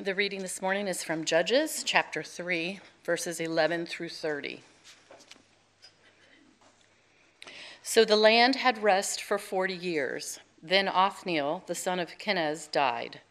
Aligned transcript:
The 0.00 0.14
reading 0.14 0.42
this 0.42 0.62
morning 0.62 0.86
is 0.86 1.02
from 1.02 1.24
Judges 1.24 1.82
chapter 1.84 2.22
3, 2.22 2.78
verses 3.02 3.40
11 3.40 3.86
through 3.86 4.10
30. 4.10 4.62
So 7.82 8.04
the 8.04 8.14
land 8.14 8.54
had 8.54 8.80
rest 8.80 9.20
for 9.20 9.38
40 9.38 9.74
years. 9.74 10.38
Then 10.62 10.86
Othniel, 10.86 11.64
the 11.66 11.74
son 11.74 11.98
of 11.98 12.16
Kenaz, 12.16 12.70
died. 12.70 13.22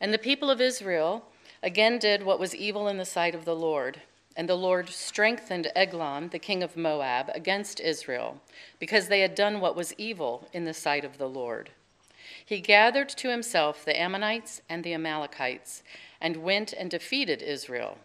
And 0.00 0.14
the 0.14 0.18
people 0.18 0.48
of 0.48 0.62
Israel 0.62 1.26
again 1.62 1.98
did 1.98 2.22
what 2.22 2.40
was 2.40 2.56
evil 2.56 2.88
in 2.88 2.96
the 2.96 3.04
sight 3.04 3.34
of 3.34 3.44
the 3.44 3.54
Lord. 3.54 4.00
And 4.34 4.48
the 4.48 4.54
Lord 4.54 4.88
strengthened 4.88 5.70
Eglon, 5.76 6.30
the 6.30 6.38
king 6.38 6.62
of 6.62 6.74
Moab, 6.74 7.30
against 7.34 7.80
Israel, 7.80 8.40
because 8.78 9.08
they 9.08 9.20
had 9.20 9.34
done 9.34 9.60
what 9.60 9.76
was 9.76 9.92
evil 9.98 10.48
in 10.54 10.64
the 10.64 10.72
sight 10.72 11.04
of 11.04 11.18
the 11.18 11.28
Lord. 11.28 11.68
He 12.44 12.60
gathered 12.60 13.08
to 13.10 13.30
himself 13.30 13.84
the 13.84 13.98
Ammonites 13.98 14.62
and 14.68 14.82
the 14.84 14.94
Amalekites, 14.94 15.82
and 16.20 16.38
went 16.38 16.72
and 16.72 16.90
defeated 16.90 17.42
Israel. 17.42 17.98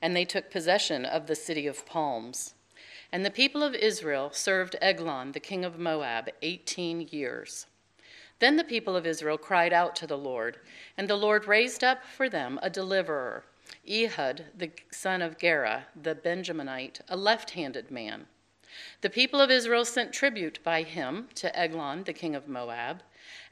And 0.00 0.14
they 0.14 0.24
took 0.24 0.50
possession 0.50 1.04
of 1.04 1.26
the 1.26 1.34
city 1.34 1.66
of 1.66 1.86
palms. 1.86 2.54
And 3.12 3.24
the 3.24 3.30
people 3.30 3.62
of 3.62 3.74
Israel 3.74 4.30
served 4.32 4.76
Eglon, 4.82 5.32
the 5.32 5.40
king 5.40 5.64
of 5.64 5.78
Moab, 5.78 6.28
eighteen 6.42 7.08
years. 7.10 7.66
Then 8.40 8.56
the 8.56 8.64
people 8.64 8.96
of 8.96 9.06
Israel 9.06 9.38
cried 9.38 9.72
out 9.72 9.94
to 9.96 10.06
the 10.06 10.18
Lord, 10.18 10.58
and 10.98 11.08
the 11.08 11.16
Lord 11.16 11.46
raised 11.46 11.84
up 11.84 12.04
for 12.04 12.28
them 12.28 12.58
a 12.62 12.68
deliverer, 12.68 13.44
Ehud, 13.88 14.46
the 14.56 14.72
son 14.90 15.22
of 15.22 15.38
Gera, 15.38 15.86
the 16.00 16.14
Benjaminite, 16.14 17.00
a 17.08 17.16
left 17.16 17.50
handed 17.50 17.90
man. 17.90 18.26
The 19.02 19.10
people 19.10 19.40
of 19.40 19.50
Israel 19.50 19.84
sent 19.84 20.12
tribute 20.12 20.58
by 20.64 20.82
him 20.82 21.28
to 21.36 21.56
Eglon, 21.56 22.04
the 22.04 22.12
king 22.12 22.34
of 22.34 22.48
Moab, 22.48 23.02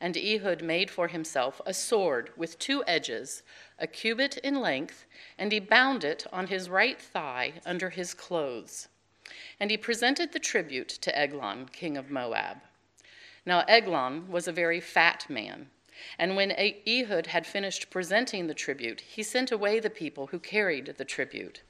and 0.01 0.17
Ehud 0.17 0.62
made 0.62 0.91
for 0.91 1.09
himself 1.09 1.61
a 1.65 1.73
sword 1.73 2.30
with 2.37 2.59
two 2.59 2.83
edges, 2.87 3.43
a 3.79 3.87
cubit 3.87 4.39
in 4.39 4.61
length, 4.61 5.07
and 5.39 5.53
he 5.53 5.61
bound 5.61 6.05
it 6.05 6.27
on 6.33 6.49
his 6.49 6.69
right 6.69 7.01
thigh 7.01 7.55
under 7.65 7.91
his 7.91 8.15
clothes. 8.15 8.88
And 9.59 9.71
he 9.71 9.77
presented 9.77 10.33
the 10.33 10.38
tribute 10.38 10.88
to 10.88 11.16
Eglon, 11.19 11.69
king 11.73 11.96
of 11.96 12.11
Moab. 12.11 12.59
Now 13.46 13.65
Eglon 13.69 14.30
was 14.30 14.46
a 14.46 14.52
very 14.52 14.80
fat 14.80 15.29
man. 15.29 15.71
And 16.18 16.37
when 16.37 16.52
Ehud 16.52 17.27
had 17.29 17.46
finished 17.46 17.91
presenting 17.91 18.46
the 18.46 18.55
tribute, 18.55 19.01
he 19.01 19.23
sent 19.23 19.52
away 19.52 19.79
the 19.79 19.91
people 19.91 20.29
who 20.29 20.39
carried 20.39 20.95
the 20.96 21.05
tribute. 21.05 21.63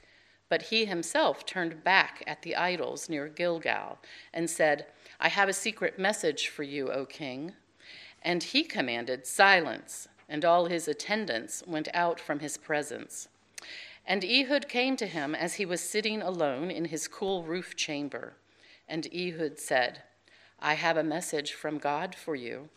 But 0.49 0.63
he 0.63 0.85
himself 0.85 1.47
turned 1.47 1.83
back 1.83 2.23
at 2.27 2.43
the 2.43 2.57
idols 2.57 3.09
near 3.09 3.29
Gilgal 3.29 3.99
and 4.33 4.49
said, 4.49 4.87
I 5.19 5.29
have 5.29 5.49
a 5.49 5.55
secret 5.55 5.99
message 5.99 6.49
for 6.49 6.63
you, 6.63 6.91
O 6.91 7.07
king. 7.07 7.55
And 8.25 8.43
he 8.43 8.63
commanded 8.63 9.27
silence, 9.27 10.09
and 10.29 10.45
all 10.45 10.67
his 10.67 10.89
attendants 10.89 11.63
went 11.67 11.89
out 11.93 12.21
from 12.21 12.41
his 12.41 12.57
presence. 12.57 13.29
And 14.07 14.25
Ehud 14.25 14.69
came 14.69 14.97
to 14.97 15.07
him 15.07 15.35
as 15.35 15.55
he 15.55 15.67
was 15.67 15.81
sitting 15.81 16.23
alone 16.23 16.71
in 16.71 16.87
his 16.87 17.09
cool 17.09 17.45
roof 17.45 17.77
chamber. 17.77 18.35
And 18.89 19.07
Ehud 19.15 19.59
said, 19.59 20.03
I 20.59 20.75
have 20.75 20.97
a 20.97 21.05
message 21.05 21.53
from 21.53 21.79
God 21.79 22.15
for 22.15 22.35
you. 22.35 22.69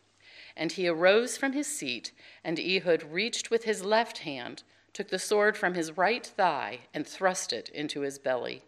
And 0.58 0.72
he 0.72 0.88
arose 0.88 1.38
from 1.38 1.54
his 1.54 1.68
seat, 1.68 2.12
and 2.44 2.60
Ehud 2.60 3.04
reached 3.04 3.52
with 3.52 3.66
his 3.66 3.84
left 3.84 4.20
hand, 4.20 4.64
took 4.94 5.10
the 5.10 5.20
sword 5.20 5.58
from 5.58 5.74
his 5.74 5.98
right 5.98 6.26
thigh, 6.26 6.80
and 6.94 7.06
thrust 7.06 7.52
it 7.52 7.70
into 7.70 8.02
his 8.02 8.18
belly. 8.18 8.64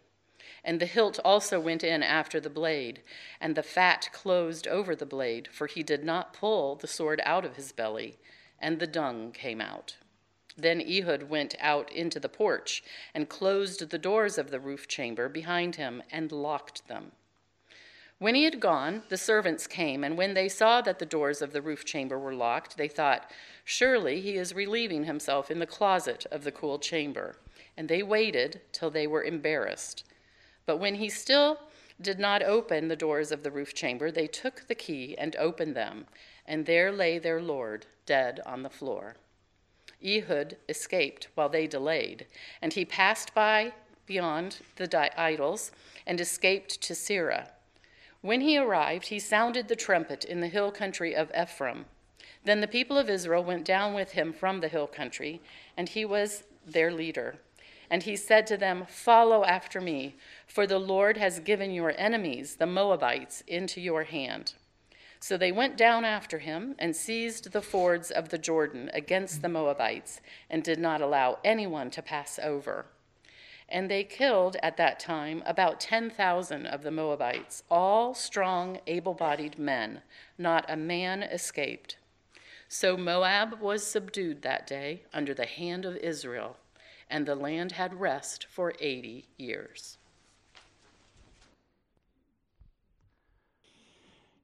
And 0.68 0.80
the 0.80 0.84
hilt 0.84 1.18
also 1.24 1.58
went 1.58 1.82
in 1.82 2.02
after 2.02 2.40
the 2.40 2.50
blade, 2.50 3.00
and 3.40 3.54
the 3.54 3.62
fat 3.62 4.10
closed 4.12 4.68
over 4.68 4.94
the 4.94 5.06
blade, 5.06 5.48
for 5.50 5.66
he 5.66 5.82
did 5.82 6.04
not 6.04 6.34
pull 6.34 6.74
the 6.74 6.86
sword 6.86 7.22
out 7.24 7.46
of 7.46 7.56
his 7.56 7.72
belly, 7.72 8.18
and 8.58 8.78
the 8.78 8.86
dung 8.86 9.32
came 9.32 9.62
out. 9.62 9.96
Then 10.58 10.82
Ehud 10.82 11.30
went 11.30 11.54
out 11.58 11.90
into 11.90 12.20
the 12.20 12.28
porch, 12.28 12.82
and 13.14 13.30
closed 13.30 13.88
the 13.88 13.96
doors 13.96 14.36
of 14.36 14.50
the 14.50 14.60
roof 14.60 14.86
chamber 14.86 15.26
behind 15.30 15.76
him, 15.76 16.02
and 16.10 16.30
locked 16.30 16.86
them. 16.86 17.12
When 18.18 18.34
he 18.34 18.44
had 18.44 18.60
gone, 18.60 19.04
the 19.08 19.16
servants 19.16 19.66
came, 19.66 20.04
and 20.04 20.18
when 20.18 20.34
they 20.34 20.50
saw 20.50 20.82
that 20.82 20.98
the 20.98 21.06
doors 21.06 21.40
of 21.40 21.54
the 21.54 21.62
roof 21.62 21.86
chamber 21.86 22.18
were 22.18 22.34
locked, 22.34 22.76
they 22.76 22.88
thought, 22.88 23.30
Surely 23.64 24.20
he 24.20 24.36
is 24.36 24.54
relieving 24.54 25.04
himself 25.04 25.50
in 25.50 25.60
the 25.60 25.66
closet 25.66 26.26
of 26.30 26.44
the 26.44 26.52
cool 26.52 26.78
chamber. 26.78 27.36
And 27.74 27.88
they 27.88 28.02
waited 28.02 28.60
till 28.70 28.90
they 28.90 29.06
were 29.06 29.24
embarrassed. 29.24 30.04
But 30.68 30.80
when 30.80 30.96
he 30.96 31.08
still 31.08 31.60
did 31.98 32.18
not 32.18 32.42
open 32.42 32.88
the 32.88 32.94
doors 32.94 33.32
of 33.32 33.42
the 33.42 33.50
roof 33.50 33.72
chamber, 33.72 34.10
they 34.10 34.26
took 34.26 34.68
the 34.68 34.74
key 34.74 35.16
and 35.16 35.34
opened 35.36 35.74
them, 35.74 36.04
and 36.44 36.66
there 36.66 36.92
lay 36.92 37.18
their 37.18 37.40
Lord 37.40 37.86
dead 38.04 38.40
on 38.44 38.62
the 38.62 38.68
floor. 38.68 39.16
Ehud 40.04 40.58
escaped 40.68 41.28
while 41.34 41.48
they 41.48 41.66
delayed, 41.66 42.26
and 42.60 42.74
he 42.74 42.84
passed 42.84 43.32
by 43.32 43.72
beyond 44.04 44.58
the 44.76 45.10
idols 45.18 45.72
and 46.06 46.20
escaped 46.20 46.82
to 46.82 46.92
Seirah. 46.92 47.48
When 48.20 48.42
he 48.42 48.58
arrived, 48.58 49.06
he 49.06 49.18
sounded 49.18 49.68
the 49.68 49.74
trumpet 49.74 50.22
in 50.22 50.40
the 50.40 50.48
hill 50.48 50.70
country 50.70 51.16
of 51.16 51.32
Ephraim. 51.34 51.86
Then 52.44 52.60
the 52.60 52.68
people 52.68 52.98
of 52.98 53.08
Israel 53.08 53.42
went 53.42 53.64
down 53.64 53.94
with 53.94 54.10
him 54.10 54.34
from 54.34 54.60
the 54.60 54.68
hill 54.68 54.86
country, 54.86 55.40
and 55.78 55.88
he 55.88 56.04
was 56.04 56.44
their 56.66 56.92
leader. 56.92 57.38
And 57.90 58.02
he 58.02 58.16
said 58.16 58.46
to 58.48 58.56
them, 58.56 58.84
Follow 58.86 59.44
after 59.44 59.80
me, 59.80 60.16
for 60.46 60.66
the 60.66 60.78
Lord 60.78 61.16
has 61.16 61.40
given 61.40 61.70
your 61.70 61.94
enemies, 61.96 62.56
the 62.56 62.66
Moabites, 62.66 63.42
into 63.46 63.80
your 63.80 64.04
hand. 64.04 64.54
So 65.20 65.36
they 65.36 65.50
went 65.50 65.76
down 65.76 66.04
after 66.04 66.38
him 66.38 66.74
and 66.78 66.94
seized 66.94 67.52
the 67.52 67.62
fords 67.62 68.10
of 68.10 68.28
the 68.28 68.38
Jordan 68.38 68.90
against 68.92 69.42
the 69.42 69.48
Moabites, 69.48 70.20
and 70.48 70.62
did 70.62 70.78
not 70.78 71.00
allow 71.00 71.38
anyone 71.42 71.90
to 71.90 72.02
pass 72.02 72.38
over. 72.38 72.86
And 73.68 73.90
they 73.90 74.04
killed 74.04 74.56
at 74.62 74.76
that 74.76 74.98
time 75.00 75.42
about 75.44 75.80
10,000 75.80 76.66
of 76.66 76.82
the 76.82 76.90
Moabites, 76.90 77.64
all 77.70 78.14
strong, 78.14 78.78
able 78.86 79.14
bodied 79.14 79.58
men. 79.58 80.02
Not 80.38 80.64
a 80.68 80.76
man 80.76 81.22
escaped. 81.22 81.96
So 82.68 82.96
Moab 82.96 83.60
was 83.60 83.86
subdued 83.86 84.42
that 84.42 84.66
day 84.66 85.02
under 85.12 85.34
the 85.34 85.46
hand 85.46 85.84
of 85.84 85.96
Israel 85.96 86.56
and 87.10 87.26
the 87.26 87.34
land 87.34 87.72
had 87.72 87.98
rest 87.98 88.46
for 88.50 88.74
80 88.78 89.26
years. 89.36 89.98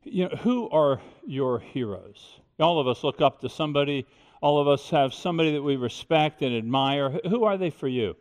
You 0.04 0.28
know, 0.28 0.36
who 0.36 0.68
are 0.70 1.00
your 1.26 1.58
heroes? 1.58 2.40
All 2.60 2.78
of 2.78 2.86
us 2.86 3.02
look 3.02 3.20
up 3.20 3.40
to 3.40 3.48
somebody, 3.48 4.06
all 4.40 4.60
of 4.60 4.68
us 4.68 4.90
have 4.90 5.14
somebody 5.14 5.52
that 5.52 5.62
we 5.62 5.76
respect 5.76 6.42
and 6.42 6.54
admire. 6.54 7.18
Who 7.28 7.44
are 7.44 7.56
they 7.56 7.70
for 7.70 7.88
you? 7.88 8.14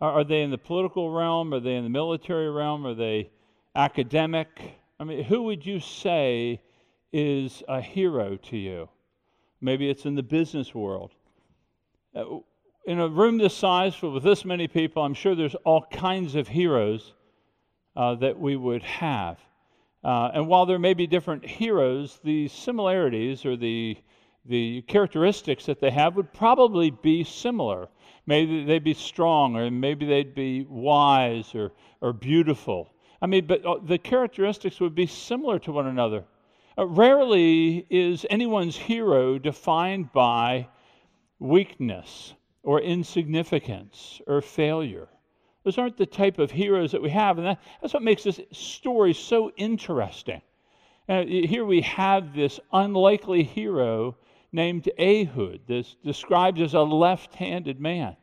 Are, 0.00 0.12
are 0.12 0.24
they 0.24 0.42
in 0.42 0.50
the 0.50 0.58
political 0.58 1.10
realm? 1.10 1.54
Are 1.54 1.60
they 1.60 1.76
in 1.76 1.84
the 1.84 1.90
military 1.90 2.50
realm? 2.50 2.86
Are 2.86 2.94
they 2.94 3.30
academic? 3.74 4.48
I 5.00 5.04
mean, 5.04 5.24
who 5.24 5.44
would 5.44 5.64
you 5.64 5.80
say 5.80 6.60
is 7.12 7.62
a 7.68 7.80
hero 7.80 8.36
to 8.36 8.56
you? 8.56 8.88
Maybe 9.60 9.88
it's 9.88 10.04
in 10.04 10.14
the 10.14 10.22
business 10.22 10.74
world. 10.74 11.12
Uh, 12.14 12.24
In 12.84 12.98
a 12.98 13.06
room 13.06 13.38
this 13.38 13.54
size 13.54 14.02
with 14.02 14.24
this 14.24 14.44
many 14.44 14.66
people, 14.66 15.04
I'm 15.04 15.14
sure 15.14 15.36
there's 15.36 15.54
all 15.64 15.86
kinds 15.92 16.34
of 16.34 16.48
heroes 16.48 17.14
uh, 17.94 18.16
that 18.16 18.36
we 18.36 18.56
would 18.56 18.82
have. 18.82 19.38
Uh, 20.02 20.32
and 20.34 20.48
while 20.48 20.66
there 20.66 20.80
may 20.80 20.92
be 20.92 21.06
different 21.06 21.46
heroes, 21.46 22.18
the 22.24 22.48
similarities 22.48 23.46
or 23.46 23.56
the, 23.56 23.96
the 24.46 24.82
characteristics 24.82 25.64
that 25.66 25.78
they 25.78 25.92
have 25.92 26.16
would 26.16 26.32
probably 26.32 26.90
be 26.90 27.22
similar. 27.22 27.88
Maybe 28.26 28.64
they'd 28.64 28.82
be 28.82 28.94
strong, 28.94 29.54
or 29.54 29.70
maybe 29.70 30.04
they'd 30.04 30.34
be 30.34 30.66
wise 30.68 31.54
or, 31.54 31.70
or 32.00 32.12
beautiful. 32.12 32.90
I 33.20 33.26
mean, 33.26 33.46
but 33.46 33.64
uh, 33.64 33.76
the 33.80 33.98
characteristics 33.98 34.80
would 34.80 34.96
be 34.96 35.06
similar 35.06 35.60
to 35.60 35.70
one 35.70 35.86
another. 35.86 36.24
Uh, 36.76 36.86
rarely 36.86 37.86
is 37.90 38.26
anyone's 38.28 38.76
hero 38.76 39.38
defined 39.38 40.12
by 40.12 40.66
weakness 41.38 42.34
or 42.62 42.80
insignificance 42.80 44.20
or 44.26 44.40
failure. 44.40 45.08
Those 45.64 45.78
aren't 45.78 45.96
the 45.96 46.06
type 46.06 46.38
of 46.38 46.50
heroes 46.50 46.92
that 46.92 47.02
we 47.02 47.10
have, 47.10 47.38
and 47.38 47.46
that, 47.46 47.60
that's 47.80 47.94
what 47.94 48.02
makes 48.02 48.24
this 48.24 48.40
story 48.50 49.14
so 49.14 49.52
interesting. 49.56 50.42
Uh, 51.08 51.24
here 51.24 51.64
we 51.64 51.80
have 51.82 52.34
this 52.34 52.58
unlikely 52.72 53.42
hero 53.42 54.16
named 54.52 54.88
Ehud, 54.98 55.60
this 55.66 55.96
described 56.04 56.60
as 56.60 56.74
a 56.74 56.80
left 56.80 57.34
handed 57.34 57.80
man. 57.80 58.16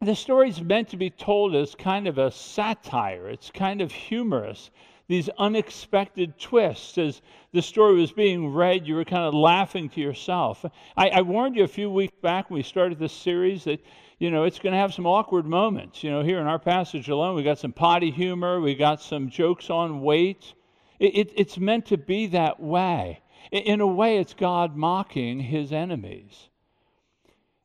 The 0.00 0.14
story 0.14 0.48
is 0.48 0.62
meant 0.62 0.88
to 0.90 0.96
be 0.96 1.10
told 1.10 1.54
as 1.54 1.74
kind 1.74 2.06
of 2.06 2.18
a 2.18 2.30
satire, 2.30 3.28
it's 3.28 3.50
kind 3.50 3.80
of 3.80 3.90
humorous 3.90 4.70
these 5.08 5.30
unexpected 5.38 6.38
twists. 6.38 6.98
As 6.98 7.22
the 7.52 7.62
story 7.62 7.94
was 7.94 8.12
being 8.12 8.52
read, 8.52 8.86
you 8.86 8.94
were 8.94 9.04
kind 9.04 9.24
of 9.24 9.34
laughing 9.34 9.88
to 9.90 10.00
yourself. 10.00 10.64
I, 10.96 11.08
I 11.08 11.22
warned 11.22 11.56
you 11.56 11.64
a 11.64 11.68
few 11.68 11.90
weeks 11.90 12.14
back 12.22 12.50
when 12.50 12.58
we 12.58 12.62
started 12.62 12.98
this 12.98 13.12
series 13.12 13.64
that, 13.64 13.80
you 14.18 14.30
know, 14.30 14.44
it's 14.44 14.58
going 14.58 14.74
to 14.74 14.78
have 14.78 14.92
some 14.92 15.06
awkward 15.06 15.46
moments. 15.46 16.04
You 16.04 16.10
know, 16.10 16.22
here 16.22 16.38
in 16.40 16.46
our 16.46 16.58
passage 16.58 17.08
alone, 17.08 17.34
we 17.34 17.42
got 17.42 17.58
some 17.58 17.72
potty 17.72 18.10
humor, 18.10 18.60
we 18.60 18.74
got 18.74 19.00
some 19.00 19.30
jokes 19.30 19.70
on 19.70 20.02
weight. 20.02 20.52
It, 20.98 21.16
it, 21.16 21.32
it's 21.36 21.58
meant 21.58 21.86
to 21.86 21.96
be 21.96 22.26
that 22.28 22.60
way. 22.60 23.20
In 23.50 23.80
a 23.80 23.86
way, 23.86 24.18
it's 24.18 24.34
God 24.34 24.76
mocking 24.76 25.40
his 25.40 25.72
enemies. 25.72 26.48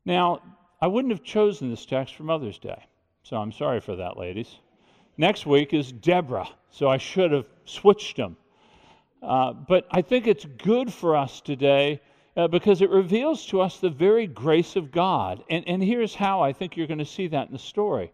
Now, 0.06 0.42
I 0.80 0.88
wouldn't 0.88 1.14
have 1.14 1.24
chosen 1.24 1.70
this 1.70 1.86
text 1.86 2.16
for 2.16 2.24
Mother's 2.24 2.60
Day, 2.60 2.86
so 3.24 3.38
I'm 3.38 3.52
sorry 3.52 3.82
for 3.82 3.96
that, 3.98 4.18
ladies. 4.18 4.60
Next 5.18 5.46
week 5.46 5.74
is 5.74 5.92
Deborah, 5.92 6.50
so 6.72 6.88
I 6.90 6.98
should 6.98 7.32
have 7.32 7.46
switched 7.66 8.18
them. 8.18 8.36
Uh, 9.22 9.54
but 9.54 9.88
I 9.92 10.02
think 10.02 10.28
it's 10.28 10.46
good 10.46 10.92
for 10.92 11.16
us 11.16 11.40
today 11.40 12.02
uh, 12.36 12.48
because 12.48 12.82
it 12.82 12.90
reveals 12.90 13.46
to 13.48 13.62
us 13.62 13.80
the 13.80 13.90
very 13.90 14.26
grace 14.26 14.76
of 14.76 14.92
God. 14.92 15.44
And, 15.50 15.64
and 15.68 15.84
here's 15.84 16.16
how 16.16 16.42
I 16.42 16.52
think 16.52 16.76
you're 16.76 16.88
going 16.88 16.98
to 16.98 17.06
see 17.06 17.28
that 17.28 17.48
in 17.48 17.54
the 17.54 17.60
story. 17.60 18.12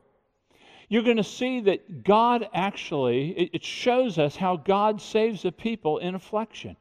You're 0.89 1.03
going 1.03 1.17
to 1.17 1.23
see 1.23 1.61
that 1.61 2.03
God 2.03 2.49
actually, 2.53 3.29
it, 3.31 3.49
it 3.53 3.63
shows 3.63 4.17
us 4.17 4.35
how 4.35 4.57
God 4.57 5.01
saves 5.01 5.45
a 5.45 5.51
people 5.51 5.99
in 5.99 6.15
affliction. 6.15 6.75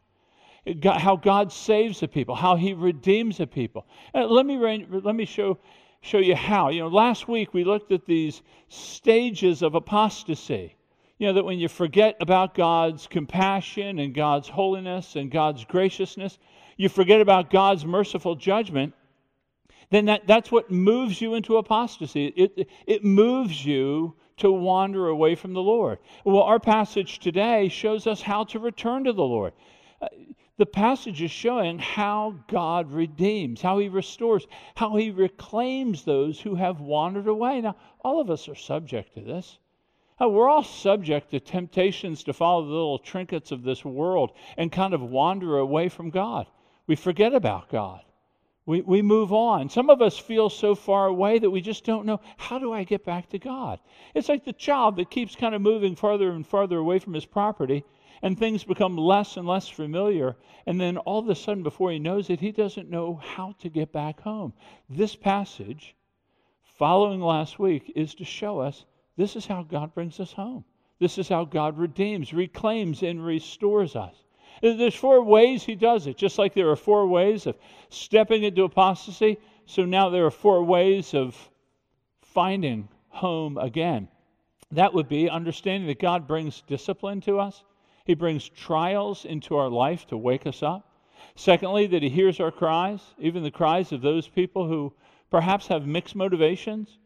How 0.84 1.16
God 1.16 1.52
saves 1.52 2.02
a 2.02 2.08
people, 2.08 2.34
how 2.34 2.56
He 2.56 2.74
redeems 2.74 3.40
a 3.40 3.46
people. 3.46 3.86
Uh, 4.14 4.26
let 4.26 4.44
me 4.44 4.58
let 4.90 5.14
me 5.14 5.24
show 5.24 5.58
show 6.00 6.18
you 6.18 6.34
how. 6.34 6.70
You 6.70 6.80
know, 6.80 6.88
last 6.88 7.28
week 7.28 7.52
we 7.54 7.64
looked 7.64 7.92
at 7.92 8.06
these 8.06 8.42
stages 8.68 9.62
of 9.62 9.74
apostasy. 9.74 10.76
You 11.18 11.28
know 11.28 11.32
that 11.34 11.44
when 11.44 11.58
you 11.58 11.68
forget 11.68 12.16
about 12.20 12.54
God's 12.54 13.06
compassion 13.06 13.98
and 13.98 14.14
God's 14.14 14.48
holiness 14.48 15.16
and 15.16 15.30
God's 15.30 15.64
graciousness, 15.64 16.38
you 16.76 16.88
forget 16.88 17.20
about 17.20 17.50
God's 17.50 17.84
merciful 17.84 18.36
judgment, 18.36 18.94
then 19.90 20.04
that, 20.04 20.26
that's 20.26 20.52
what 20.52 20.70
moves 20.70 21.20
you 21.20 21.34
into 21.34 21.56
apostasy. 21.56 22.26
It, 22.26 22.68
it 22.86 23.04
moves 23.04 23.64
you 23.64 24.14
to 24.36 24.52
wander 24.52 25.08
away 25.08 25.34
from 25.34 25.52
the 25.54 25.62
Lord. 25.62 25.98
Well, 26.24 26.42
our 26.42 26.60
passage 26.60 27.18
today 27.18 27.68
shows 27.68 28.06
us 28.06 28.22
how 28.22 28.44
to 28.44 28.60
return 28.60 29.04
to 29.04 29.12
the 29.12 29.24
Lord. 29.24 29.52
The 30.58 30.66
passage 30.66 31.22
is 31.22 31.30
showing 31.30 31.78
how 31.78 32.34
God 32.48 32.92
redeems, 32.92 33.62
how 33.62 33.78
He 33.78 33.88
restores, 33.88 34.46
how 34.74 34.96
He 34.96 35.10
reclaims 35.10 36.04
those 36.04 36.40
who 36.40 36.56
have 36.56 36.80
wandered 36.80 37.28
away. 37.28 37.60
Now, 37.60 37.76
all 38.04 38.20
of 38.20 38.28
us 38.28 38.48
are 38.48 38.56
subject 38.56 39.14
to 39.14 39.20
this. 39.20 39.58
Uh, 40.20 40.28
we're 40.28 40.48
all 40.48 40.64
subject 40.64 41.30
to 41.30 41.38
temptations 41.38 42.24
to 42.24 42.32
follow 42.32 42.64
the 42.64 42.72
little 42.72 42.98
trinkets 42.98 43.52
of 43.52 43.62
this 43.62 43.84
world 43.84 44.32
and 44.56 44.72
kind 44.72 44.94
of 44.94 45.00
wander 45.00 45.58
away 45.58 45.88
from 45.88 46.10
God. 46.10 46.48
We 46.88 46.96
forget 46.96 47.34
about 47.34 47.68
God. 47.68 48.02
We, 48.66 48.80
we 48.80 49.00
move 49.00 49.32
on. 49.32 49.70
Some 49.70 49.88
of 49.88 50.02
us 50.02 50.18
feel 50.18 50.50
so 50.50 50.74
far 50.74 51.06
away 51.06 51.38
that 51.38 51.50
we 51.50 51.60
just 51.60 51.84
don't 51.84 52.04
know 52.04 52.20
how 52.36 52.58
do 52.58 52.72
I 52.72 52.82
get 52.82 53.04
back 53.04 53.30
to 53.30 53.38
God? 53.38 53.78
It's 54.12 54.28
like 54.28 54.44
the 54.44 54.52
child 54.52 54.96
that 54.96 55.10
keeps 55.10 55.36
kind 55.36 55.54
of 55.54 55.62
moving 55.62 55.94
farther 55.94 56.32
and 56.32 56.46
farther 56.46 56.78
away 56.78 56.98
from 56.98 57.14
his 57.14 57.24
property, 57.24 57.84
and 58.22 58.38
things 58.38 58.64
become 58.64 58.96
less 58.96 59.36
and 59.36 59.46
less 59.46 59.68
familiar. 59.68 60.36
And 60.66 60.80
then 60.80 60.98
all 60.98 61.20
of 61.20 61.28
a 61.28 61.34
sudden, 61.34 61.62
before 61.62 61.90
he 61.90 61.98
knows 61.98 62.30
it, 62.30 62.40
he 62.40 62.52
doesn't 62.52 62.90
know 62.90 63.14
how 63.16 63.54
to 63.60 63.68
get 63.68 63.92
back 63.92 64.20
home. 64.20 64.52
This 64.88 65.14
passage, 65.16 65.94
following 66.78 67.20
last 67.20 67.58
week, 67.58 67.92
is 67.94 68.14
to 68.16 68.24
show 68.24 68.60
us 68.60 68.84
this 69.16 69.36
is 69.36 69.46
how 69.46 69.62
God 69.62 69.94
brings 69.94 70.20
us 70.20 70.32
home. 70.32 70.64
This 70.98 71.18
is 71.18 71.28
how 71.28 71.44
God 71.44 71.78
redeems, 71.78 72.32
reclaims, 72.32 73.02
and 73.02 73.24
restores 73.24 73.94
us. 73.96 74.14
There's 74.60 74.94
four 74.94 75.22
ways 75.22 75.62
he 75.62 75.76
does 75.76 76.08
it, 76.08 76.16
just 76.16 76.38
like 76.38 76.54
there 76.54 76.70
are 76.70 76.76
four 76.76 77.06
ways 77.06 77.46
of 77.46 77.56
stepping 77.90 78.42
into 78.42 78.64
apostasy. 78.64 79.38
So 79.66 79.84
now 79.84 80.08
there 80.08 80.26
are 80.26 80.30
four 80.30 80.64
ways 80.64 81.14
of 81.14 81.36
finding 82.22 82.88
home 83.08 83.58
again. 83.58 84.08
That 84.72 84.92
would 84.94 85.08
be 85.08 85.30
understanding 85.30 85.86
that 85.88 86.00
God 86.00 86.26
brings 86.26 86.62
discipline 86.62 87.20
to 87.22 87.38
us, 87.38 87.62
He 88.08 88.14
brings 88.14 88.48
trials 88.48 89.26
into 89.26 89.54
our 89.54 89.68
life 89.68 90.06
to 90.06 90.16
wake 90.16 90.46
us 90.46 90.62
up. 90.62 90.90
Secondly, 91.34 91.86
that 91.88 92.02
He 92.02 92.08
hears 92.08 92.40
our 92.40 92.50
cries, 92.50 93.02
even 93.18 93.42
the 93.42 93.50
cries 93.50 93.92
of 93.92 94.00
those 94.00 94.26
people 94.26 94.66
who 94.66 94.94
perhaps 95.30 95.66
have 95.66 95.86
mixed 95.86 96.16
motivations. 96.16 96.96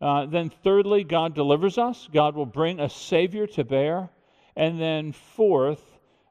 Uh, 0.00 0.26
then, 0.26 0.50
thirdly, 0.50 1.02
God 1.02 1.34
delivers 1.34 1.76
us. 1.76 2.08
God 2.12 2.36
will 2.36 2.46
bring 2.46 2.78
a 2.78 2.88
Savior 2.88 3.48
to 3.48 3.64
bear. 3.64 4.10
And 4.54 4.80
then, 4.80 5.10
fourth, 5.10 5.82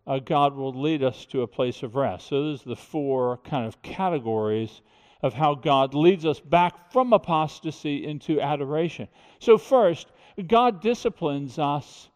uh, 0.07 0.19
God 0.19 0.55
will 0.55 0.71
lead 0.71 1.03
us 1.03 1.25
to 1.25 1.41
a 1.41 1.47
place 1.47 1.83
of 1.83 1.97
rest. 1.97 2.27
So, 2.27 2.43
those 2.43 2.65
are 2.65 2.69
the 2.69 2.75
four 2.77 3.39
kind 3.39 3.67
of 3.67 3.81
categories 3.81 4.81
of 5.21 5.33
how 5.33 5.53
God 5.53 5.93
leads 5.93 6.25
us 6.25 6.39
back 6.39 6.93
from 6.93 7.11
apostasy 7.11 8.05
into 8.05 8.39
adoration. 8.39 9.09
So, 9.39 9.57
first, 9.57 10.07
God 10.47 10.81
disciplines 10.81 11.59
us 11.59 12.07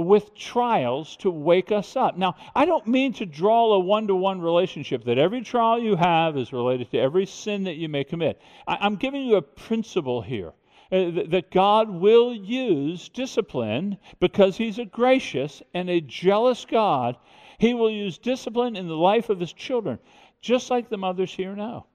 with 0.00 0.34
trials 0.34 1.16
to 1.16 1.30
wake 1.30 1.72
us 1.72 1.96
up. 1.96 2.16
Now, 2.16 2.36
I 2.54 2.64
don't 2.64 2.86
mean 2.86 3.12
to 3.14 3.26
draw 3.26 3.72
a 3.72 3.78
one 3.78 4.06
to 4.08 4.14
one 4.14 4.40
relationship 4.40 5.04
that 5.04 5.18
every 5.18 5.42
trial 5.42 5.78
you 5.78 5.96
have 5.96 6.36
is 6.36 6.52
related 6.52 6.90
to 6.90 6.98
every 6.98 7.26
sin 7.26 7.64
that 7.64 7.76
you 7.76 7.88
may 7.88 8.04
commit. 8.04 8.40
I, 8.66 8.86
am 8.86 8.96
giving 8.96 9.24
you 9.24 9.36
a 9.36 9.42
principle 9.42 10.22
here. 10.22 10.52
Uh, 10.92 11.10
that 11.26 11.50
God 11.50 11.90
will 11.90 12.32
use 12.32 13.08
discipline 13.08 13.98
because 14.20 14.56
He's 14.56 14.78
a 14.78 14.84
gracious 14.84 15.60
and 15.74 15.90
a 15.90 16.00
jealous 16.00 16.64
God 16.64 17.16
he 17.58 17.74
will 17.74 17.90
use 17.90 18.18
discipline 18.18 18.76
in 18.76 18.88
the 18.88 18.96
life 18.96 19.30
of 19.30 19.40
his 19.40 19.52
children, 19.52 19.98
just 20.40 20.70
like 20.70 20.88
the 20.88 20.98
mothers 20.98 21.32
here 21.32 21.54
know. 21.54 21.86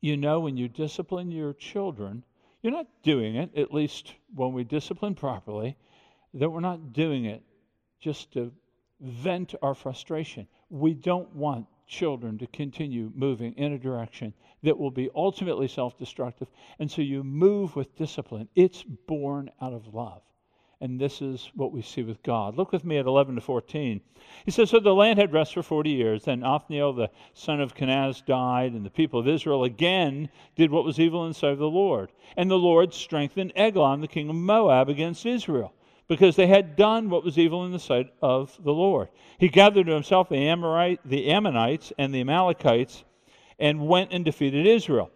You 0.00 0.16
know, 0.16 0.40
when 0.40 0.56
you 0.56 0.68
discipline 0.68 1.30
your 1.30 1.52
children, 1.52 2.24
you're 2.60 2.72
not 2.72 2.88
doing 3.02 3.36
it, 3.36 3.56
at 3.56 3.72
least 3.72 4.14
when 4.34 4.52
we 4.52 4.64
discipline 4.64 5.14
properly, 5.14 5.76
that 6.34 6.50
we're 6.50 6.60
not 6.60 6.92
doing 6.92 7.24
it 7.26 7.42
just 8.00 8.32
to 8.32 8.52
vent 9.00 9.54
our 9.62 9.74
frustration. 9.74 10.46
We 10.70 10.94
don't 10.94 11.34
want 11.34 11.66
children 11.86 12.38
to 12.38 12.46
continue 12.46 13.12
moving 13.14 13.52
in 13.54 13.72
a 13.72 13.78
direction 13.78 14.32
that 14.62 14.78
will 14.78 14.90
be 14.90 15.10
ultimately 15.14 15.68
self 15.68 15.98
destructive. 15.98 16.48
And 16.78 16.90
so 16.90 17.02
you 17.02 17.22
move 17.22 17.76
with 17.76 17.96
discipline. 17.96 18.48
It's 18.54 18.82
born 18.82 19.50
out 19.60 19.72
of 19.72 19.92
love. 19.92 20.22
And 20.80 20.98
this 20.98 21.22
is 21.22 21.48
what 21.54 21.70
we 21.70 21.80
see 21.80 22.02
with 22.02 22.24
God. 22.24 22.56
Look 22.56 22.72
with 22.72 22.84
me 22.84 22.98
at 22.98 23.06
11 23.06 23.36
to 23.36 23.40
14. 23.40 24.00
He 24.44 24.50
says, 24.50 24.70
So 24.70 24.80
the 24.80 24.92
land 24.92 25.20
had 25.20 25.32
rest 25.32 25.54
for 25.54 25.62
40 25.62 25.90
years. 25.90 26.24
Then 26.24 26.42
Othniel, 26.42 26.92
the 26.92 27.10
son 27.34 27.60
of 27.60 27.74
Kenaz, 27.74 28.20
died, 28.26 28.72
and 28.72 28.84
the 28.84 28.90
people 28.90 29.20
of 29.20 29.28
Israel 29.28 29.62
again 29.62 30.28
did 30.56 30.72
what 30.72 30.84
was 30.84 30.98
evil 30.98 31.22
in 31.22 31.30
the 31.30 31.34
sight 31.34 31.52
of 31.52 31.58
the 31.58 31.70
Lord. 31.70 32.10
And 32.36 32.50
the 32.50 32.58
Lord 32.58 32.92
strengthened 32.92 33.52
Eglon, 33.54 34.00
the 34.00 34.08
king 34.08 34.28
of 34.28 34.34
Moab, 34.34 34.88
against 34.88 35.24
Israel, 35.24 35.72
because 36.12 36.36
they 36.36 36.46
had 36.46 36.76
done 36.76 37.08
what 37.08 37.24
was 37.24 37.38
evil 37.38 37.64
in 37.64 37.72
the 37.72 37.78
sight 37.78 38.12
of 38.20 38.56
the 38.62 38.72
Lord. 38.72 39.08
He 39.38 39.48
gathered 39.48 39.86
to 39.86 39.94
himself 39.94 40.28
the, 40.28 40.48
Amorite, 40.48 41.00
the 41.04 41.30
Ammonites 41.30 41.92
and 41.96 42.14
the 42.14 42.20
Amalekites 42.20 43.04
and 43.58 43.88
went 43.88 44.12
and 44.12 44.24
defeated 44.24 44.66
Israel. 44.66 45.10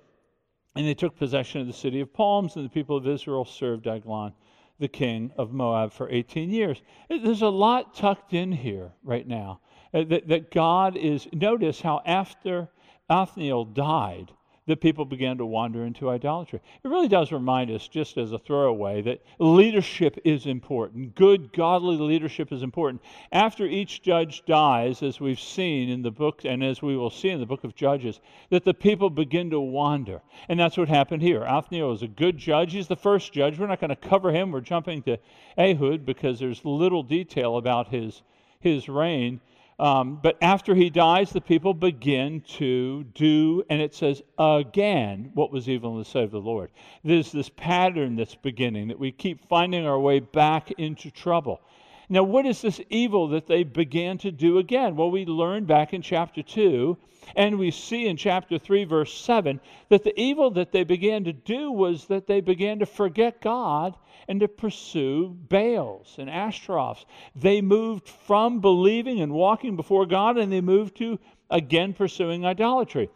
And 0.75 0.87
they 0.87 0.94
took 0.94 1.17
possession 1.17 1.60
of 1.60 1.67
the 1.67 1.72
city 1.72 2.00
of 2.00 2.12
palms, 2.12 2.56
and 2.56 2.65
the 2.65 2.70
people 2.70 2.96
of 2.96 3.06
Israel 3.06 3.44
served 3.44 3.86
Eglon 3.86 4.32
the 4.79 4.88
king 4.88 5.32
of 5.36 5.53
Moab 5.53 5.93
for 5.93 6.08
18 6.10 6.50
years. 6.50 6.82
There's 7.08 7.43
a 7.43 7.48
lot 7.48 7.94
tucked 7.94 8.34
in 8.34 8.53
here 8.53 8.93
right 9.03 9.26
now. 9.26 9.60
Uh, 9.94 10.05
that, 10.05 10.29
that 10.29 10.50
God 10.50 10.96
is, 10.96 11.29
notice 11.32 11.81
how 11.81 12.03
after 12.05 12.69
Othniel 13.08 13.67
died, 13.67 14.32
that 14.67 14.81
people 14.81 15.05
began 15.05 15.39
to 15.39 15.46
wander 15.46 15.85
into 15.85 16.11
idolatry. 16.11 16.61
It 16.82 16.89
really 16.89 17.08
does 17.08 17.31
remind 17.31 17.70
us, 17.70 17.87
just 17.87 18.17
as 18.19 18.32
a 18.32 18.39
throwaway, 18.39 19.01
that 19.03 19.23
leadership 19.39 20.19
is 20.25 20.46
important. 20.46 21.15
Good, 21.15 21.53
godly 21.53 21.96
leadership 21.96 22.53
is 22.53 22.63
important. 22.63 23.03
After 23.31 23.65
each 23.65 24.03
judge 24.03 24.44
dies, 24.44 25.03
as 25.03 25.20
we've 25.20 25.39
seen 25.39 25.89
in 25.89 26.03
the 26.03 26.11
book, 26.11 26.44
and 26.44 26.65
as 26.65 26.82
we 26.82 26.96
will 26.96 27.11
see 27.11 27.31
in 27.31 27.39
the 27.39 27.46
book 27.46 27.63
of 27.63 27.77
Judges, 27.77 28.20
that 28.51 28.65
the 28.65 28.75
people 28.75 29.08
begin 29.08 29.51
to 29.51 29.61
wander. 29.61 30.20
And 30.49 30.58
that's 30.58 30.77
what 30.77 30.89
happened 30.89 31.23
here. 31.23 31.44
Othniel 31.44 31.93
is 31.93 32.03
a 32.03 32.08
good 32.08 32.37
judge. 32.37 32.73
He's 32.73 32.89
the 32.89 32.96
first 32.96 33.32
judge. 33.32 33.58
We're 33.58 33.69
not 33.69 33.81
going 33.81 33.91
to 33.91 33.96
cover 33.96 34.32
him. 34.32 34.51
We're 34.51 34.61
jumping 34.61 35.03
to 35.03 35.19
Ehud 35.56 36.05
because 36.05 36.41
there's 36.41 36.65
little 36.65 37.05
detail 37.05 37.56
about 37.56 37.89
his, 37.89 38.23
his 38.58 38.89
reign. 38.89 39.41
Um, 39.78 40.20
but 40.22 40.38
after 40.40 40.74
he 40.74 40.88
dies, 40.88 41.30
the 41.30 41.40
people 41.40 41.74
begin 41.74 42.40
to 42.56 43.04
do, 43.14 43.62
and 43.68 43.82
it 43.82 43.94
says 43.94 44.22
again, 44.38 45.30
what 45.34 45.52
was 45.52 45.68
evil 45.68 45.92
in 45.92 45.98
the 45.98 46.04
sight 46.04 46.24
of 46.24 46.30
the 46.30 46.40
Lord. 46.40 46.70
There's 47.04 47.30
this 47.30 47.50
pattern 47.50 48.16
that's 48.16 48.34
beginning 48.34 48.88
that 48.88 48.98
we 48.98 49.12
keep 49.12 49.46
finding 49.48 49.86
our 49.86 50.00
way 50.00 50.20
back 50.20 50.70
into 50.72 51.10
trouble. 51.10 51.60
Now, 52.08 52.22
what 52.22 52.46
is 52.46 52.62
this 52.62 52.80
evil 52.88 53.28
that 53.28 53.48
they 53.48 53.64
began 53.64 54.16
to 54.18 54.30
do 54.30 54.58
again? 54.58 54.96
Well, 54.96 55.10
we 55.10 55.26
learned 55.26 55.66
back 55.66 55.92
in 55.92 56.02
chapter 56.02 56.42
2, 56.42 56.96
and 57.34 57.58
we 57.58 57.70
see 57.70 58.06
in 58.06 58.16
chapter 58.16 58.58
3, 58.58 58.84
verse 58.84 59.12
7, 59.12 59.60
that 59.88 60.04
the 60.04 60.18
evil 60.18 60.52
that 60.52 60.72
they 60.72 60.84
began 60.84 61.24
to 61.24 61.32
do 61.32 61.70
was 61.72 62.06
that 62.06 62.28
they 62.28 62.40
began 62.40 62.78
to 62.78 62.86
forget 62.86 63.42
God 63.42 63.96
and 64.28 64.40
to 64.40 64.48
pursue 64.48 65.36
Baals 65.48 66.16
and 66.18 66.28
Ashtaroths. 66.28 67.04
They 67.34 67.60
moved 67.60 68.08
from 68.08 68.60
believing 68.60 69.20
and 69.20 69.32
walking 69.32 69.76
before 69.76 70.06
God 70.06 70.38
and 70.38 70.52
they 70.52 70.60
moved 70.60 70.96
to 70.98 71.18
again 71.50 71.92
pursuing 71.92 72.44
idolatry. 72.44 73.10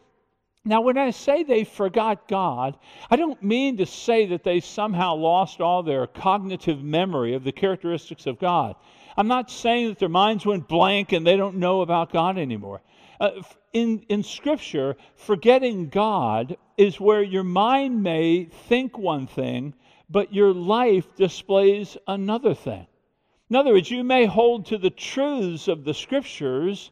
Now, 0.65 0.83
when 0.83 0.99
I 0.99 1.11
say 1.11 1.43
they 1.43 1.65
forgot 1.65 2.29
God, 2.29 2.79
I 3.11 3.17
don't 3.17 3.43
mean 3.43 3.79
to 3.79 3.87
say 3.87 4.27
that 4.27 4.45
they 4.45 4.61
somehow 4.61 5.15
lost 5.15 5.61
all 5.61 5.83
their 5.83 6.07
cognitive 6.07 6.83
memory 6.83 7.33
of 7.33 7.45
the 7.45 7.53
characteristics 7.53 8.27
of 8.27 8.39
God. 8.39 8.77
I'm 9.17 9.27
not 9.27 9.51
saying 9.51 9.89
that 9.89 9.99
their 9.99 10.11
minds 10.11 10.45
went 10.45 10.69
blank 10.69 11.13
and 11.13 11.27
they 11.27 11.37
don't 11.37 11.57
know 11.57 11.81
about 11.81 12.13
God 12.13 12.37
anymore. 12.39 12.83
Uh, 13.19 13.43
in, 13.73 14.05
in 14.09 14.23
Scripture, 14.23 14.97
forgetting 15.15 15.89
God 15.89 16.57
is 16.77 17.01
where 17.01 17.23
your 17.23 17.45
mind 17.45 18.03
may 18.03 18.45
think 18.45 18.99
one 18.99 19.27
thing, 19.27 19.75
but 20.11 20.35
your 20.35 20.53
life 20.53 21.15
displays 21.15 21.97
another 22.07 22.55
thing. 22.55 22.87
In 23.49 23.57
other 23.57 23.73
words, 23.73 23.91
you 23.91 24.05
may 24.05 24.27
hold 24.27 24.67
to 24.67 24.79
the 24.79 24.91
truths 24.91 25.69
of 25.69 25.85
the 25.85 25.95
Scriptures, 25.95 26.91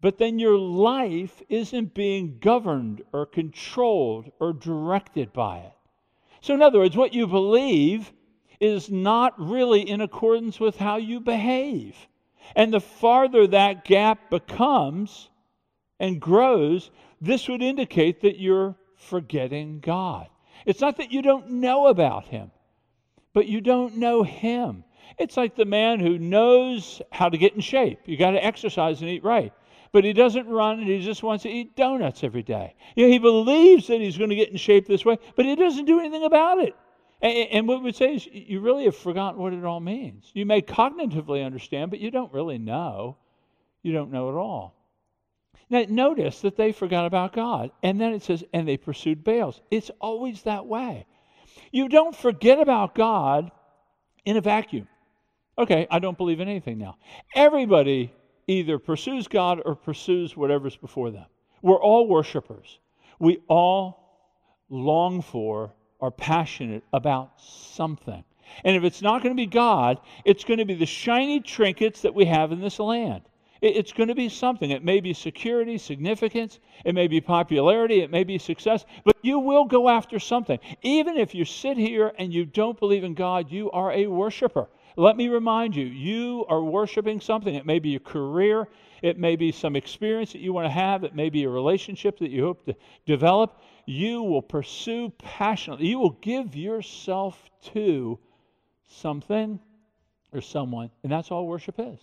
but 0.00 0.18
then 0.18 0.38
your 0.38 0.58
life 0.58 1.42
isn't 1.48 1.94
being 1.94 2.38
governed 2.40 3.02
or 3.12 3.26
controlled 3.26 4.30
or 4.40 4.52
directed 4.52 5.32
by 5.32 5.58
it. 5.58 5.72
So, 6.40 6.54
in 6.54 6.62
other 6.62 6.78
words, 6.78 6.96
what 6.96 7.14
you 7.14 7.26
believe 7.26 8.12
is 8.60 8.90
not 8.90 9.38
really 9.38 9.88
in 9.88 10.00
accordance 10.00 10.58
with 10.58 10.76
how 10.76 10.96
you 10.96 11.20
behave. 11.20 11.96
And 12.56 12.72
the 12.72 12.80
farther 12.80 13.46
that 13.46 13.84
gap 13.84 14.30
becomes 14.30 15.28
and 15.98 16.20
grows, 16.20 16.90
this 17.20 17.48
would 17.48 17.62
indicate 17.62 18.22
that 18.22 18.38
you're 18.38 18.76
forgetting 18.96 19.80
God. 19.80 20.28
It's 20.66 20.80
not 20.80 20.96
that 20.98 21.12
you 21.12 21.22
don't 21.22 21.50
know 21.50 21.86
about 21.86 22.26
Him, 22.26 22.50
but 23.32 23.46
you 23.46 23.60
don't 23.60 23.96
know 23.96 24.22
Him. 24.22 24.84
It's 25.18 25.36
like 25.36 25.56
the 25.56 25.64
man 25.64 26.00
who 26.00 26.18
knows 26.18 27.02
how 27.12 27.28
to 27.28 27.38
get 27.38 27.54
in 27.54 27.60
shape. 27.60 28.00
You 28.06 28.16
got 28.16 28.30
to 28.32 28.44
exercise 28.44 29.00
and 29.00 29.10
eat 29.10 29.24
right. 29.24 29.52
But 29.92 30.04
he 30.04 30.12
doesn't 30.12 30.46
run 30.46 30.78
and 30.78 30.88
he 30.88 31.00
just 31.00 31.22
wants 31.22 31.42
to 31.42 31.48
eat 31.48 31.76
donuts 31.76 32.22
every 32.22 32.44
day. 32.44 32.74
You 32.94 33.06
know, 33.06 33.12
he 33.12 33.18
believes 33.18 33.88
that 33.88 34.00
he's 34.00 34.16
going 34.16 34.30
to 34.30 34.36
get 34.36 34.50
in 34.50 34.56
shape 34.56 34.86
this 34.86 35.04
way, 35.04 35.18
but 35.34 35.44
he 35.44 35.56
doesn't 35.56 35.84
do 35.84 35.98
anything 35.98 36.24
about 36.24 36.58
it. 36.58 36.76
And, 37.20 37.48
and 37.50 37.68
what 37.68 37.82
we 37.82 37.92
say 37.92 38.14
is, 38.14 38.26
you 38.26 38.60
really 38.60 38.84
have 38.84 38.96
forgotten 38.96 39.40
what 39.40 39.52
it 39.52 39.64
all 39.64 39.80
means. 39.80 40.30
You 40.32 40.46
may 40.46 40.62
cognitively 40.62 41.44
understand, 41.44 41.90
but 41.90 42.00
you 42.00 42.10
don't 42.10 42.32
really 42.32 42.58
know. 42.58 43.16
You 43.82 43.92
don't 43.92 44.12
know 44.12 44.28
at 44.28 44.36
all. 44.36 44.76
Now, 45.70 45.84
notice 45.88 46.40
that 46.40 46.56
they 46.56 46.72
forgot 46.72 47.06
about 47.06 47.32
God. 47.32 47.70
And 47.82 48.00
then 48.00 48.12
it 48.12 48.22
says, 48.22 48.44
and 48.52 48.66
they 48.66 48.76
pursued 48.76 49.22
Baals. 49.22 49.60
It's 49.70 49.90
always 50.00 50.42
that 50.42 50.66
way. 50.66 51.06
You 51.70 51.88
don't 51.88 52.14
forget 52.14 52.60
about 52.60 52.94
God 52.94 53.50
in 54.24 54.36
a 54.36 54.40
vacuum. 54.40 54.88
Okay, 55.56 55.86
I 55.90 56.00
don't 56.00 56.18
believe 56.18 56.40
in 56.40 56.48
anything 56.48 56.78
now. 56.78 56.96
Everybody 57.34 58.12
either 58.46 58.78
pursues 58.78 59.28
God 59.28 59.60
or 59.64 59.76
pursues 59.76 60.36
whatever's 60.36 60.76
before 60.76 61.10
them. 61.10 61.26
We're 61.62 61.80
all 61.80 62.08
worshipers. 62.08 62.78
We 63.20 63.38
all 63.48 64.00
long 64.68 65.22
for, 65.22 65.72
are 66.00 66.10
passionate 66.10 66.82
about 66.92 67.40
something. 67.40 68.24
And 68.64 68.76
if 68.76 68.82
it's 68.82 69.02
not 69.02 69.22
going 69.22 69.34
to 69.34 69.40
be 69.40 69.46
God, 69.46 70.00
it's 70.24 70.44
going 70.44 70.58
to 70.58 70.64
be 70.64 70.74
the 70.74 70.86
shiny 70.86 71.40
trinkets 71.40 72.02
that 72.02 72.14
we 72.14 72.24
have 72.24 72.50
in 72.50 72.60
this 72.60 72.80
land. 72.80 73.22
It's 73.60 73.92
going 73.92 74.08
to 74.08 74.14
be 74.14 74.30
something. 74.30 74.70
It 74.70 74.82
may 74.82 75.00
be 75.00 75.12
security, 75.12 75.76
significance, 75.76 76.60
it 76.84 76.94
may 76.94 77.08
be 77.08 77.20
popularity, 77.20 78.00
it 78.00 78.10
may 78.10 78.24
be 78.24 78.38
success, 78.38 78.86
but 79.04 79.16
you 79.20 79.38
will 79.38 79.66
go 79.66 79.88
after 79.88 80.18
something. 80.18 80.58
Even 80.82 81.18
if 81.18 81.34
you 81.34 81.44
sit 81.44 81.76
here 81.76 82.12
and 82.18 82.32
you 82.32 82.46
don't 82.46 82.78
believe 82.78 83.04
in 83.04 83.14
God, 83.14 83.50
you 83.50 83.70
are 83.70 83.92
a 83.92 84.06
worshiper. 84.06 84.68
Let 84.96 85.16
me 85.16 85.28
remind 85.28 85.76
you, 85.76 85.84
you 85.84 86.46
are 86.48 86.62
worshiping 86.62 87.20
something. 87.20 87.54
It 87.54 87.66
may 87.66 87.78
be 87.78 87.96
a 87.96 88.00
career, 88.00 88.66
it 89.02 89.18
may 89.18 89.36
be 89.36 89.52
some 89.52 89.76
experience 89.76 90.32
that 90.32 90.40
you 90.40 90.52
want 90.52 90.66
to 90.66 90.70
have, 90.70 91.04
it 91.04 91.14
may 91.14 91.28
be 91.28 91.44
a 91.44 91.48
relationship 91.48 92.18
that 92.20 92.30
you 92.30 92.44
hope 92.44 92.64
to 92.64 92.74
develop. 93.04 93.60
You 93.84 94.22
will 94.22 94.42
pursue 94.42 95.10
passionately, 95.18 95.88
you 95.88 95.98
will 95.98 96.16
give 96.20 96.56
yourself 96.56 97.38
to 97.74 98.18
something 98.86 99.60
or 100.32 100.40
someone, 100.40 100.90
and 101.02 101.12
that's 101.12 101.30
all 101.30 101.46
worship 101.46 101.74
is. 101.78 101.98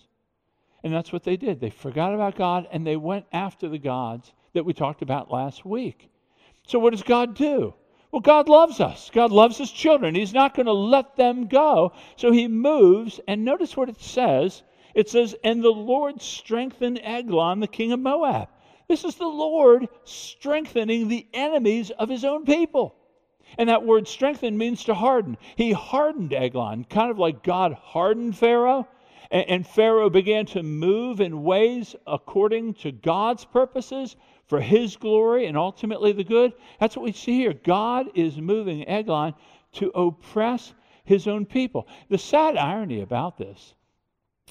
And 0.84 0.92
that's 0.92 1.12
what 1.12 1.24
they 1.24 1.36
did. 1.36 1.60
They 1.60 1.70
forgot 1.70 2.14
about 2.14 2.36
God 2.36 2.68
and 2.70 2.86
they 2.86 2.96
went 2.96 3.26
after 3.32 3.68
the 3.68 3.78
gods 3.78 4.32
that 4.54 4.64
we 4.64 4.72
talked 4.72 5.02
about 5.02 5.30
last 5.30 5.64
week. 5.64 6.08
So, 6.66 6.78
what 6.78 6.90
does 6.90 7.02
God 7.02 7.34
do? 7.34 7.74
Well, 8.10 8.20
God 8.20 8.48
loves 8.48 8.80
us. 8.80 9.10
God 9.12 9.32
loves 9.32 9.58
his 9.58 9.70
children. 9.70 10.14
He's 10.14 10.32
not 10.32 10.54
going 10.54 10.66
to 10.66 10.72
let 10.72 11.16
them 11.16 11.46
go. 11.46 11.92
So 12.16 12.32
he 12.32 12.48
moves, 12.48 13.20
and 13.28 13.44
notice 13.44 13.76
what 13.76 13.90
it 13.90 14.00
says. 14.00 14.62
It 14.94 15.10
says, 15.10 15.36
And 15.44 15.62
the 15.62 15.68
Lord 15.68 16.22
strengthened 16.22 17.00
Eglon, 17.02 17.60
the 17.60 17.66
king 17.66 17.92
of 17.92 18.00
Moab. 18.00 18.48
This 18.88 19.04
is 19.04 19.16
the 19.16 19.26
Lord 19.26 19.88
strengthening 20.04 21.08
the 21.08 21.26
enemies 21.34 21.90
of 21.90 22.08
his 22.08 22.24
own 22.24 22.46
people. 22.46 22.94
And 23.58 23.68
that 23.68 23.84
word 23.84 24.08
strengthen 24.08 24.56
means 24.56 24.84
to 24.84 24.94
harden. 24.94 25.36
He 25.56 25.72
hardened 25.72 26.32
Eglon, 26.32 26.84
kind 26.84 27.10
of 27.10 27.18
like 27.18 27.42
God 27.42 27.74
hardened 27.74 28.36
Pharaoh. 28.36 28.88
And, 29.30 29.48
and 29.48 29.66
Pharaoh 29.66 30.10
began 30.10 30.46
to 30.46 30.62
move 30.62 31.20
in 31.20 31.42
ways 31.42 31.94
according 32.06 32.74
to 32.74 32.92
God's 32.92 33.44
purposes 33.44 34.16
for 34.46 34.60
his 34.60 34.96
glory 34.96 35.46
and 35.46 35.56
ultimately 35.56 36.12
the 36.12 36.24
good. 36.24 36.52
That's 36.80 36.96
what 36.96 37.04
we 37.04 37.12
see 37.12 37.38
here. 37.38 37.52
God 37.52 38.06
is 38.14 38.38
moving 38.38 38.88
Eglon 38.88 39.34
to 39.72 39.90
oppress 39.90 40.72
his 41.04 41.26
own 41.26 41.46
people. 41.46 41.86
The 42.08 42.18
sad 42.18 42.56
irony 42.56 43.02
about 43.02 43.36
this 43.38 43.74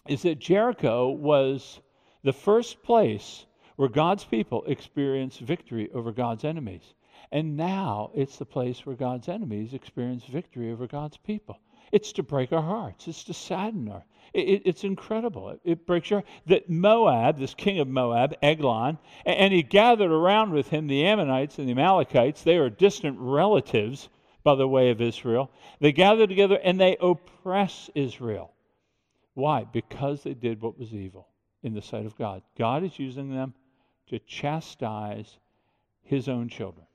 is 0.07 0.21
that 0.23 0.39
Jericho 0.39 1.09
was 1.09 1.81
the 2.23 2.33
first 2.33 2.81
place 2.83 3.45
where 3.75 3.89
God's 3.89 4.25
people 4.25 4.63
experienced 4.65 5.39
victory 5.39 5.89
over 5.93 6.11
God's 6.11 6.43
enemies. 6.43 6.93
And 7.31 7.57
now 7.57 8.11
it's 8.15 8.37
the 8.37 8.45
place 8.45 8.85
where 8.85 8.95
God's 8.95 9.27
enemies 9.27 9.73
experience 9.73 10.25
victory 10.25 10.71
over 10.71 10.87
God's 10.87 11.17
people. 11.17 11.59
It's 11.91 12.11
to 12.13 12.23
break 12.23 12.51
our 12.51 12.61
hearts, 12.61 13.07
it's 13.07 13.23
to 13.25 13.33
sadden 13.33 13.89
our 13.89 14.03
it, 14.33 14.63
it's 14.65 14.83
incredible. 14.83 15.49
It, 15.49 15.61
it, 15.63 15.87
breaks 15.87 16.09
your 16.09 16.19
heart. 16.19 16.29
That 16.47 16.69
Moab, 16.69 17.39
this 17.39 17.53
king 17.53 17.79
of 17.79 17.87
Moab, 17.87 18.35
Eglon, 18.41 18.97
and, 19.25 19.37
and 19.37 19.53
he 19.53 19.63
gathered 19.63 20.11
around 20.11 20.51
with 20.51 20.69
him 20.69 20.87
the 20.87 21.05
Ammonites 21.05 21.57
and 21.59 21.67
the 21.67 21.71
Amalekites. 21.71 22.43
They 22.43 22.57
are 22.57 22.69
distant 22.69 23.17
relatives 23.19 24.09
by 24.43 24.55
the 24.55 24.67
way 24.67 24.89
of 24.91 25.01
Israel. 25.01 25.51
They 25.79 25.91
gather 25.91 26.25
together 26.25 26.59
and 26.63 26.79
they 26.79 26.97
oppress 27.01 27.89
Israel. 27.95 28.53
Why? 29.33 29.65
Because 29.65 30.23
they 30.23 30.33
did 30.33 30.61
what 30.61 30.79
was 30.79 30.93
evil 30.93 31.27
in 31.63 31.73
the 31.73 31.81
sight 31.81 32.05
of 32.05 32.17
God. 32.17 32.41
God 32.57 32.83
is 32.83 32.97
using 32.97 33.29
them 33.29 33.53
to 34.07 34.19
chastise 34.19 35.37
his 36.03 36.29
own 36.29 36.49
children. 36.49 36.87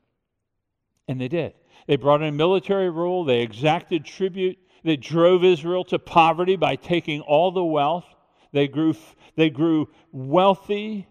And 1.09 1.21
they 1.21 1.29
did. 1.29 1.55
They 1.87 1.97
brought 1.97 2.23
in 2.23 2.37
military 2.37 2.91
rule, 2.91 3.25
they 3.25 3.41
exacted 3.41 4.05
tribute, 4.05 4.59
they 4.85 4.97
drove 4.97 5.45
Israel 5.45 5.85
to 5.85 5.99
poverty 5.99 6.57
by 6.57 6.77
taking 6.77 7.21
all 7.21 7.51
the 7.51 7.65
wealth. 7.65 8.07
They 8.53 8.69
grew, 8.69 8.95
they 9.37 9.51
grew 9.51 9.89
wealthy 10.11 11.07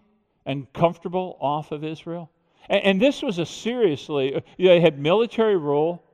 and 0.46 0.72
comfortable 0.72 1.36
off 1.40 1.72
of 1.72 1.84
Israel. 1.84 2.30
And, 2.68 2.84
and 2.84 3.02
this 3.02 3.22
was 3.22 3.38
a 3.38 3.46
seriously, 3.46 4.42
they 4.58 4.80
had 4.80 4.98
military 4.98 5.56
rule. 5.56 6.04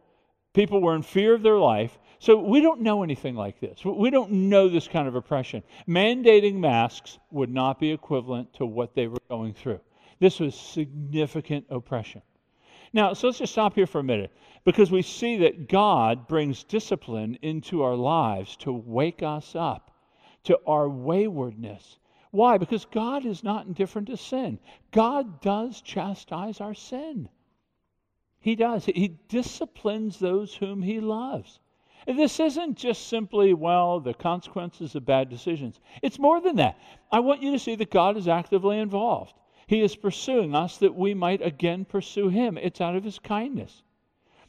People 0.55 0.81
were 0.81 0.95
in 0.95 1.03
fear 1.03 1.35
of 1.35 1.43
their 1.43 1.59
life. 1.59 1.99
So 2.21 2.37
we 2.37 2.61
don't 2.61 2.81
know 2.81 3.05
anything 3.05 3.37
like 3.37 3.61
this. 3.61 3.85
We 3.85 4.11
don't 4.11 4.33
know 4.33 4.69
this 4.69 4.88
kind 4.88 5.07
of 5.07 5.15
oppression. 5.15 5.62
Mandating 5.87 6.55
masks 6.55 7.19
would 7.31 7.50
not 7.50 7.79
be 7.79 7.93
equivalent 7.93 8.53
to 8.55 8.67
what 8.67 8.95
they 8.95 9.07
were 9.07 9.19
going 9.29 9.55
through. 9.55 9.81
This 10.19 10.41
was 10.41 10.57
significant 10.57 11.67
oppression. 11.71 12.23
Now, 12.92 13.12
so 13.12 13.26
let's 13.26 13.38
just 13.38 13.52
stop 13.52 13.75
here 13.75 13.87
for 13.87 13.99
a 13.99 14.04
minute 14.04 14.33
because 14.64 14.90
we 14.90 15.02
see 15.02 15.38
that 15.38 15.68
God 15.68 16.26
brings 16.26 16.64
discipline 16.64 17.38
into 17.42 17.83
our 17.83 17.95
lives 17.95 18.57
to 18.59 18.73
wake 18.73 19.23
us 19.23 19.54
up 19.54 19.90
to 20.45 20.59
our 20.66 20.88
waywardness. 20.88 21.99
Why? 22.30 22.59
Because 22.59 22.85
God 22.85 23.25
is 23.25 23.42
not 23.42 23.66
indifferent 23.66 24.09
to 24.09 24.16
sin. 24.16 24.59
God 24.90 25.40
does 25.40 25.80
chastise 25.80 26.61
our 26.61 26.75
sin. 26.75 27.28
He 28.40 28.54
does. 28.54 28.85
He 28.85 29.18
disciplines 29.28 30.18
those 30.18 30.54
whom 30.54 30.83
He 30.83 31.00
loves. 31.00 31.61
And 32.07 32.18
this 32.18 32.40
isn't 32.40 32.76
just 32.78 33.09
simply, 33.09 33.52
well, 33.54 34.00
the 34.00 34.14
consequences 34.14 34.95
of 34.95 35.04
bad 35.04 35.28
decisions. 35.28 35.80
It's 36.02 36.18
more 36.18 36.40
than 36.40 36.57
that. 36.57 36.78
I 37.11 37.21
want 37.21 37.42
you 37.42 37.52
to 37.52 37.59
see 37.59 37.75
that 37.75 37.90
God 37.90 38.16
is 38.16 38.28
actively 38.28 38.78
involved. 38.78 39.35
He 39.69 39.83
is 39.83 39.97
pursuing 39.97 40.55
us 40.55 40.79
that 40.79 40.95
we 40.95 41.13
might 41.13 41.43
again 41.43 41.85
pursue 41.85 42.31
him. 42.31 42.57
It's 42.57 42.81
out 42.81 42.97
of 42.97 43.05
his 43.05 43.19
kindness. 43.19 43.83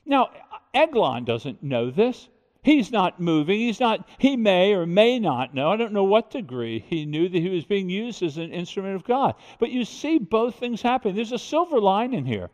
Now, 0.06 0.30
Eglon 0.74 1.26
doesn't 1.26 1.62
know 1.62 1.92
this. 1.92 2.30
He's 2.64 2.90
not 2.90 3.20
moving. 3.20 3.60
He's 3.60 3.82
not, 3.82 4.08
he 4.18 4.38
may 4.38 4.74
or 4.74 4.86
may 4.86 5.20
not 5.20 5.54
know. 5.54 5.72
I 5.72 5.76
don't 5.76 5.92
know 5.92 6.06
what 6.06 6.32
degree 6.32 6.80
he 6.88 7.06
knew 7.06 7.28
that 7.28 7.38
he 7.38 7.50
was 7.50 7.66
being 7.66 7.90
used 7.90 8.24
as 8.24 8.38
an 8.38 8.54
instrument 8.54 8.96
of 8.96 9.04
God. 9.04 9.36
But 9.60 9.72
you 9.72 9.84
see 9.84 10.20
both 10.20 10.56
things 10.56 10.82
happening. 10.82 11.16
There's 11.16 11.34
a 11.34 11.38
silver 11.38 11.82
line 11.82 12.14
in 12.14 12.26
here 12.26 12.50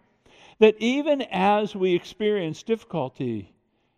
that 0.57 0.75
even 0.79 1.21
as 1.21 1.75
we 1.75 1.93
experience 1.93 2.63
difficulty 2.63 3.53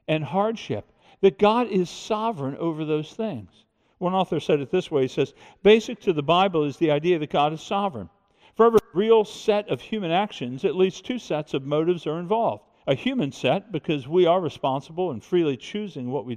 and 0.10 0.26
hardship, 0.26 0.92
that 1.22 1.40
God 1.40 1.68
is 1.68 1.90
sovereign 1.90 2.58
over 2.58 2.84
those 2.84 3.14
things. 3.14 3.64
One 3.98 4.14
author 4.14 4.42
said 4.42 4.60
it 4.60 4.72
this 4.72 4.92
way 4.92 5.04
he 5.04 5.08
says, 5.08 5.34
Basic 5.64 6.02
to 6.02 6.12
the 6.12 6.22
Bible 6.22 6.66
is 6.66 6.76
the 6.76 6.92
idea 6.92 7.18
that 7.18 7.30
God 7.30 7.54
is 7.54 7.62
sovereign. 7.62 8.10
For 8.58 8.66
every 8.66 8.80
real 8.94 9.24
set 9.24 9.70
of 9.70 9.82
human 9.82 10.10
actions, 10.10 10.66
at 10.66 10.76
least 10.76 11.06
two 11.06 11.20
sets 11.20 11.54
of 11.54 11.64
motives 11.64 12.08
are 12.08 12.20
involved. 12.20 12.64
A 12.88 12.96
human 12.96 13.32
set, 13.32 13.72
because 13.72 14.08
we 14.08 14.26
are 14.26 14.42
responsible 14.42 15.12
and 15.12 15.24
freely 15.24 15.56
choosing 15.56 16.10
what 16.10 16.26
we, 16.26 16.36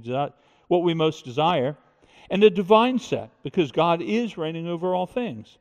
what 0.67 0.83
we 0.83 0.93
most 0.93 1.25
desire, 1.25 1.75
and 2.29 2.43
a 2.43 2.51
divine 2.51 2.99
set, 2.99 3.31
because 3.41 3.71
God 3.71 4.03
is 4.03 4.37
reigning 4.37 4.67
over 4.67 4.93
all 4.93 5.07
things. 5.07 5.57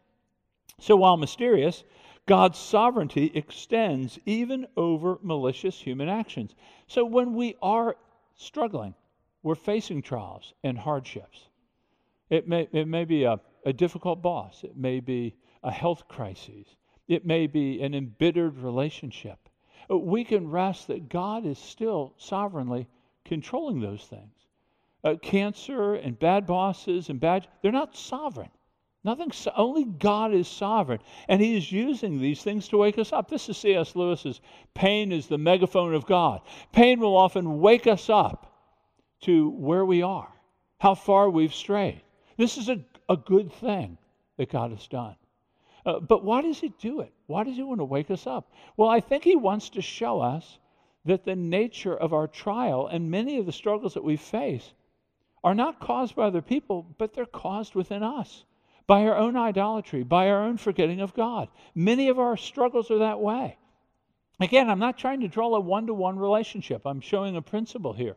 So 0.78 0.96
while 0.96 1.16
mysterious, 1.16 1.82
God's 2.26 2.58
sovereignty 2.58 3.32
extends 3.34 4.18
even 4.26 4.66
over 4.76 5.18
malicious 5.22 5.80
human 5.80 6.10
actions. 6.10 6.54
So 6.86 7.06
when 7.06 7.34
we 7.34 7.56
are 7.62 7.96
struggling, 8.36 8.94
we're 9.42 9.54
facing 9.54 10.02
trials 10.02 10.52
and 10.62 10.76
hardships. 10.76 11.48
It 12.28 12.46
may, 12.46 12.68
it 12.70 12.86
may 12.86 13.06
be 13.06 13.24
a, 13.24 13.40
a 13.64 13.72
difficult 13.72 14.20
boss, 14.20 14.62
it 14.62 14.76
may 14.76 15.00
be 15.00 15.34
a 15.62 15.70
health 15.70 16.08
crisis, 16.08 16.76
it 17.08 17.26
may 17.26 17.46
be 17.46 17.82
an 17.82 17.94
embittered 17.94 18.58
relationship. 18.58 19.48
We 19.88 20.24
can 20.24 20.48
rest 20.48 20.86
that 20.86 21.08
God 21.08 21.44
is 21.44 21.58
still 21.58 22.14
sovereignly 22.16 22.86
controlling 23.24 23.80
those 23.80 24.04
things. 24.04 24.32
Uh, 25.02 25.16
cancer 25.20 25.94
and 25.94 26.18
bad 26.18 26.46
bosses 26.46 27.08
and 27.08 27.18
bad, 27.18 27.48
they're 27.62 27.72
not 27.72 27.96
sovereign. 27.96 28.50
Nothing, 29.02 29.32
only 29.56 29.84
God 29.84 30.34
is 30.34 30.46
sovereign, 30.46 31.00
and 31.26 31.40
He 31.40 31.56
is 31.56 31.72
using 31.72 32.20
these 32.20 32.42
things 32.42 32.68
to 32.68 32.76
wake 32.76 32.98
us 32.98 33.12
up. 33.12 33.30
This 33.30 33.48
is 33.48 33.56
C.S. 33.56 33.96
Lewis's 33.96 34.42
pain 34.74 35.10
is 35.10 35.26
the 35.26 35.38
megaphone 35.38 35.94
of 35.94 36.04
God. 36.04 36.42
Pain 36.72 37.00
will 37.00 37.16
often 37.16 37.60
wake 37.60 37.86
us 37.86 38.10
up 38.10 38.52
to 39.22 39.50
where 39.50 39.86
we 39.86 40.02
are, 40.02 40.30
how 40.78 40.94
far 40.94 41.30
we've 41.30 41.54
strayed. 41.54 42.02
This 42.36 42.58
is 42.58 42.68
a, 42.68 42.84
a 43.08 43.16
good 43.16 43.50
thing 43.52 43.96
that 44.36 44.50
God 44.50 44.70
has 44.70 44.86
done. 44.86 45.16
Uh, 45.84 46.00
but 46.00 46.24
why 46.24 46.42
does 46.42 46.58
He 46.58 46.72
do 46.80 47.00
it? 47.00 47.12
Why 47.26 47.44
does 47.44 47.56
He 47.56 47.62
want 47.62 47.80
to 47.80 47.84
wake 47.84 48.10
us 48.10 48.26
up? 48.26 48.52
Well, 48.76 48.88
I 48.88 49.00
think 49.00 49.24
He 49.24 49.36
wants 49.36 49.70
to 49.70 49.82
show 49.82 50.20
us 50.20 50.58
that 51.04 51.24
the 51.24 51.36
nature 51.36 51.96
of 51.96 52.12
our 52.12 52.26
trial 52.26 52.86
and 52.86 53.10
many 53.10 53.38
of 53.38 53.46
the 53.46 53.52
struggles 53.52 53.94
that 53.94 54.04
we 54.04 54.16
face 54.16 54.72
are 55.42 55.54
not 55.54 55.80
caused 55.80 56.14
by 56.14 56.24
other 56.24 56.42
people, 56.42 56.86
but 56.98 57.14
they're 57.14 57.24
caused 57.24 57.74
within 57.74 58.02
us 58.02 58.44
by 58.86 59.06
our 59.06 59.16
own 59.16 59.36
idolatry, 59.36 60.02
by 60.02 60.28
our 60.28 60.42
own 60.42 60.56
forgetting 60.56 61.00
of 61.00 61.14
God. 61.14 61.48
Many 61.74 62.08
of 62.08 62.18
our 62.18 62.36
struggles 62.36 62.90
are 62.90 62.98
that 62.98 63.20
way. 63.20 63.56
Again, 64.40 64.68
I'm 64.68 64.78
not 64.78 64.98
trying 64.98 65.20
to 65.20 65.28
draw 65.28 65.54
a 65.54 65.60
one 65.60 65.86
to 65.86 65.94
one 65.94 66.18
relationship, 66.18 66.86
I'm 66.86 67.00
showing 67.00 67.36
a 67.36 67.42
principle 67.42 67.92
here. 67.92 68.16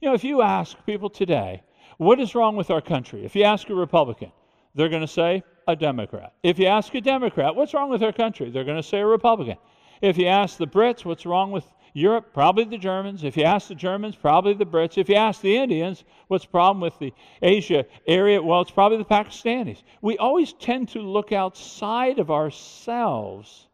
You 0.00 0.08
know, 0.08 0.14
if 0.14 0.24
you 0.24 0.42
ask 0.42 0.76
people 0.86 1.10
today, 1.10 1.62
what 1.98 2.18
is 2.18 2.34
wrong 2.34 2.56
with 2.56 2.70
our 2.70 2.80
country? 2.80 3.24
If 3.24 3.36
you 3.36 3.44
ask 3.44 3.68
a 3.68 3.74
Republican, 3.74 4.32
they're 4.74 4.88
going 4.88 5.02
to 5.02 5.06
say 5.06 5.42
a 5.70 5.76
Democrat. 5.76 6.32
If 6.42 6.58
you 6.58 6.66
ask 6.66 6.94
a 6.94 7.00
Democrat, 7.00 7.54
what's 7.54 7.74
wrong 7.74 7.90
with 7.90 8.02
our 8.02 8.12
country? 8.12 8.50
They're 8.50 8.64
going 8.64 8.76
to 8.76 8.82
say 8.82 8.98
a 8.98 9.06
Republican. 9.06 9.56
If 10.00 10.18
you 10.18 10.26
ask 10.26 10.56
the 10.56 10.66
Brits, 10.66 11.04
what's 11.04 11.26
wrong 11.26 11.50
with 11.50 11.64
Europe, 11.92 12.32
probably 12.32 12.64
the 12.64 12.78
Germans. 12.78 13.24
If 13.24 13.36
you 13.36 13.44
ask 13.44 13.68
the 13.68 13.74
Germans, 13.74 14.16
probably 14.16 14.54
the 14.54 14.64
Brits. 14.64 14.98
If 14.98 15.08
you 15.08 15.16
ask 15.16 15.40
the 15.40 15.56
Indians, 15.56 16.04
what's 16.28 16.44
the 16.44 16.50
problem 16.50 16.80
with 16.80 16.98
the 16.98 17.12
Asia 17.42 17.84
area? 18.06 18.40
Well, 18.40 18.60
it's 18.60 18.70
probably 18.70 18.98
the 18.98 19.04
Pakistanis. 19.04 19.82
We 20.00 20.16
always 20.18 20.52
tend 20.52 20.90
to 20.90 21.00
look 21.00 21.32
outside 21.32 22.18
of 22.18 22.30
ourselves. 22.30 23.66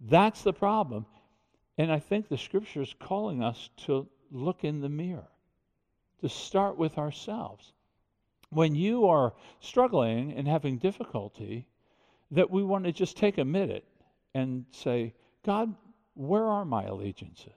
That's 0.00 0.42
the 0.42 0.52
problem. 0.52 1.06
And 1.78 1.90
I 1.90 1.98
think 1.98 2.28
the 2.28 2.38
scripture 2.38 2.82
is 2.82 2.94
calling 3.00 3.42
us 3.42 3.70
to 3.86 4.06
look 4.30 4.64
in 4.64 4.80
the 4.80 4.88
mirror, 4.88 5.28
to 6.20 6.28
start 6.28 6.76
with 6.76 6.98
ourselves. 6.98 7.73
When 8.54 8.74
you 8.74 9.06
are 9.06 9.34
struggling 9.60 10.32
and 10.32 10.46
having 10.46 10.78
difficulty, 10.78 11.66
that 12.30 12.50
we 12.50 12.62
want 12.62 12.84
to 12.84 12.92
just 12.92 13.16
take 13.16 13.38
a 13.38 13.44
minute 13.44 13.84
and 14.34 14.64
say, 14.70 15.14
God, 15.44 15.74
where 16.14 16.44
are 16.44 16.64
my 16.64 16.84
allegiances? 16.84 17.52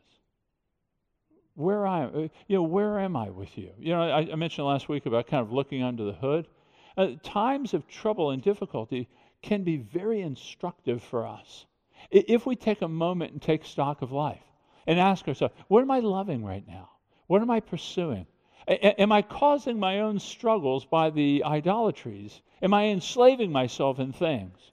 Where 1.55 1.87
I, 1.87 2.03
uh, 2.03 2.27
you 2.47 2.57
know, 2.57 2.63
where 2.63 2.99
am 2.99 3.15
I 3.15 3.29
with 3.29 3.57
you? 3.57 3.71
You 3.79 3.93
know, 3.93 4.01
I, 4.01 4.31
I 4.31 4.35
mentioned 4.35 4.67
last 4.67 4.89
week 4.89 5.05
about 5.05 5.27
kind 5.27 5.41
of 5.41 5.51
looking 5.51 5.81
under 5.81 6.03
the 6.03 6.13
hood. 6.13 6.47
Uh, 6.95 7.09
times 7.23 7.73
of 7.73 7.87
trouble 7.87 8.31
and 8.31 8.41
difficulty 8.41 9.07
can 9.41 9.63
be 9.63 9.77
very 9.77 10.21
instructive 10.21 11.03
for 11.03 11.25
us 11.25 11.65
if 12.11 12.45
we 12.45 12.55
take 12.55 12.81
a 12.81 12.87
moment 12.87 13.33
and 13.33 13.41
take 13.41 13.65
stock 13.65 14.01
of 14.01 14.11
life 14.11 14.43
and 14.85 14.99
ask 14.99 15.27
ourselves, 15.27 15.53
what 15.67 15.81
am 15.81 15.91
I 15.91 15.99
loving 15.99 16.43
right 16.43 16.65
now? 16.67 16.89
What 17.27 17.41
am 17.41 17.49
I 17.49 17.59
pursuing? 17.59 18.27
A- 18.67 19.01
am 19.01 19.11
I 19.11 19.21
causing 19.21 19.79
my 19.79 19.99
own 20.01 20.19
struggles 20.19 20.85
by 20.85 21.09
the 21.09 21.43
idolatries? 21.43 22.41
Am 22.61 22.73
I 22.73 22.85
enslaving 22.85 23.51
myself 23.51 23.99
in 23.99 24.11
things? 24.11 24.71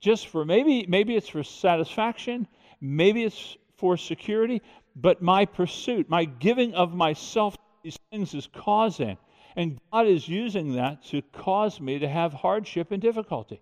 Just 0.00 0.28
for 0.28 0.44
maybe 0.44 0.86
maybe 0.86 1.16
it's 1.16 1.28
for 1.28 1.42
satisfaction, 1.42 2.46
Maybe 2.80 3.24
it's 3.24 3.56
for 3.76 3.96
security, 3.96 4.62
but 4.94 5.22
my 5.22 5.44
pursuit, 5.44 6.08
my 6.08 6.24
giving 6.24 6.74
of 6.74 6.94
myself 6.94 7.56
to 7.56 7.62
these 7.82 7.98
things 8.10 8.34
is 8.34 8.48
causing. 8.52 9.18
And 9.56 9.80
God 9.92 10.06
is 10.06 10.28
using 10.28 10.74
that 10.74 11.02
to 11.06 11.22
cause 11.22 11.80
me 11.80 11.98
to 11.98 12.08
have 12.08 12.32
hardship 12.32 12.92
and 12.92 13.02
difficulty. 13.02 13.60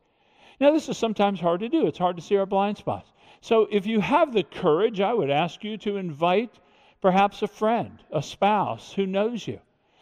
Now, 0.60 0.70
this 0.72 0.88
is 0.88 0.98
sometimes 0.98 1.40
hard 1.40 1.60
to 1.60 1.68
do. 1.68 1.86
It's 1.86 1.98
hard 1.98 2.16
to 2.16 2.22
see 2.22 2.36
our 2.36 2.46
blind 2.46 2.78
spots. 2.78 3.10
So, 3.40 3.68
if 3.70 3.86
you 3.86 4.00
have 4.00 4.32
the 4.32 4.42
courage, 4.42 5.00
I 5.00 5.14
would 5.14 5.30
ask 5.30 5.62
you 5.64 5.76
to 5.78 5.96
invite 5.96 6.58
perhaps 7.06 7.40
a 7.40 7.46
friend, 7.46 8.02
a 8.10 8.20
spouse 8.20 8.92
who 8.94 9.06
knows 9.06 9.46
you, 9.46 9.60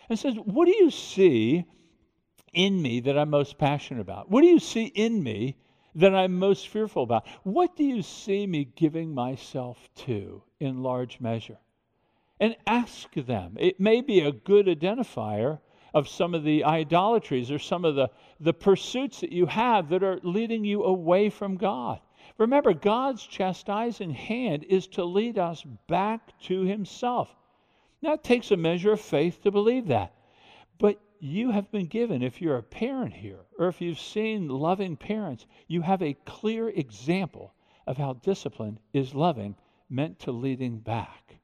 and 0.08 0.18
says, 0.18 0.36
What 0.36 0.64
do 0.64 0.74
you 0.74 0.90
see 0.90 1.66
in 2.54 2.80
me 2.80 3.00
that 3.00 3.18
I'm 3.18 3.28
most 3.28 3.58
passionate 3.58 4.00
about? 4.00 4.30
What 4.30 4.40
do 4.40 4.46
you 4.46 4.58
see 4.58 4.86
in 4.86 5.22
me 5.22 5.58
that 5.96 6.14
I'm 6.14 6.38
most 6.38 6.68
fearful 6.68 7.02
about? 7.02 7.26
What 7.42 7.76
do 7.76 7.84
you 7.84 8.00
see 8.00 8.46
me 8.46 8.64
giving 8.64 9.12
myself 9.14 9.76
to 10.06 10.42
in 10.58 10.82
large 10.82 11.20
measure? 11.20 11.58
And 12.40 12.56
ask 12.66 13.12
them. 13.12 13.58
It 13.60 13.78
may 13.78 14.00
be 14.00 14.20
a 14.20 14.32
good 14.32 14.64
identifier 14.64 15.58
of 15.92 16.08
some 16.08 16.32
of 16.32 16.42
the 16.42 16.64
idolatries 16.64 17.50
or 17.50 17.58
some 17.58 17.84
of 17.84 17.96
the, 17.96 18.08
the 18.40 18.54
pursuits 18.54 19.20
that 19.20 19.30
you 19.30 19.44
have 19.44 19.90
that 19.90 20.02
are 20.02 20.20
leading 20.22 20.64
you 20.64 20.84
away 20.84 21.28
from 21.28 21.58
God. 21.58 22.00
Remember, 22.38 22.72
God's 22.72 23.24
chastising 23.24 24.10
hand 24.10 24.64
is 24.64 24.86
to 24.88 25.04
lead 25.04 25.38
us 25.38 25.62
back 25.86 26.38
to 26.42 26.62
Himself. 26.62 27.34
Now, 28.02 28.14
it 28.14 28.24
takes 28.24 28.50
a 28.50 28.56
measure 28.56 28.92
of 28.92 29.00
faith 29.00 29.42
to 29.42 29.50
believe 29.50 29.86
that. 29.88 30.14
But 30.78 31.00
you 31.20 31.52
have 31.52 31.70
been 31.70 31.86
given, 31.86 32.22
if 32.22 32.42
you're 32.42 32.56
a 32.56 32.62
parent 32.62 33.14
here, 33.14 33.40
or 33.58 33.68
if 33.68 33.80
you've 33.80 34.00
seen 34.00 34.48
loving 34.48 34.96
parents, 34.96 35.46
you 35.68 35.80
have 35.82 36.02
a 36.02 36.16
clear 36.26 36.68
example 36.68 37.54
of 37.86 37.96
how 37.96 38.14
discipline 38.14 38.78
is 38.92 39.14
loving, 39.14 39.54
meant 39.88 40.18
to 40.20 40.32
leading 40.32 40.80
back. 40.80 41.36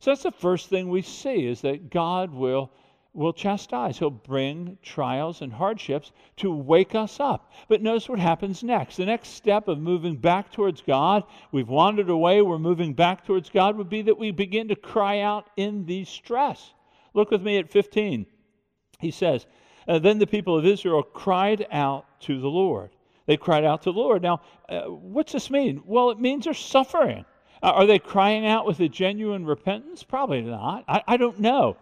So 0.00 0.10
that's 0.10 0.22
the 0.22 0.30
first 0.30 0.68
thing 0.68 0.88
we 0.88 1.02
see 1.02 1.46
is 1.46 1.60
that 1.60 1.90
God 1.90 2.30
will 2.30 2.72
will 3.12 3.32
chastise. 3.32 3.98
He'll 3.98 4.10
bring 4.10 4.78
trials 4.82 5.42
and 5.42 5.52
hardships 5.52 6.12
to 6.36 6.54
wake 6.54 6.94
us 6.94 7.18
up. 7.20 7.52
But 7.68 7.82
notice 7.82 8.08
what 8.08 8.18
happens 8.18 8.62
next. 8.62 8.96
The 8.96 9.06
next 9.06 9.30
step 9.30 9.68
of 9.68 9.78
moving 9.78 10.16
back 10.16 10.52
towards 10.52 10.80
God, 10.80 11.24
we've 11.52 11.68
wandered 11.68 12.08
away, 12.08 12.42
we're 12.42 12.58
moving 12.58 12.94
back 12.94 13.26
towards 13.26 13.50
God, 13.50 13.76
would 13.76 13.90
be 13.90 14.02
that 14.02 14.18
we 14.18 14.30
begin 14.30 14.68
to 14.68 14.76
cry 14.76 15.20
out 15.20 15.50
in 15.56 15.86
the 15.86 16.04
stress. 16.04 16.72
Look 17.14 17.30
with 17.30 17.42
me 17.42 17.58
at 17.58 17.68
15 17.68 18.26
he 19.00 19.10
says, 19.10 19.46
uh, 19.88 19.98
Then 19.98 20.18
the 20.18 20.26
people 20.26 20.56
of 20.56 20.66
Israel 20.66 21.02
cried 21.02 21.66
out 21.72 22.20
to 22.20 22.40
the 22.40 22.48
Lord. 22.48 22.90
They 23.26 23.36
cried 23.36 23.64
out 23.64 23.82
to 23.82 23.92
the 23.92 23.98
Lord. 23.98 24.22
Now, 24.22 24.42
uh, 24.68 24.82
what's 24.82 25.32
this 25.32 25.50
mean? 25.50 25.82
Well, 25.86 26.10
it 26.10 26.20
means 26.20 26.44
they're 26.44 26.54
suffering. 26.54 27.24
Uh, 27.62 27.70
are 27.70 27.86
they 27.86 27.98
crying 27.98 28.46
out 28.46 28.66
with 28.66 28.80
a 28.80 28.88
genuine 28.88 29.44
repentance? 29.44 30.02
Probably 30.02 30.42
not. 30.42 30.84
I, 30.88 31.02
I 31.06 31.16
don't 31.16 31.40
know. 31.40 31.76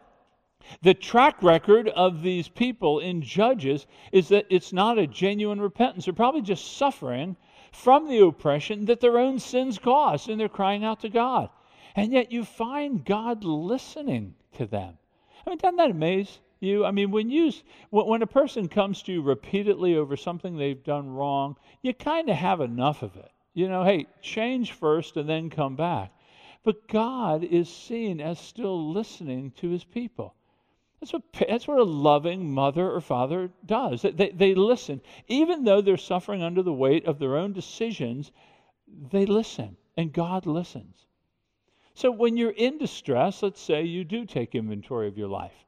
The 0.83 0.95
track 0.95 1.43
record 1.43 1.89
of 1.89 2.23
these 2.23 2.49
people 2.49 2.99
in 2.99 3.23
Judges 3.23 3.87
is 4.13 4.29
that 4.29 4.47
it's 4.51 4.73
not 4.73 4.99
a 4.99 5.07
genuine 5.07 5.61
repentance. 5.61 6.05
They're 6.05 6.15
probably 6.15 6.43
just 6.43 6.77
suffering 6.77 7.37
from 7.73 8.09
the 8.09 8.19
oppression 8.19 8.85
that 8.85 9.01
their 9.01 9.19
own 9.19 9.39
sins 9.39 9.79
caused, 9.79 10.29
and 10.29 10.39
they're 10.39 10.49
crying 10.49 10.85
out 10.85 11.01
to 11.01 11.09
God. 11.09 11.49
And 11.97 12.13
yet 12.13 12.31
you 12.31 12.45
find 12.45 13.05
God 13.05 13.45
listening 13.45 14.35
to 14.53 14.67
them. 14.67 14.99
I 15.47 15.51
mean, 15.51 15.59
doesn't 15.59 15.77
that 15.77 15.91
amaze 15.91 16.39
you? 16.61 16.85
I 16.85 16.91
mean, 16.91 17.11
when 17.11 17.31
you 17.31 17.53
when 17.91 18.23
a 18.23 18.27
person 18.27 18.69
comes 18.69 19.03
to 19.03 19.13
you 19.13 19.23
repeatedly 19.23 19.97
over 19.97 20.17
something 20.17 20.57
they've 20.57 20.85
done 20.85 21.09
wrong, 21.09 21.57
you 21.83 21.95
kind 21.95 22.29
of 22.29 22.37
have 22.37 22.61
enough 22.61 23.03
of 23.03 23.17
it. 23.17 23.31
You 23.55 23.69
know, 23.69 23.85
hey, 23.85 24.07
change 24.21 24.73
first 24.73 25.17
and 25.17 25.29
then 25.29 25.51
come 25.51 25.77
back. 25.77 26.13
But 26.63 26.89
God 26.89 27.43
is 27.43 27.69
seen 27.69 28.21
as 28.21 28.39
still 28.39 28.93
listening 28.93 29.53
to 29.53 29.71
his 29.71 29.85
people. 29.85 30.35
That's 31.01 31.13
what, 31.13 31.23
that's 31.49 31.69
what 31.69 31.79
a 31.79 31.85
loving 31.85 32.53
mother 32.53 32.91
or 32.91 33.01
father 33.01 33.51
does. 33.65 34.03
They, 34.03 34.31
they 34.31 34.55
listen. 34.55 35.01
Even 35.29 35.65
though 35.65 35.81
they're 35.81 35.97
suffering 35.97 36.43
under 36.43 36.63
the 36.63 36.73
weight 36.73 37.07
of 37.07 37.19
their 37.19 37.37
own 37.37 37.53
decisions, 37.53 38.33
they 39.11 39.27
listen, 39.27 39.77
and 39.97 40.13
God 40.13 40.47
listens. 40.47 41.07
So 41.99 42.13
when 42.13 42.37
you're 42.37 42.51
in 42.51 42.79
distress, 42.79 43.43
let's 43.43 43.61
say 43.61 43.83
you 43.83 44.05
do 44.05 44.25
take 44.25 44.55
inventory 44.55 45.09
of 45.09 45.19
your 45.19 45.27
life 45.27 45.67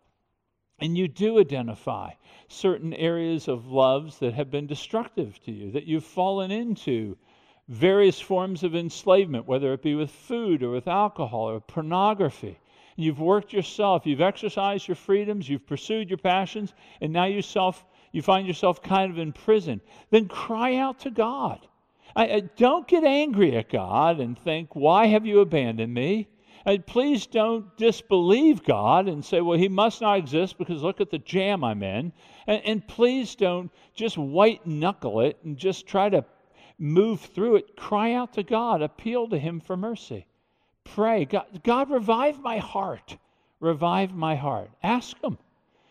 and 0.79 0.97
you 0.97 1.09
do 1.09 1.41
identify 1.41 2.13
certain 2.47 2.95
areas 2.95 3.49
of 3.49 3.67
loves 3.67 4.21
that 4.21 4.35
have 4.35 4.49
been 4.49 4.69
destructive 4.69 5.43
to 5.45 5.51
you, 5.51 5.73
that 5.73 5.87
you've 5.87 6.05
fallen 6.05 6.53
into 6.53 7.19
various 7.67 8.21
forms 8.21 8.63
of 8.63 8.77
enslavement, 8.77 9.47
whether 9.47 9.73
it 9.73 9.83
be 9.83 9.97
with 9.97 10.13
food 10.13 10.63
or 10.63 10.71
with 10.71 10.87
alcohol 10.87 11.51
or 11.51 11.61
pornography. 11.61 12.60
You've 13.01 13.21
worked 13.21 13.53
yourself, 13.53 14.07
you've 14.07 14.21
exercised 14.21 14.89
your 14.89 14.95
freedoms, 14.95 15.49
you've 15.49 15.67
pursued 15.67 16.11
your 16.11 16.19
passions, 16.19 16.75
and 17.01 17.13
now 17.13 17.25
yourself, 17.25 17.85
you 18.13 18.23
find 18.23 18.47
yourself 18.47 18.83
kind 18.83 19.11
of 19.11 19.19
in 19.19 19.33
prison. 19.33 19.81
Then 20.11 20.29
cry 20.29 20.77
out 20.77 21.01
to 21.01 21.11
God. 21.11 21.67
I, 22.15 22.25
I, 22.27 22.41
don't 22.41 22.89
get 22.89 23.05
angry 23.05 23.57
at 23.57 23.71
God 23.71 24.21
and 24.21 24.39
think, 24.39 24.75
why 24.75 25.07
have 25.07 25.25
you 25.25 25.41
abandoned 25.41 25.95
me? 25.95 26.29
And 26.67 26.87
please 26.87 27.27
don't 27.27 27.75
disbelieve 27.77 28.65
God 28.65 29.09
and 29.09 29.25
say, 29.25 29.41
well, 29.41 29.59
he 29.59 29.69
must 29.69 30.01
not 30.01 30.19
exist 30.19 30.59
because 30.59 30.83
look 30.83 31.01
at 31.01 31.11
the 31.11 31.19
jam 31.19 31.65
I'm 31.65 31.83
in. 31.83 32.13
And, 32.47 32.63
and 32.65 32.89
please 32.89 33.35
don't 33.35 33.71
just 33.95 34.19
white 34.19 34.67
knuckle 34.67 35.21
it 35.21 35.39
and 35.45 35.57
just 35.57 35.87
try 35.87 36.11
to 36.11 36.25
move 36.79 37.21
through 37.21 37.57
it. 37.57 37.77
Cry 37.77 38.13
out 38.13 38.35
to 38.35 38.43
God, 38.43 38.83
appeal 38.83 39.29
to 39.29 39.39
him 39.39 39.61
for 39.61 39.77
mercy. 39.77 40.27
Pray, 40.85 41.25
God, 41.25 41.63
God 41.63 41.91
revive 41.91 42.41
my 42.41 42.59
heart. 42.59 43.17
Revive 43.61 44.13
my 44.13 44.37
heart. 44.37 44.71
Ask 44.83 45.23
him. 45.23 45.39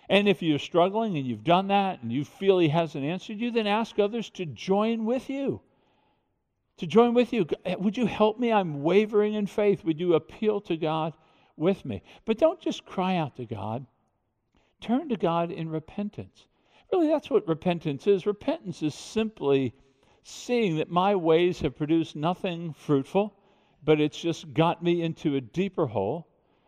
And 0.10 0.28
if 0.28 0.42
you're 0.42 0.60
struggling 0.60 1.18
and 1.18 1.26
you've 1.26 1.44
done 1.44 1.68
that 1.68 2.02
and 2.02 2.12
you 2.12 2.26
feel 2.26 2.58
he 2.58 2.70
hasn't 2.70 3.06
answered 3.06 3.40
you, 3.40 3.52
then 3.52 3.68
ask 3.68 4.00
others 4.00 4.30
to 4.32 4.46
join 4.46 5.06
with 5.06 5.30
you 5.30 5.62
to 6.80 6.88
join 6.88 7.14
with 7.14 7.34
you. 7.34 7.46
Would 7.78 7.98
you 7.98 8.06
help 8.06 8.40
me? 8.40 8.52
I'm 8.52 8.82
wavering 8.82 9.34
in 9.34 9.48
faith. 9.48 9.84
Would 9.84 10.00
you 10.00 10.14
appeal 10.14 10.62
to 10.62 10.78
God 10.78 11.14
with 11.58 11.84
me? 11.84 12.02
But 12.26 12.38
don't 12.38 12.60
just 12.60 12.86
cry 12.86 13.18
out 13.18 13.36
to 13.36 13.46
God. 13.46 13.86
Turn 14.80 15.10
to 15.10 15.18
God 15.18 15.52
in 15.52 15.70
repentance. 15.70 16.48
Really, 16.92 17.08
that's 17.08 17.30
what 17.30 17.48
repentance 17.48 18.08
is. 18.08 18.26
Repentance 18.26 18.82
is 18.82 18.96
simply 18.96 19.74
seeing 20.24 20.78
that 20.78 20.90
my 20.90 21.16
ways 21.16 21.60
have 21.60 21.76
produced 21.76 22.16
nothing 22.16 22.74
fruitful, 22.74 23.34
but 23.84 24.00
it's 24.00 24.20
just 24.20 24.54
got 24.54 24.84
me 24.84 25.02
into 25.02 25.36
a 25.36 25.42
deeper 25.42 25.88
hole. 25.88 26.28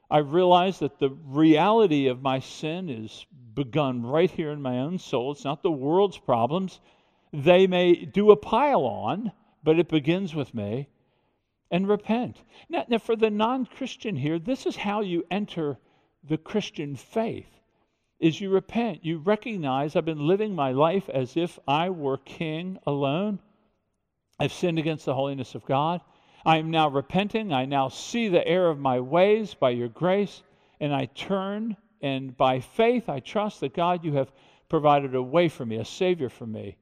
I 0.09 0.19
realize 0.19 0.79
that 0.79 0.99
the 0.99 1.09
reality 1.09 2.07
of 2.07 2.21
my 2.21 2.39
sin 2.39 2.89
is 2.89 3.25
begun 3.53 4.03
right 4.03 4.29
here 4.29 4.51
in 4.51 4.61
my 4.61 4.79
own 4.79 4.97
soul. 4.97 5.31
It's 5.31 5.45
not 5.45 5.63
the 5.63 5.71
world's 5.71 6.17
problems. 6.17 6.79
They 7.31 7.67
may 7.67 7.95
do 7.95 8.31
a 8.31 8.35
pile 8.35 8.83
on, 8.83 9.31
but 9.63 9.79
it 9.79 9.87
begins 9.87 10.35
with 10.35 10.53
me. 10.53 10.89
And 11.69 11.87
repent. 11.87 12.43
Now, 12.67 12.85
now 12.89 12.97
for 12.97 13.15
the 13.15 13.29
non 13.29 13.65
Christian 13.65 14.17
here, 14.17 14.39
this 14.39 14.65
is 14.65 14.75
how 14.75 14.99
you 14.99 15.25
enter 15.31 15.77
the 16.23 16.37
Christian 16.37 16.97
faith 16.97 17.47
is 18.21 18.39
you 18.39 18.51
repent. 18.51 19.03
You 19.03 19.17
recognize 19.17 19.95
I've 19.95 20.05
been 20.05 20.27
living 20.27 20.53
my 20.53 20.71
life 20.71 21.09
as 21.09 21.35
if 21.35 21.57
I 21.67 21.89
were 21.89 22.17
king 22.17 22.77
alone. 22.85 23.39
I've 24.39 24.53
sinned 24.53 24.79
against 24.79 25.05
the 25.05 25.15
holiness 25.15 25.55
of 25.55 25.65
God. 25.65 26.01
I 26.45 26.57
am 26.57 26.71
now 26.71 26.89
repenting. 26.89 27.53
I 27.53 27.65
now 27.65 27.89
see 27.89 28.27
the 28.27 28.45
error 28.47 28.69
of 28.69 28.79
my 28.79 28.99
ways 28.99 29.53
by 29.53 29.71
your 29.71 29.89
grace, 29.89 30.43
and 30.79 30.93
I 30.93 31.05
turn, 31.05 31.77
and 32.01 32.35
by 32.35 32.59
faith 32.59 33.09
I 33.09 33.19
trust 33.19 33.59
that 33.59 33.73
God, 33.73 34.03
you 34.03 34.13
have 34.13 34.31
provided 34.69 35.15
a 35.15 35.21
way 35.21 35.49
for 35.49 35.65
me, 35.65 35.77
a 35.77 35.85
Savior 35.85 36.29
for 36.29 36.47
me. 36.47 36.77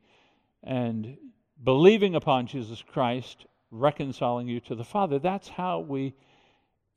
And 0.64 1.18
believing 1.64 2.16
upon 2.16 2.48
Jesus 2.48 2.82
Christ, 2.82 3.46
reconciling 3.72 4.48
you 4.48 4.60
to 4.62 4.76
the 4.76 4.84
Father. 4.84 5.20
That's 5.20 5.48
how 5.48 5.80
we 5.80 6.14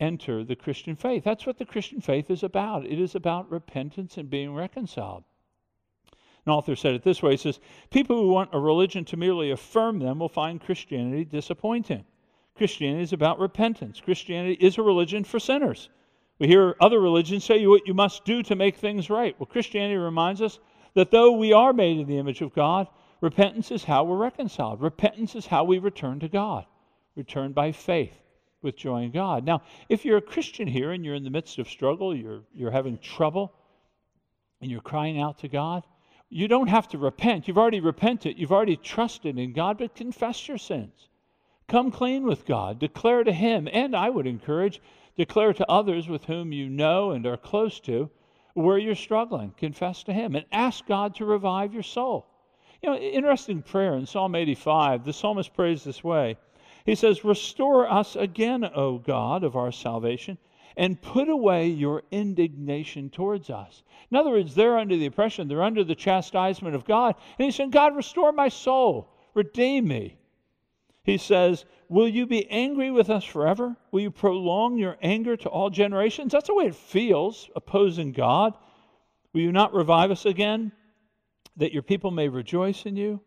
enter 0.01 0.45
the 0.45 0.57
Christian 0.57 0.97
faith. 0.97 1.25
That's 1.25 1.47
what 1.47 1.59
the 1.59 1.65
Christian 1.65 2.01
faith 2.01 2.31
is 2.31 2.43
about. 2.43 2.87
It 2.87 3.01
is 3.01 3.15
about 3.15 3.51
repentance 3.51 4.17
and 4.17 4.31
being 4.31 4.55
reconciled. 4.55 5.25
An 6.45 6.53
author 6.53 6.75
said 6.75 6.95
it 6.95 7.03
this 7.03 7.23
way 7.23 7.33
He 7.33 7.37
says, 7.37 7.61
People 7.91 8.17
who 8.17 8.29
want 8.29 8.51
a 8.53 8.59
religion 8.59 9.05
to 9.07 9.17
merely 9.17 9.51
affirm 9.51 9.99
them 9.99 10.19
will 10.19 10.29
find 10.29 10.61
Christianity 10.61 11.25
disappointing. 11.25 12.05
Christianity 12.57 13.03
is 13.03 13.13
about 13.13 13.39
repentance. 13.39 14.01
Christianity 14.01 14.55
is 14.61 14.79
a 14.79 14.83
religion 14.83 15.25
for 15.25 15.39
sinners. 15.39 15.89
We 16.39 16.49
hear 16.49 16.77
other 16.81 17.01
religions 17.01 17.45
say 17.45 17.67
what 17.67 17.87
you 17.87 17.95
must 17.95 18.25
do 18.25 18.43
to 18.45 18.57
make 18.57 18.77
things 18.77 19.11
right. 19.11 19.35
Well, 19.39 19.47
Christianity 19.47 19.97
reminds 19.97 20.43
us 20.43 20.59
that 20.95 21.11
though 21.11 21.33
we 21.33 21.53
are 21.53 21.73
made 21.73 21.99
in 21.99 22.07
the 22.07 22.19
image 22.19 22.43
of 22.43 22.55
God, 22.55 22.89
Repentance 23.23 23.71
is 23.71 23.85
how 23.85 24.03
we're 24.03 24.17
reconciled. 24.17 24.83
Repentance 24.83 25.37
is 25.37 25.47
how 25.47 25.63
we 25.63 25.79
return 25.79 26.19
to 26.19 26.29
God, 26.29 26.67
return 27.15 27.53
by 27.53 27.71
faith 27.71 28.13
with 28.63 28.77
joy 28.77 29.03
in 29.05 29.13
God. 29.13 29.45
Now, 29.45 29.63
if 29.89 30.05
you're 30.05 30.19
a 30.19 30.23
Christian 30.23 30.67
here 30.67 30.91
and 30.91 31.05
you're 31.05 31.15
in 31.15 31.23
the 31.23 31.31
midst 31.31 31.61
of 31.61 31.69
struggle, 31.69 32.17
you're, 32.17 32.43
you're 32.53 32.73
having 32.73 32.99
trouble, 32.99 33.55
and 34.61 34.73
you're 34.73 34.81
crying 34.81 35.21
out 35.21 35.39
to 35.39 35.49
God, 35.49 35.85
you 36.31 36.49
don't 36.49 36.67
have 36.67 36.89
to 36.89 36.99
repent. 36.99 37.47
You've 37.47 37.59
already 37.59 37.79
repented, 37.79 38.41
you've 38.41 38.53
already 38.53 38.77
trusted 38.77 39.39
in 39.39 39.53
God, 39.53 39.79
but 39.79 39.95
confess 39.95 40.49
your 40.49 40.59
sins. 40.59 41.09
Come 41.73 41.91
clean 41.91 42.25
with 42.25 42.45
God, 42.45 42.79
declare 42.79 43.25
to 43.25 43.33
Him, 43.33 43.67
and 43.73 43.97
I 43.97 44.11
would 44.11 44.27
encourage, 44.27 44.79
declare 45.17 45.55
to 45.55 45.71
others 45.71 46.07
with 46.07 46.27
whom 46.27 46.53
you 46.53 46.69
know 46.69 47.13
and 47.13 47.25
are 47.25 47.39
close 47.39 47.81
to 47.81 48.11
where 48.53 48.77
you're 48.77 48.95
struggling. 48.95 49.55
Confess 49.57 50.03
to 50.03 50.13
Him 50.13 50.37
and 50.37 50.45
ask 50.53 50.85
God 50.85 51.15
to 51.15 51.25
revive 51.25 51.73
your 51.73 51.83
soul. 51.83 52.27
You 52.83 52.91
know, 52.91 52.97
interesting 52.99 53.63
prayer 53.63 53.95
in 53.95 54.05
Psalm 54.05 54.35
85. 54.35 55.07
The 55.07 55.15
psalmist 55.15 55.55
prays 55.55 55.83
this 55.83 56.05
way. 56.05 56.37
He 56.85 56.95
says, 56.95 57.25
Restore 57.25 57.91
us 57.91 58.17
again, 58.17 58.71
O 58.75 58.99
God 58.99 59.43
of 59.43 59.57
our 59.57 59.73
salvation, 59.73 60.37
and 60.77 61.01
put 61.01 61.31
away 61.31 61.69
your 61.69 62.03
indignation 62.11 63.09
towards 63.09 63.49
us. 63.49 63.83
In 64.11 64.19
other 64.19 64.33
words, 64.33 64.55
they're 64.55 64.77
under 64.77 64.99
the 64.99 65.07
oppression, 65.07 65.49
they're 65.49 65.63
under 65.63 65.85
the 65.85 65.95
chastisement 65.95 66.75
of 66.75 66.85
God. 66.85 67.15
And 67.39 67.47
he's 67.47 67.57
saying, 67.57 67.71
God, 67.71 67.97
restore 67.97 68.33
my 68.33 68.51
soul, 68.51 69.09
redeem 69.33 69.89
me. 69.89 70.19
He 71.05 71.19
says, 71.19 71.65
Will 71.89 72.09
you 72.09 72.27
be 72.27 72.49
angry 72.51 72.91
with 72.91 73.11
us 73.11 73.25
forever? 73.25 73.77
Will 73.91 74.01
you 74.01 74.11
prolong 74.11 74.79
your 74.79 74.97
anger 75.03 75.37
to 75.37 75.49
all 75.49 75.71
generations? 75.71 76.33
That's 76.33 76.47
the 76.47 76.55
way 76.55 76.67
it 76.67 76.75
feels, 76.75 77.51
opposing 77.55 78.13
God. 78.13 78.55
Will 79.33 79.43
you 79.43 79.53
not 79.53 79.75
revive 79.75 80.11
us 80.11 80.25
again? 80.25 80.73
that 81.57 81.73
your 81.73 81.83
people 81.83 82.11
may 82.11 82.29
rejoice 82.29 82.87
in 82.87 82.97
you. 82.97 83.21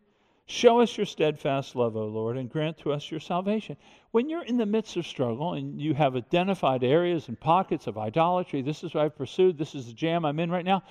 Show 0.48 0.80
us 0.80 0.96
your 0.96 1.06
steadfast 1.06 1.74
love, 1.74 1.96
O 1.96 2.06
Lord, 2.06 2.36
and 2.36 2.50
grant 2.50 2.78
to 2.78 2.92
us 2.92 3.10
your 3.10 3.18
salvation. 3.18 3.76
When 4.12 4.28
you're 4.28 4.44
in 4.44 4.58
the 4.58 4.66
midst 4.66 4.96
of 4.96 5.06
struggle 5.06 5.54
and 5.54 5.80
you 5.80 5.94
have 5.94 6.14
identified 6.14 6.84
areas 6.84 7.26
and 7.26 7.38
pockets 7.38 7.88
of 7.88 7.98
idolatry, 7.98 8.62
this 8.62 8.84
is 8.84 8.94
what 8.94 9.04
I've 9.04 9.16
pursued, 9.16 9.58
this 9.58 9.74
is 9.74 9.86
the 9.86 9.92
jam 9.92 10.24
I'm 10.24 10.38
in 10.38 10.50
right 10.50 10.64
now, 10.64 10.84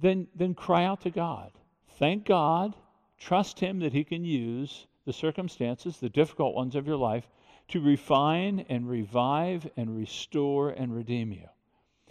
then, 0.00 0.26
then 0.34 0.54
cry 0.54 0.84
out 0.84 1.02
to 1.02 1.10
God. 1.10 1.52
Thank 1.98 2.24
God, 2.26 2.74
trust 3.18 3.60
Him 3.60 3.78
that 3.80 3.92
He 3.92 4.02
can 4.02 4.24
use 4.24 4.86
the 5.04 5.12
circumstances, 5.12 5.98
the 5.98 6.08
difficult 6.08 6.54
ones 6.54 6.74
of 6.74 6.86
your 6.86 6.96
life, 6.96 7.28
to 7.68 7.80
refine 7.80 8.64
and 8.68 8.88
revive 8.88 9.68
and 9.76 9.96
restore 9.96 10.70
and 10.70 10.94
redeem 10.94 11.32
you. 11.32 11.48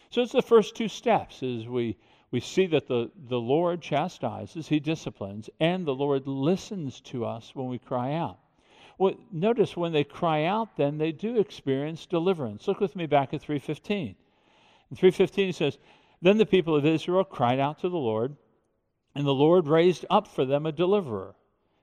So 0.10 0.22
it's 0.22 0.32
the 0.32 0.42
first 0.42 0.76
two 0.76 0.88
steps 0.88 1.42
as 1.44 1.68
we 1.68 1.98
we 2.32 2.40
see 2.40 2.66
that 2.68 2.88
the, 2.88 3.12
the 3.28 3.40
Lord 3.40 3.82
chastises, 3.82 4.70
He 4.70 4.80
disciplines, 4.80 5.50
and 5.60 5.86
the 5.86 5.94
Lord 5.94 6.28
listens 6.28 7.02
to 7.02 7.26
us 7.26 7.54
when 7.54 7.68
we 7.68 7.78
cry 7.78 8.14
out. 8.14 8.40
Well, 8.98 9.16
notice 9.32 9.76
when 9.76 9.92
they 9.92 10.06
cry 10.06 10.46
out, 10.46 10.78
then 10.78 10.98
they 10.98 11.12
do 11.12 11.38
experience 11.38 12.06
deliverance. 12.06 12.68
Look 12.68 12.80
with 12.80 12.96
me 12.96 13.06
back 13.06 13.34
at 13.34 13.42
315. 13.42 14.16
In 14.92 14.96
315, 14.96 15.46
he 15.46 15.52
says, 15.52 15.78
Then 16.22 16.38
the 16.38 16.46
people 16.46 16.76
of 16.76 16.86
Israel 16.86 17.26
cried 17.26 17.60
out 17.60 17.80
to 17.80 17.90
the 17.90 17.98
Lord, 17.98 18.38
and 19.14 19.26
the 19.26 19.34
Lord 19.34 19.68
raised 19.68 20.06
up 20.10 20.28
for 20.28 20.46
them 20.46 20.66
a 20.66 20.72
deliverer, 20.72 21.36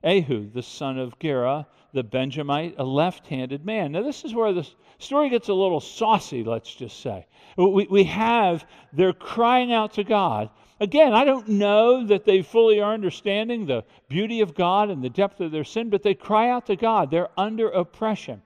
Ehud, 0.04 0.54
the 0.54 0.62
son 0.62 0.98
of 0.98 1.18
Gera, 1.18 1.66
the 1.92 2.04
Benjamite, 2.04 2.74
a 2.78 2.84
left 2.84 3.26
handed 3.26 3.64
man. 3.64 3.92
Now, 3.92 4.02
this 4.02 4.24
is 4.24 4.34
where 4.34 4.52
the 4.52 4.68
story 4.98 5.28
gets 5.28 5.48
a 5.48 5.54
little 5.54 5.80
saucy, 5.80 6.44
let's 6.44 6.72
just 6.72 7.00
say. 7.00 7.26
We, 7.56 7.86
we 7.90 8.04
have, 8.04 8.64
they're 8.92 9.12
crying 9.12 9.72
out 9.72 9.94
to 9.94 10.04
God. 10.04 10.50
Again, 10.80 11.14
I 11.14 11.24
don't 11.24 11.48
know 11.48 12.06
that 12.06 12.24
they 12.24 12.42
fully 12.42 12.80
are 12.80 12.94
understanding 12.94 13.66
the 13.66 13.84
beauty 14.08 14.40
of 14.40 14.54
God 14.54 14.90
and 14.90 15.02
the 15.02 15.10
depth 15.10 15.40
of 15.40 15.50
their 15.50 15.64
sin, 15.64 15.90
but 15.90 16.04
they 16.04 16.14
cry 16.14 16.50
out 16.50 16.66
to 16.66 16.76
God. 16.76 17.10
They're 17.10 17.30
under 17.36 17.68
oppression. 17.68 18.42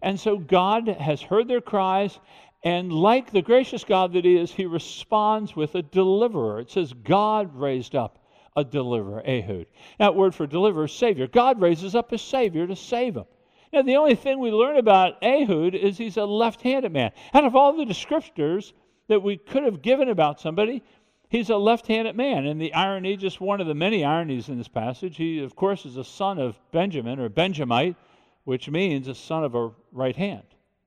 And 0.00 0.18
so 0.18 0.38
God 0.38 0.88
has 0.88 1.20
heard 1.20 1.48
their 1.48 1.60
cries, 1.60 2.18
and 2.62 2.90
like 2.90 3.32
the 3.32 3.42
gracious 3.42 3.84
God 3.84 4.14
that 4.14 4.24
He 4.24 4.36
is, 4.36 4.52
He 4.52 4.64
responds 4.64 5.54
with 5.54 5.74
a 5.74 5.82
deliverer. 5.82 6.60
It 6.60 6.70
says, 6.70 6.94
God 6.94 7.54
raised 7.54 7.94
up 7.94 8.18
a 8.56 8.64
deliverer, 8.64 9.22
Ehud. 9.26 9.66
That 9.98 10.14
word 10.14 10.34
for 10.34 10.46
deliverer, 10.46 10.88
Savior. 10.88 11.26
God 11.26 11.60
raises 11.60 11.94
up 11.94 12.10
a 12.12 12.18
Savior 12.18 12.66
to 12.66 12.74
save 12.74 13.16
him. 13.16 13.26
Now, 13.72 13.82
the 13.82 13.96
only 13.96 14.14
thing 14.14 14.38
we 14.38 14.50
learn 14.50 14.78
about 14.78 15.22
Ehud 15.22 15.74
is 15.74 15.98
he's 15.98 16.16
a 16.16 16.24
left 16.24 16.62
handed 16.62 16.92
man. 16.92 17.12
Out 17.34 17.44
of 17.44 17.54
all 17.54 17.76
the 17.76 17.84
descriptors 17.84 18.72
that 19.08 19.22
we 19.22 19.36
could 19.36 19.64
have 19.64 19.82
given 19.82 20.08
about 20.08 20.40
somebody, 20.40 20.82
he's 21.28 21.50
a 21.50 21.56
left 21.56 21.86
handed 21.86 22.16
man. 22.16 22.46
And 22.46 22.60
the 22.60 22.72
irony, 22.72 23.16
just 23.16 23.40
one 23.40 23.60
of 23.60 23.66
the 23.66 23.74
many 23.74 24.04
ironies 24.04 24.48
in 24.48 24.56
this 24.56 24.68
passage, 24.68 25.16
he, 25.16 25.40
of 25.42 25.54
course, 25.56 25.84
is 25.84 25.96
a 25.96 26.04
son 26.04 26.38
of 26.38 26.58
Benjamin 26.72 27.20
or 27.20 27.28
Benjamite, 27.28 27.96
which 28.44 28.70
means 28.70 29.08
a 29.08 29.14
son 29.14 29.44
of 29.44 29.54
a 29.54 29.72
right 29.92 30.16
hand. 30.16 30.44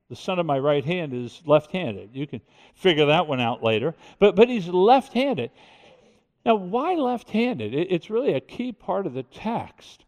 The 0.08 0.16
son 0.16 0.40
of 0.40 0.46
my 0.46 0.58
right 0.58 0.84
hand 0.84 1.14
is 1.14 1.40
left 1.46 1.70
handed. 1.70 2.10
You 2.14 2.26
can 2.26 2.40
figure 2.74 3.06
that 3.06 3.28
one 3.28 3.40
out 3.40 3.62
later. 3.62 3.94
But, 4.18 4.34
but 4.34 4.48
he's 4.48 4.66
left 4.66 5.12
handed. 5.12 5.52
Now, 6.44 6.54
why 6.54 6.94
left 6.94 7.30
handed? 7.30 7.74
It's 7.74 8.10
really 8.10 8.32
a 8.32 8.40
key 8.40 8.72
part 8.72 9.06
of 9.06 9.14
the 9.14 9.22
text. 9.22 10.04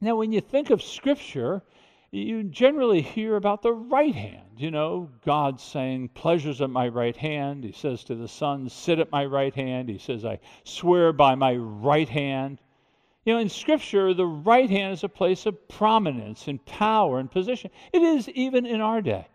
Now, 0.00 0.16
when 0.16 0.32
you 0.32 0.40
think 0.40 0.70
of 0.70 0.82
Scripture, 0.82 1.62
you 2.10 2.44
generally 2.44 3.00
hear 3.00 3.36
about 3.36 3.62
the 3.62 3.72
right 3.72 4.14
hand. 4.14 4.58
You 4.58 4.70
know, 4.70 5.10
God 5.24 5.60
saying, 5.60 6.10
Pleasures 6.10 6.60
at 6.60 6.70
my 6.70 6.88
right 6.88 7.16
hand. 7.16 7.64
He 7.64 7.72
says 7.72 8.04
to 8.04 8.14
the 8.14 8.28
Son, 8.28 8.68
Sit 8.68 8.98
at 8.98 9.10
my 9.10 9.24
right 9.24 9.54
hand. 9.54 9.88
He 9.88 9.98
says, 9.98 10.24
I 10.24 10.38
swear 10.64 11.12
by 11.12 11.34
my 11.34 11.56
right 11.56 12.08
hand. 12.08 12.60
You 13.24 13.34
know, 13.34 13.40
in 13.40 13.48
Scripture, 13.48 14.14
the 14.14 14.26
right 14.26 14.70
hand 14.70 14.92
is 14.92 15.04
a 15.04 15.08
place 15.08 15.46
of 15.46 15.68
prominence 15.68 16.46
and 16.46 16.64
power 16.64 17.18
and 17.18 17.30
position. 17.30 17.70
It 17.92 18.02
is 18.02 18.28
even 18.30 18.66
in 18.66 18.80
our 18.80 19.02
day. 19.02 19.26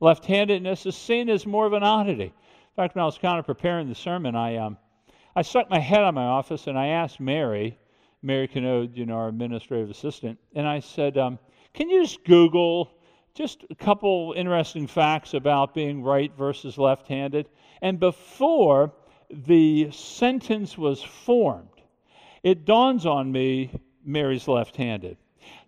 Left 0.00 0.24
handedness 0.24 0.86
is 0.86 0.96
seen 0.96 1.28
as 1.28 1.46
more 1.46 1.66
of 1.66 1.72
an 1.72 1.82
oddity. 1.82 2.24
In 2.24 2.76
fact, 2.76 2.94
when 2.94 3.02
I 3.02 3.06
was 3.06 3.18
kind 3.18 3.38
of 3.38 3.46
preparing 3.46 3.88
the 3.88 3.94
sermon, 3.94 4.36
I, 4.36 4.56
um, 4.56 4.78
I 5.34 5.42
stuck 5.42 5.70
my 5.70 5.78
head 5.78 6.02
on 6.02 6.14
my 6.14 6.24
office 6.24 6.66
and 6.66 6.78
I 6.78 6.88
asked 6.88 7.20
Mary, 7.20 7.78
Mary 8.22 8.48
Canode, 8.48 8.96
you 8.96 9.06
know, 9.06 9.14
our 9.14 9.28
administrative 9.28 9.90
assistant, 9.90 10.38
and 10.54 10.66
I 10.66 10.80
said, 10.80 11.16
um, 11.16 11.38
Can 11.72 11.88
you 11.88 12.02
just 12.02 12.24
Google 12.24 12.90
just 13.34 13.64
a 13.70 13.74
couple 13.74 14.34
interesting 14.36 14.86
facts 14.86 15.34
about 15.34 15.74
being 15.74 16.02
right 16.02 16.32
versus 16.36 16.78
left 16.78 17.06
handed? 17.06 17.48
And 17.80 18.00
before 18.00 18.92
the 19.30 19.90
sentence 19.92 20.76
was 20.76 21.02
formed, 21.02 21.68
it 22.42 22.64
dawns 22.64 23.06
on 23.06 23.30
me 23.30 23.70
Mary's 24.04 24.48
left 24.48 24.76
handed. 24.76 25.16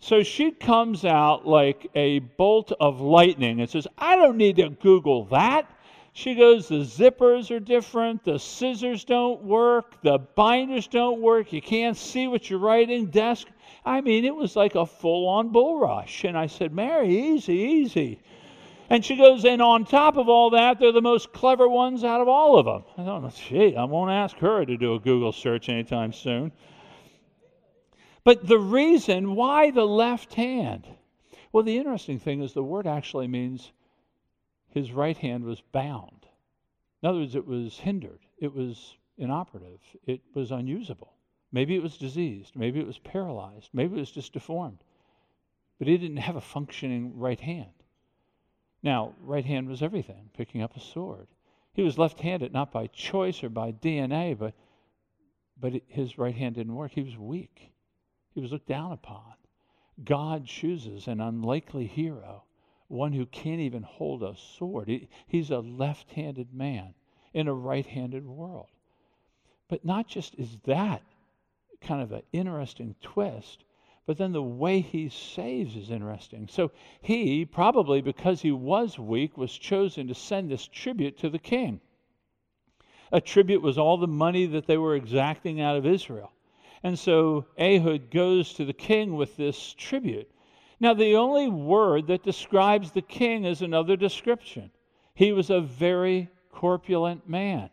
So 0.01 0.23
she 0.23 0.51
comes 0.51 1.05
out 1.05 1.47
like 1.47 1.89
a 1.95 2.19
bolt 2.19 2.73
of 2.81 3.01
lightning 3.01 3.61
and 3.61 3.71
says, 3.71 3.87
I 3.97 4.17
don't 4.17 4.37
need 4.37 4.57
to 4.57 4.71
Google 4.71 5.27
that. 5.27 5.71
She 6.15 6.35
goes, 6.35 6.69
The 6.69 6.81
zippers 6.81 7.51
are 7.51 7.61
different, 7.61 8.25
the 8.25 8.39
scissors 8.39 9.05
don't 9.05 9.43
work, 9.43 10.01
the 10.03 10.19
binders 10.19 10.87
don't 10.87 11.23
work, 11.23 11.53
you 11.53 11.63
can't 11.63 11.97
see 11.97 12.29
what 12.29 12.51
you're 12.51 12.59
writing, 12.59 13.07
desk. 13.07 13.49
I 13.85 14.03
mean, 14.03 14.25
it 14.25 14.35
was 14.35 14.55
like 14.55 14.75
a 14.75 14.85
full 14.85 15.27
on 15.27 15.49
bull 15.49 15.81
rush. 15.81 16.25
And 16.25 16.37
I 16.37 16.47
said, 16.47 16.73
Mary, 16.73 17.09
easy, 17.09 17.55
easy. 17.55 18.21
And 18.91 19.03
she 19.03 19.17
goes, 19.17 19.45
and 19.47 19.63
on 19.63 19.87
top 19.87 20.19
of 20.19 20.29
all 20.29 20.51
that, 20.51 20.79
they're 20.79 20.93
the 20.93 21.01
most 21.01 21.33
clever 21.33 21.67
ones 21.67 22.05
out 22.05 22.21
of 22.21 22.29
all 22.29 22.59
of 22.59 22.67
them. 22.67 22.85
I 22.99 23.05
thought, 23.05 23.35
gee, 23.35 23.75
I 23.75 23.85
won't 23.85 24.11
ask 24.11 24.37
her 24.37 24.67
to 24.67 24.77
do 24.77 24.95
a 24.95 25.01
Google 25.01 25.33
search 25.33 25.71
anytime 25.71 26.13
soon. 26.13 26.53
But 28.23 28.47
the 28.47 28.59
reason 28.59 29.35
why 29.35 29.71
the 29.71 29.87
left 29.87 30.35
hand? 30.35 30.87
Well, 31.53 31.65
the 31.65 31.79
interesting 31.79 32.19
thing 32.19 32.43
is 32.43 32.53
the 32.53 32.63
word 32.63 32.87
actually 32.87 33.29
means 33.29 33.73
his 34.73 34.91
right 34.91 35.17
hand 35.17 35.45
was 35.45 35.61
bound. 35.73 36.27
In 37.03 37.09
other 37.09 37.19
words, 37.19 37.35
it 37.35 37.47
was 37.47 37.79
hindered, 37.79 38.21
it 38.39 38.55
was 38.55 38.97
inoperative, 39.19 39.81
it 40.07 40.23
was 40.35 40.51
unusable. 40.51 41.13
Maybe 41.53 41.77
it 41.77 41.83
was 41.83 41.99
diseased, 41.99 42.57
maybe 42.57 42.81
it 42.81 42.87
was 42.87 42.99
paralyzed, 42.99 43.69
maybe 43.75 43.97
it 43.97 44.01
was 44.01 44.11
just 44.11 44.33
deformed. 44.33 44.79
But 45.79 45.89
he 45.89 45.99
didn't 45.99 46.19
have 46.19 46.37
a 46.37 46.41
functioning 46.41 47.19
right 47.19 47.41
hand. 47.41 47.73
Now, 48.83 49.15
right 49.21 49.45
hand 49.45 49.69
was 49.69 49.83
everything, 49.83 50.31
picking 50.37 50.63
up 50.63 50.77
a 50.77 50.81
sword. 50.81 51.29
He 51.75 51.83
was 51.83 51.99
left 51.99 52.21
handed 52.21 52.53
not 52.53 52.73
by 52.73 52.87
choice 52.87 53.45
or 53.45 53.51
by 53.51 53.73
DNA, 53.73 54.39
but, 54.39 54.55
but 55.61 55.75
his 55.87 56.19
right 56.19 56.35
hand 56.35 56.55
didn't 56.55 56.75
work. 56.75 56.93
He 56.93 57.03
was 57.03 57.19
weak, 57.19 57.73
he 58.35 58.41
was 58.41 58.53
looked 58.53 58.69
down 58.69 58.93
upon. 58.93 59.35
God 60.03 60.47
chooses 60.47 61.07
an 61.07 61.21
unlikely 61.21 61.87
hero, 61.87 62.45
one 62.93 63.13
who 63.13 63.27
can't 63.27 63.61
even 63.61 63.83
hold 63.83 64.23
a 64.23 64.37
sword. 64.37 64.89
He, 64.89 65.09
he's 65.27 65.51
a 65.51 65.59
left 65.59 66.11
handed 66.11 66.53
man 66.53 66.95
in 67.33 67.49
a 67.49 67.55
right 67.55 67.87
handed 67.87 68.27
world. 68.27 68.69
But 69.69 69.85
not 69.85 70.07
just 70.07 70.35
is 70.35 70.59
that 70.67 71.03
kind 71.81 72.03
of 72.03 72.13
an 72.13 72.23
interesting 72.33 72.95
twist, 73.01 73.65
but 74.05 74.19
then 74.19 74.33
the 74.33 74.43
way 74.43 74.81
he 74.81 75.09
saves 75.09 75.77
is 75.77 75.91
interesting. 75.91 76.49
So 76.49 76.73
he, 77.01 77.45
probably 77.45 78.03
because 78.03 78.43
he 78.43 78.53
was 78.53 78.99
weak, 78.99 79.39
was 79.39 79.57
chosen 79.57 80.09
to 80.09 80.15
send 80.15 80.51
this 80.51 80.67
tribute 80.67 81.19
to 81.19 81.31
the 81.31 81.39
king. 81.39 81.81
A 83.11 83.21
tribute 83.21 83.63
was 83.63 83.79
all 83.79 83.97
the 83.97 84.07
money 84.07 84.47
that 84.47 84.67
they 84.67 84.77
were 84.77 84.97
exacting 84.97 85.61
out 85.61 85.77
of 85.77 85.87
Israel. 85.87 86.33
And 86.83 86.99
so 86.99 87.47
Ehud 87.59 88.11
goes 88.11 88.55
to 88.55 88.65
the 88.65 88.73
king 88.73 89.15
with 89.15 89.37
this 89.37 89.75
tribute. 89.79 90.31
Now, 90.83 90.95
the 90.95 91.15
only 91.15 91.47
word 91.47 92.09
that 92.09 92.25
describes 92.25 92.91
the 92.91 93.03
king 93.03 93.45
is 93.45 93.63
another 93.63 93.95
description. 93.97 94.73
He 95.15 95.31
was 95.31 95.49
a 95.49 95.61
very 95.61 96.29
corpulent 96.51 97.29
man. 97.29 97.71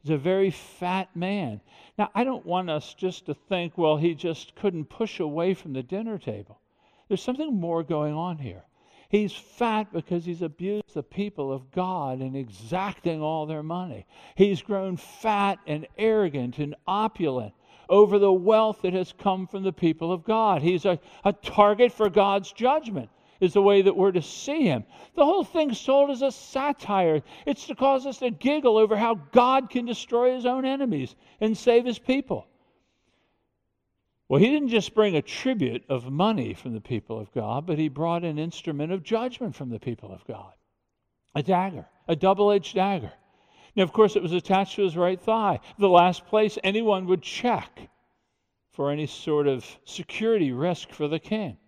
He's 0.00 0.12
a 0.12 0.16
very 0.16 0.52
fat 0.52 1.16
man. 1.16 1.60
Now, 1.98 2.12
I 2.14 2.22
don't 2.22 2.46
want 2.46 2.70
us 2.70 2.94
just 2.94 3.26
to 3.26 3.34
think, 3.34 3.76
well, 3.76 3.96
he 3.96 4.14
just 4.14 4.54
couldn't 4.54 4.84
push 4.84 5.18
away 5.18 5.54
from 5.54 5.72
the 5.72 5.82
dinner 5.82 6.16
table. 6.16 6.60
There's 7.08 7.24
something 7.24 7.58
more 7.58 7.82
going 7.82 8.14
on 8.14 8.38
here. 8.38 8.62
He's 9.08 9.32
fat 9.32 9.92
because 9.92 10.24
he's 10.24 10.42
abused 10.42 10.94
the 10.94 11.02
people 11.02 11.52
of 11.52 11.72
God 11.72 12.20
and 12.20 12.36
exacting 12.36 13.20
all 13.20 13.46
their 13.46 13.64
money. 13.64 14.06
He's 14.36 14.62
grown 14.62 14.96
fat 14.96 15.58
and 15.66 15.88
arrogant 15.98 16.60
and 16.60 16.76
opulent 16.86 17.54
over 17.88 18.18
the 18.18 18.32
wealth 18.32 18.82
that 18.82 18.92
has 18.92 19.12
come 19.16 19.46
from 19.46 19.62
the 19.62 19.72
people 19.72 20.12
of 20.12 20.24
God. 20.24 20.62
He's 20.62 20.84
a, 20.84 20.98
a 21.24 21.32
target 21.32 21.92
for 21.92 22.08
God's 22.08 22.52
judgment 22.52 23.10
is 23.40 23.52
the 23.52 23.62
way 23.62 23.82
that 23.82 23.96
we're 23.96 24.12
to 24.12 24.22
see 24.22 24.62
him. 24.62 24.84
The 25.14 25.24
whole 25.24 25.44
thing's 25.44 25.78
sold 25.78 26.10
as 26.10 26.22
a 26.22 26.30
satire. 26.30 27.22
It's 27.46 27.66
to 27.66 27.74
cause 27.74 28.06
us 28.06 28.18
to 28.18 28.30
giggle 28.30 28.78
over 28.78 28.96
how 28.96 29.16
God 29.32 29.70
can 29.70 29.84
destroy 29.84 30.34
his 30.34 30.46
own 30.46 30.64
enemies 30.64 31.14
and 31.40 31.56
save 31.56 31.84
his 31.84 31.98
people. 31.98 32.46
Well, 34.28 34.40
he 34.40 34.48
didn't 34.48 34.68
just 34.68 34.94
bring 34.94 35.16
a 35.16 35.22
tribute 35.22 35.84
of 35.88 36.10
money 36.10 36.54
from 36.54 36.72
the 36.72 36.80
people 36.80 37.20
of 37.20 37.32
God, 37.32 37.66
but 37.66 37.78
he 37.78 37.88
brought 37.88 38.24
an 38.24 38.38
instrument 38.38 38.90
of 38.90 39.02
judgment 39.02 39.54
from 39.54 39.68
the 39.68 39.78
people 39.78 40.12
of 40.12 40.24
God 40.26 40.52
a 41.36 41.42
dagger, 41.42 41.84
a 42.06 42.14
double 42.14 42.52
edged 42.52 42.76
dagger. 42.76 43.12
Now, 43.76 43.82
of 43.82 43.92
course, 43.92 44.16
it 44.16 44.22
was 44.22 44.32
attached 44.32 44.76
to 44.76 44.82
his 44.82 44.96
right 44.96 45.20
thigh, 45.20 45.60
the 45.78 45.88
last 45.88 46.26
place 46.26 46.58
anyone 46.62 47.06
would 47.06 47.22
check 47.22 47.88
for 48.70 48.90
any 48.90 49.06
sort 49.06 49.46
of 49.46 49.78
security 49.84 50.52
risk 50.52 50.90
for 50.90 51.08
the 51.08 51.18
king. 51.18 51.58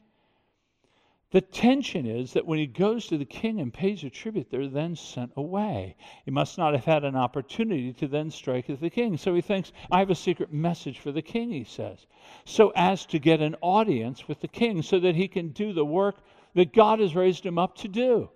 The 1.30 1.40
tension 1.40 2.06
is 2.06 2.32
that 2.34 2.46
when 2.46 2.60
he 2.60 2.66
goes 2.66 3.08
to 3.08 3.18
the 3.18 3.24
king 3.24 3.60
and 3.60 3.74
pays 3.74 4.04
a 4.04 4.10
tribute, 4.10 4.48
they're 4.48 4.68
then 4.68 4.94
sent 4.94 5.32
away. 5.36 5.96
He 6.24 6.30
must 6.30 6.56
not 6.56 6.72
have 6.72 6.84
had 6.84 7.04
an 7.04 7.16
opportunity 7.16 7.92
to 7.94 8.06
then 8.06 8.30
strike 8.30 8.70
at 8.70 8.80
the 8.80 8.90
king. 8.90 9.16
So 9.16 9.34
he 9.34 9.40
thinks, 9.40 9.72
I 9.90 9.98
have 9.98 10.10
a 10.10 10.14
secret 10.14 10.52
message 10.52 11.00
for 11.00 11.10
the 11.10 11.22
king, 11.22 11.50
he 11.50 11.64
says, 11.64 12.06
so 12.44 12.72
as 12.76 13.04
to 13.06 13.18
get 13.18 13.40
an 13.40 13.56
audience 13.60 14.28
with 14.28 14.40
the 14.40 14.48
king 14.48 14.82
so 14.82 15.00
that 15.00 15.16
he 15.16 15.26
can 15.26 15.48
do 15.48 15.72
the 15.72 15.84
work 15.84 16.16
that 16.54 16.72
God 16.72 17.00
has 17.00 17.16
raised 17.16 17.44
him 17.44 17.58
up 17.58 17.74
to 17.78 17.88
do. 17.88 18.30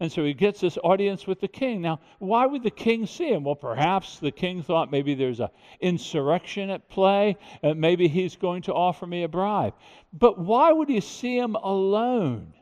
And 0.00 0.10
so 0.10 0.24
he 0.24 0.32
gets 0.32 0.60
this 0.60 0.78
audience 0.82 1.26
with 1.26 1.40
the 1.40 1.48
king. 1.48 1.82
Now, 1.82 2.00
why 2.18 2.46
would 2.46 2.62
the 2.62 2.70
king 2.70 3.04
see 3.04 3.28
him? 3.28 3.44
Well, 3.44 3.54
perhaps 3.54 4.18
the 4.18 4.32
king 4.32 4.62
thought 4.62 4.90
maybe 4.90 5.14
there's 5.14 5.40
an 5.40 5.50
insurrection 5.78 6.70
at 6.70 6.88
play, 6.88 7.36
and 7.62 7.78
maybe 7.78 8.08
he's 8.08 8.34
going 8.34 8.62
to 8.62 8.72
offer 8.72 9.06
me 9.06 9.24
a 9.24 9.28
bribe. 9.28 9.74
But 10.10 10.38
why 10.38 10.72
would 10.72 10.88
he 10.88 11.00
see 11.00 11.36
him 11.36 11.54
alone? 11.54 12.54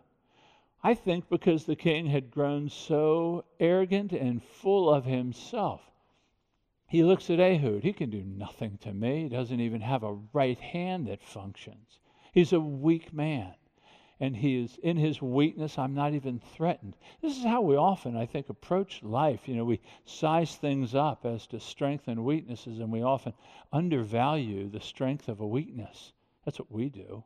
I 0.82 0.94
think 0.94 1.28
because 1.28 1.64
the 1.64 1.76
king 1.76 2.06
had 2.06 2.32
grown 2.32 2.68
so 2.68 3.44
arrogant 3.60 4.12
and 4.12 4.42
full 4.42 4.92
of 4.92 5.04
himself. 5.04 5.80
He 6.88 7.04
looks 7.04 7.30
at 7.30 7.38
Ehud. 7.38 7.84
He 7.84 7.92
can 7.92 8.10
do 8.10 8.24
nothing 8.24 8.78
to 8.78 8.92
me. 8.92 9.24
He 9.24 9.28
doesn't 9.28 9.60
even 9.60 9.82
have 9.82 10.02
a 10.02 10.18
right 10.32 10.58
hand 10.58 11.06
that 11.06 11.22
functions. 11.22 12.00
He's 12.32 12.52
a 12.52 12.60
weak 12.60 13.12
man 13.12 13.54
and 14.20 14.36
he 14.36 14.62
is 14.62 14.78
in 14.82 14.96
his 14.96 15.22
weakness 15.22 15.78
i'm 15.78 15.94
not 15.94 16.14
even 16.14 16.40
threatened. 16.54 16.96
This 17.22 17.36
is 17.36 17.44
how 17.44 17.60
we 17.60 17.76
often 17.76 18.16
i 18.16 18.26
think 18.26 18.48
approach 18.48 19.02
life. 19.02 19.46
You 19.46 19.56
know 19.56 19.64
we 19.64 19.80
size 20.04 20.56
things 20.56 20.94
up 20.94 21.24
as 21.24 21.46
to 21.48 21.60
strength 21.60 22.08
and 22.08 22.24
weaknesses 22.24 22.80
and 22.80 22.90
we 22.90 23.02
often 23.02 23.32
undervalue 23.72 24.68
the 24.68 24.80
strength 24.80 25.28
of 25.28 25.40
a 25.40 25.46
weakness. 25.46 26.12
That's 26.44 26.58
what 26.58 26.72
we 26.72 26.88
do. 26.88 27.24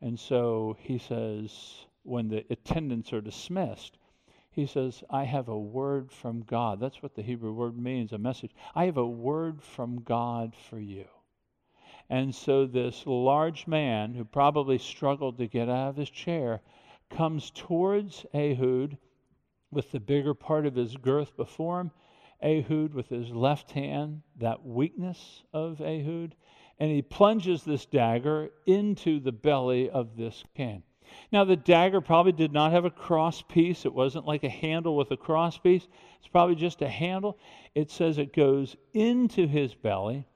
And 0.00 0.18
so 0.18 0.76
he 0.78 0.98
says 0.98 1.86
when 2.02 2.28
the 2.28 2.44
attendants 2.50 3.12
are 3.12 3.20
dismissed 3.20 3.98
he 4.50 4.66
says 4.66 5.02
i 5.10 5.24
have 5.24 5.48
a 5.48 5.58
word 5.58 6.12
from 6.12 6.42
god. 6.42 6.80
That's 6.80 7.02
what 7.02 7.14
the 7.14 7.22
hebrew 7.22 7.52
word 7.52 7.76
means 7.76 8.12
a 8.12 8.18
message. 8.18 8.52
I 8.74 8.84
have 8.84 8.96
a 8.96 9.06
word 9.06 9.62
from 9.62 10.02
god 10.02 10.54
for 10.54 10.78
you 10.78 11.06
and 12.08 12.34
so 12.34 12.66
this 12.66 13.04
large 13.06 13.66
man, 13.66 14.14
who 14.14 14.24
probably 14.24 14.78
struggled 14.78 15.38
to 15.38 15.46
get 15.46 15.68
out 15.68 15.90
of 15.90 15.96
his 15.96 16.10
chair, 16.10 16.60
comes 17.10 17.50
towards 17.50 18.24
Ehud 18.34 18.96
with 19.70 19.90
the 19.90 20.00
bigger 20.00 20.34
part 20.34 20.66
of 20.66 20.74
his 20.74 20.96
girth 20.96 21.36
before 21.36 21.80
him. 21.80 21.90
Ehud 22.42 22.94
with 22.94 23.08
his 23.08 23.30
left 23.30 23.72
hand, 23.72 24.22
that 24.36 24.64
weakness 24.64 25.42
of 25.52 25.80
Ehud, 25.80 26.34
and 26.78 26.90
he 26.90 27.02
plunges 27.02 27.64
this 27.64 27.86
dagger 27.86 28.50
into 28.66 29.18
the 29.18 29.32
belly 29.32 29.88
of 29.88 30.16
this 30.16 30.44
king. 30.54 30.82
Now, 31.32 31.44
the 31.44 31.56
dagger 31.56 32.00
probably 32.00 32.32
did 32.32 32.52
not 32.52 32.72
have 32.72 32.84
a 32.84 32.90
cross 32.90 33.40
piece. 33.40 33.86
It 33.86 33.94
wasn't 33.94 34.26
like 34.26 34.44
a 34.44 34.48
handle 34.48 34.96
with 34.96 35.10
a 35.12 35.16
cross 35.16 35.56
piece. 35.56 35.86
It's 36.18 36.28
probably 36.28 36.56
just 36.56 36.82
a 36.82 36.88
handle. 36.88 37.38
It 37.74 37.90
says 37.90 38.18
it 38.18 38.34
goes 38.34 38.76
into 38.92 39.46
his 39.46 39.74
belly 39.74 40.26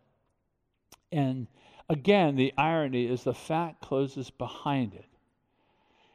and 1.13 1.47
Again, 1.91 2.37
the 2.37 2.55
irony 2.57 3.07
is 3.07 3.25
the 3.25 3.35
fat 3.35 3.81
closes 3.81 4.31
behind 4.31 4.95
it. 4.95 5.07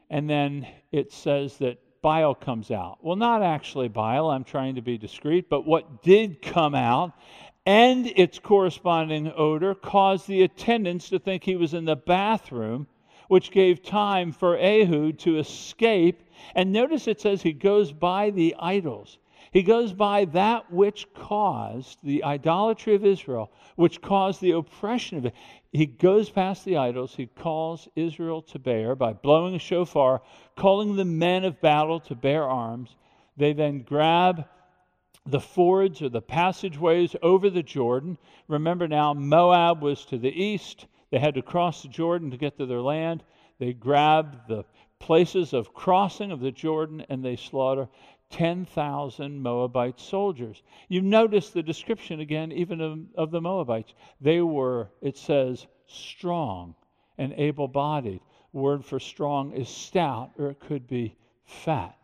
And 0.10 0.30
then 0.30 0.66
it 0.94 1.12
says 1.12 1.58
that 1.58 1.80
bile 2.02 2.34
comes 2.34 2.72
out. 2.72 3.00
Well, 3.02 3.18
not 3.18 3.44
actually 3.44 3.90
bile, 3.90 4.30
I'm 4.30 4.46
trying 4.46 4.76
to 4.76 4.82
be 4.82 4.98
discreet, 4.98 5.50
but 5.50 5.66
what 5.66 6.02
did 6.02 6.42
come 6.42 6.76
out 6.76 7.12
and 7.66 8.08
its 8.16 8.40
corresponding 8.40 9.34
odor 9.36 9.76
caused 9.76 10.30
the 10.30 10.44
attendants 10.44 11.10
to 11.10 11.20
think 11.20 11.44
he 11.44 11.58
was 11.58 11.74
in 11.74 11.84
the 11.84 11.98
bathroom, 11.98 12.88
which 13.28 13.52
gave 13.52 13.84
time 13.84 14.32
for 14.32 14.58
Ehud 14.58 15.20
to 15.20 15.40
escape. 15.40 16.24
And 16.56 16.72
notice 16.72 17.06
it 17.06 17.20
says 17.20 17.42
he 17.42 17.52
goes 17.52 17.92
by 17.92 18.30
the 18.30 18.56
idols. 18.58 19.18
He 19.52 19.64
goes 19.64 19.94
by 19.94 20.26
that 20.26 20.72
which 20.72 21.14
caused 21.14 22.00
the 22.04 22.24
idolatry 22.24 22.96
of 22.96 23.06
Israel, 23.06 23.52
which 23.76 24.02
caused 24.02 24.42
the 24.42 24.52
oppression 24.52 25.18
of 25.18 25.26
it. 25.26 25.34
He 25.72 25.86
goes 25.86 26.30
past 26.30 26.66
the 26.66 26.78
idols. 26.78 27.16
He 27.16 27.28
calls 27.28 27.88
Israel 27.96 28.42
to 28.44 28.60
bear 28.60 28.96
by 28.96 29.14
blowing 29.14 29.56
a 29.56 29.60
shofar, 29.60 30.22
calling 30.56 30.96
the 30.96 31.06
men 31.06 31.44
of 31.44 31.62
battle 31.62 32.00
to 32.02 32.16
bear 32.16 32.44
arms. 32.44 32.96
They 33.38 33.54
then 33.54 33.82
grab 33.82 34.46
the 35.26 35.40
fords 35.40 36.02
or 36.02 36.10
the 36.10 36.22
passageways 36.22 37.16
over 37.22 37.50
the 37.50 37.64
Jordan. 37.64 38.18
Remember 38.48 38.88
now, 38.88 39.14
Moab 39.14 39.82
was 39.82 40.06
to 40.06 40.18
the 40.18 40.30
east. 40.30 40.86
They 41.12 41.20
had 41.20 41.36
to 41.36 41.42
cross 41.42 41.82
the 41.82 41.88
Jordan 41.88 42.32
to 42.32 42.38
get 42.38 42.58
to 42.58 42.66
their 42.66 42.82
land. 42.82 43.24
They 43.58 43.74
grabbed 43.74 44.48
the 44.48 44.66
places 45.00 45.54
of 45.54 45.74
crossing 45.74 46.32
of 46.32 46.40
the 46.40 46.52
Jordan 46.52 47.06
and 47.10 47.24
they 47.24 47.36
slaughter 47.36 47.88
10,000 48.36 49.42
Moabite 49.42 49.98
soldiers. 49.98 50.62
You 50.90 51.02
notice 51.02 51.52
the 51.52 51.64
description 51.64 52.20
again, 52.20 52.52
even 52.52 52.82
of, 52.82 53.00
of 53.16 53.32
the 53.32 53.40
Moabites. 53.40 53.94
They 54.20 54.42
were, 54.42 54.90
it 55.02 55.18
says, 55.18 55.66
strong 55.88 56.76
and 57.18 57.32
able 57.38 57.70
bodied. 57.70 58.20
Word 58.52 58.84
for 58.84 59.00
strong 59.00 59.54
is 59.54 59.70
stout, 59.70 60.32
or 60.38 60.50
it 60.50 60.60
could 60.60 60.86
be 60.86 61.16
fat. 61.46 61.98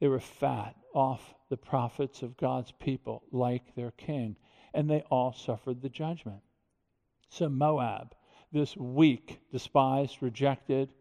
They 0.00 0.08
were 0.08 0.20
fat 0.20 0.74
off 0.94 1.34
the 1.50 1.58
profits 1.58 2.22
of 2.22 2.38
God's 2.38 2.72
people 2.72 3.22
like 3.30 3.74
their 3.74 3.90
king, 3.90 4.36
and 4.72 4.88
they 4.88 5.02
all 5.10 5.34
suffered 5.34 5.82
the 5.82 5.90
judgment. 5.90 6.40
So, 7.28 7.50
Moab, 7.50 8.14
this 8.52 8.74
weak, 8.74 9.38
despised, 9.52 10.22
rejected, 10.22 10.94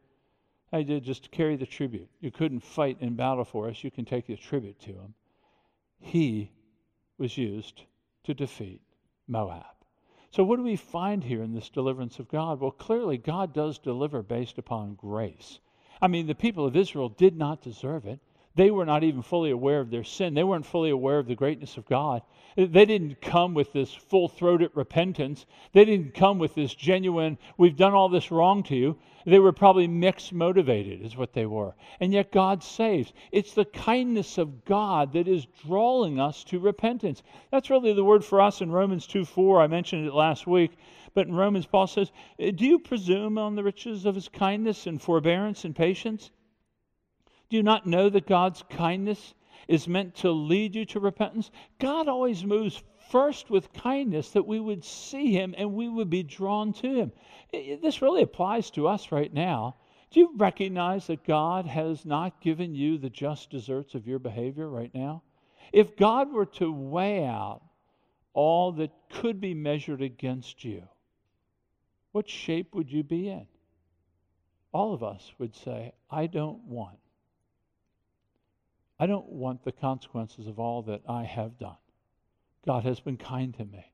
I 0.74 0.82
did 0.82 1.04
just 1.04 1.30
carry 1.30 1.56
the 1.56 1.68
tribute. 1.68 2.10
You 2.20 2.32
couldn't 2.32 2.62
fight 2.62 2.98
in 3.00 3.16
battle 3.16 3.46
for 3.46 3.70
us, 3.70 3.84
you 3.84 3.92
can 3.92 4.06
take 4.06 4.26
the 4.26 4.36
tribute 4.36 4.80
to 4.82 4.92
him. 4.92 5.14
He 6.00 6.52
was 7.20 7.38
used 7.38 7.84
to 8.24 8.34
defeat 8.34 8.82
Moab. 9.28 9.66
So, 10.32 10.44
what 10.44 10.56
do 10.56 10.64
we 10.64 10.76
find 10.76 11.24
here 11.24 11.44
in 11.44 11.54
this 11.54 11.70
deliverance 11.70 12.18
of 12.18 12.28
God? 12.28 12.60
Well, 12.60 12.72
clearly, 12.72 13.20
God 13.20 13.54
does 13.54 13.78
deliver 13.78 14.24
based 14.24 14.58
upon 14.58 14.96
grace. 14.96 15.60
I 16.02 16.08
mean, 16.08 16.26
the 16.26 16.34
people 16.34 16.66
of 16.66 16.76
Israel 16.76 17.10
did 17.10 17.38
not 17.38 17.62
deserve 17.62 18.08
it. 18.08 18.20
They 18.56 18.70
were 18.70 18.86
not 18.86 19.04
even 19.04 19.24
fully 19.24 19.50
aware 19.50 19.80
of 19.80 19.90
their 19.90 20.04
sin. 20.04 20.36
They 20.36 20.44
weren't 20.44 20.66
fully 20.66 20.92
aware 20.92 21.18
of 21.18 21.26
the 21.26 21.36
greatness 21.36 21.78
of 21.78 21.88
God. 21.88 22.22
They 22.56 22.86
didn't 22.86 23.20
come 23.20 23.56
with 23.56 23.74
this 23.74 23.92
full 23.92 24.28
throated 24.28 24.70
repentance. 24.76 25.48
They 25.72 25.86
didn't 25.86 26.14
come 26.14 26.38
with 26.38 26.54
this 26.54 26.76
genuine, 26.76 27.40
we've 27.58 27.76
done 27.76 27.96
all 27.96 28.10
this 28.10 28.30
wrong 28.30 28.62
to 28.64 28.76
you. 28.76 29.00
They 29.26 29.40
were 29.40 29.54
probably 29.54 29.88
mixed 29.88 30.34
motivated, 30.34 31.02
is 31.02 31.18
what 31.18 31.34
they 31.34 31.48
were. 31.48 31.76
And 32.00 32.14
yet 32.14 32.32
God 32.32 32.62
saves. 32.62 33.12
It's 33.32 33.56
the 33.56 33.66
kindness 33.66 34.38
of 34.38 34.66
God 34.66 35.14
that 35.14 35.28
is 35.28 35.48
drawing 35.66 36.20
us 36.20 36.44
to 36.46 36.60
repentance. 36.60 37.24
That's 37.50 37.72
really 37.72 37.94
the 37.94 38.04
word 38.04 38.24
for 38.24 38.40
us 38.40 38.62
in 38.62 38.72
Romans 38.72 39.08
2 39.08 39.26
4. 39.26 39.62
I 39.62 39.68
mentioned 39.68 40.06
it 40.06 40.14
last 40.14 40.46
week. 40.46 40.78
But 41.16 41.28
in 41.28 41.34
Romans, 41.34 41.66
Paul 41.66 41.88
says, 41.88 42.12
Do 42.38 42.66
you 42.66 42.78
presume 42.78 43.40
on 43.40 43.56
the 43.56 43.64
riches 43.64 44.06
of 44.06 44.14
his 44.14 44.30
kindness 44.30 44.86
and 44.86 45.02
forbearance 45.02 45.66
and 45.66 45.76
patience? 45.76 46.30
Do 47.54 47.58
you 47.58 47.62
not 47.62 47.86
know 47.86 48.10
that 48.10 48.26
God's 48.26 48.64
kindness 48.68 49.36
is 49.68 49.88
meant 49.88 50.16
to 50.16 50.32
lead 50.32 50.74
you 50.74 50.86
to 50.86 51.00
repentance? 51.00 51.52
God 51.78 52.08
always 52.08 52.44
moves 52.44 52.82
first 53.12 53.52
with 53.52 53.72
kindness 53.74 54.32
that 54.32 54.48
we 54.48 54.60
would 54.60 54.84
see 54.84 55.32
Him 55.32 55.54
and 55.56 55.76
we 55.76 55.88
would 55.88 56.10
be 56.10 56.24
drawn 56.24 56.74
to 56.74 56.92
Him. 56.92 57.12
This 57.52 58.02
really 58.02 58.24
applies 58.24 58.72
to 58.72 58.88
us 58.88 59.12
right 59.12 59.32
now. 59.32 59.76
Do 60.10 60.22
you 60.22 60.34
recognize 60.36 61.06
that 61.06 61.26
God 61.26 61.68
has 61.68 62.08
not 62.08 62.42
given 62.42 62.74
you 62.74 62.98
the 62.98 63.12
just 63.12 63.52
deserts 63.52 63.94
of 63.94 64.08
your 64.08 64.18
behavior 64.18 64.68
right 64.68 64.92
now? 64.92 65.22
If 65.72 65.96
God 65.96 66.34
were 66.34 66.48
to 66.48 66.72
weigh 66.72 67.24
out 67.24 67.62
all 68.34 68.72
that 68.72 68.90
could 69.12 69.40
be 69.40 69.54
measured 69.54 70.02
against 70.02 70.64
you, 70.64 70.88
what 72.14 72.28
shape 72.28 72.74
would 72.74 72.92
you 72.92 73.04
be 73.04 73.30
in? 73.30 73.46
All 74.72 74.92
of 74.92 75.04
us 75.04 75.32
would 75.38 75.56
say, 75.56 75.94
I 76.10 76.26
don't 76.26 76.64
want 76.64 76.98
I 79.00 79.06
don't 79.06 79.30
want 79.30 79.64
the 79.64 79.72
consequences 79.72 80.48
of 80.48 80.60
all 80.60 80.84
that 80.84 81.02
I 81.08 81.24
have 81.24 81.58
done. 81.58 81.78
God 82.66 82.84
has 82.84 83.00
been 83.00 83.18
kind 83.18 83.54
to 83.56 83.66
me. 83.66 83.92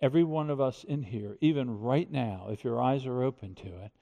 Every 0.00 0.24
one 0.24 0.50
of 0.50 0.60
us 0.60 0.84
in 0.84 1.02
here, 1.02 1.36
even 1.40 1.78
right 1.78 2.10
now, 2.10 2.48
if 2.50 2.64
your 2.64 2.80
eyes 2.80 3.06
are 3.06 3.22
open 3.22 3.54
to 3.56 3.68
it, 3.84 3.92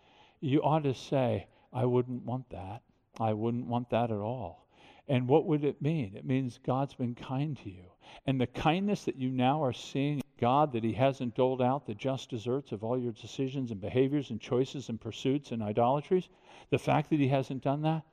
you 0.41 0.63
ought 0.63 0.85
to 0.85 0.95
say, 0.95 1.49
I 1.73 1.85
wouldn't 1.85 2.25
want 2.25 2.49
that. 2.51 2.83
I 3.21 3.33
wouldn't 3.33 3.67
want 3.67 3.91
that 3.91 4.11
at 4.11 4.19
all. 4.19 4.69
And 5.09 5.27
what 5.27 5.47
would 5.47 5.65
it 5.65 5.83
mean? 5.83 6.15
It 6.15 6.25
means 6.25 6.61
God's 6.65 6.95
been 6.95 7.15
kind 7.15 7.57
to 7.65 7.71
you. 7.71 7.87
And 8.27 8.41
the 8.41 8.47
kindness 8.47 9.05
that 9.05 9.17
you 9.17 9.31
now 9.31 9.63
are 9.63 9.73
seeing 9.73 10.23
God, 10.39 10.73
that 10.73 10.85
He 10.85 10.93
hasn't 10.93 11.35
doled 11.35 11.61
out 11.61 11.87
the 11.87 11.95
just 11.95 12.31
deserts 12.31 12.73
of 12.73 12.85
all 12.85 12.99
your 12.99 13.13
decisions 13.13 13.71
and 13.71 13.81
behaviors 13.81 14.31
and 14.31 14.41
choices 14.41 14.89
and 14.89 15.01
pursuits 15.01 15.51
and 15.51 15.63
idolatries, 15.63 16.29
the 16.71 16.79
fact 16.79 17.11
that 17.11 17.19
He 17.19 17.29
hasn't 17.29 17.65
done 17.65 17.83
that, 17.83 18.05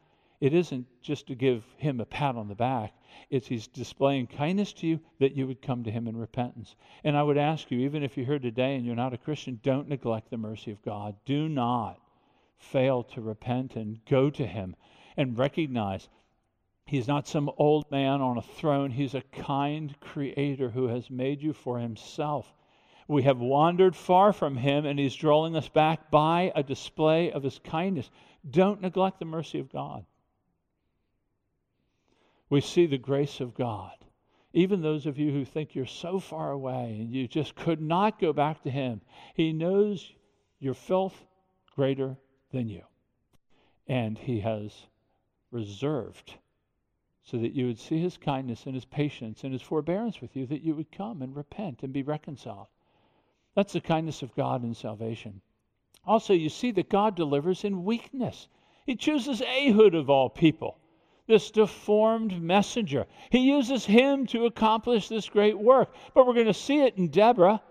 it 0.41 0.53
isn't 0.53 0.85
just 1.01 1.27
to 1.27 1.35
give 1.35 1.63
him 1.77 2.01
a 2.01 2.05
pat 2.05 2.35
on 2.35 2.49
the 2.49 2.55
back. 2.55 2.93
It's 3.29 3.47
he's 3.47 3.67
displaying 3.67 4.27
kindness 4.27 4.73
to 4.73 4.87
you 4.87 4.99
that 5.19 5.35
you 5.35 5.47
would 5.47 5.61
come 5.61 5.83
to 5.85 5.91
him 5.91 6.07
in 6.07 6.17
repentance. 6.17 6.75
And 7.05 7.15
I 7.15 7.23
would 7.23 7.37
ask 7.37 7.71
you, 7.71 7.79
even 7.79 8.03
if 8.03 8.17
you're 8.17 8.25
here 8.25 8.39
today 8.39 8.75
and 8.75 8.85
you're 8.85 8.95
not 8.95 9.13
a 9.13 9.17
Christian, 9.17 9.59
don't 9.63 9.87
neglect 9.87 10.29
the 10.29 10.37
mercy 10.37 10.71
of 10.71 10.83
God. 10.83 11.15
Do 11.25 11.47
not 11.47 11.99
fail 12.57 13.03
to 13.03 13.21
repent 13.21 13.75
and 13.75 14.03
go 14.05 14.29
to 14.29 14.45
him 14.45 14.75
and 15.15 15.37
recognize 15.37 16.09
he's 16.85 17.07
not 17.07 17.27
some 17.27 17.49
old 17.57 17.89
man 17.89 18.21
on 18.21 18.37
a 18.37 18.41
throne. 18.41 18.91
He's 18.91 19.15
a 19.15 19.21
kind 19.21 19.97
creator 20.01 20.69
who 20.69 20.87
has 20.87 21.09
made 21.09 21.41
you 21.41 21.53
for 21.53 21.79
himself. 21.79 22.53
We 23.07 23.23
have 23.23 23.39
wandered 23.39 23.95
far 23.95 24.33
from 24.33 24.57
him, 24.57 24.85
and 24.85 24.99
he's 24.99 25.15
drawing 25.15 25.55
us 25.55 25.69
back 25.69 26.11
by 26.11 26.51
a 26.55 26.63
display 26.63 27.31
of 27.31 27.43
his 27.43 27.59
kindness. 27.59 28.09
Don't 28.49 28.81
neglect 28.81 29.19
the 29.19 29.25
mercy 29.25 29.59
of 29.59 29.71
God 29.71 30.05
we 32.49 32.61
see 32.61 32.85
the 32.85 32.97
grace 32.97 33.39
of 33.39 33.55
God. 33.55 33.93
Even 34.53 34.81
those 34.81 35.05
of 35.05 35.17
you 35.17 35.31
who 35.31 35.43
think 35.43 35.75
you're 35.75 35.85
so 35.85 36.19
far 36.19 36.51
away 36.51 36.97
and 36.99 37.11
you 37.11 37.27
just 37.27 37.55
could 37.55 37.81
not 37.81 38.19
go 38.19 38.31
back 38.31 38.63
to 38.63 38.69
Him, 38.69 39.01
He 39.33 39.51
knows 39.51 40.13
your 40.59 40.73
filth 40.73 41.25
greater 41.75 42.17
than 42.51 42.69
you. 42.69 42.83
And 43.87 44.17
He 44.17 44.39
has 44.39 44.71
reserved 45.51 46.35
so 47.23 47.37
that 47.37 47.53
you 47.53 47.65
would 47.65 47.79
see 47.79 47.99
His 47.99 48.17
kindness 48.17 48.65
and 48.65 48.75
His 48.75 48.85
patience 48.85 49.43
and 49.43 49.51
His 49.51 49.61
forbearance 49.61 50.21
with 50.21 50.35
you, 50.35 50.45
that 50.45 50.61
you 50.61 50.75
would 50.75 50.91
come 50.91 51.21
and 51.21 51.35
repent 51.35 51.83
and 51.83 51.91
be 51.91 52.03
reconciled. 52.03 52.67
That's 53.55 53.73
the 53.73 53.81
kindness 53.81 54.21
of 54.21 54.35
God 54.35 54.63
in 54.63 54.73
salvation. 54.73 55.41
Also, 56.05 56.33
you 56.33 56.49
see 56.49 56.71
that 56.71 56.89
God 56.89 57.15
delivers 57.15 57.63
in 57.63 57.83
weakness. 57.83 58.47
He 58.85 58.95
chooses 58.95 59.41
Ehud 59.41 59.95
of 59.95 60.09
all 60.09 60.29
people 60.29 60.77
this 61.27 61.49
deformed 61.51 62.41
messenger. 62.41 63.05
He 63.31 63.39
uses 63.39 63.85
him 63.85 64.27
to 64.27 64.45
accomplish 64.45 65.07
this 65.07 65.27
great 65.27 65.57
work. 65.57 65.93
But 66.13 66.27
we're 66.27 66.33
going 66.33 66.45
to 66.45 66.53
see 66.53 66.81
it 66.81 66.97
in 66.97 67.07
Deborah, 67.07 67.61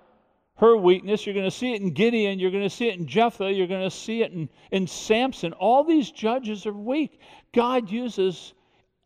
her 0.56 0.76
weakness. 0.76 1.24
You're 1.24 1.34
going 1.34 1.44
to 1.46 1.50
see 1.50 1.72
it 1.72 1.80
in 1.80 1.92
Gideon. 1.92 2.38
You're 2.38 2.50
going 2.50 2.64
to 2.64 2.70
see 2.70 2.88
it 2.88 2.98
in 2.98 3.06
Jephthah. 3.06 3.52
You're 3.52 3.66
going 3.66 3.88
to 3.88 3.96
see 3.96 4.22
it 4.22 4.32
in, 4.32 4.48
in 4.72 4.86
Samson. 4.86 5.52
All 5.52 5.84
these 5.84 6.10
judges 6.10 6.66
are 6.66 6.72
weak. 6.72 7.20
God 7.52 7.90
uses 7.90 8.54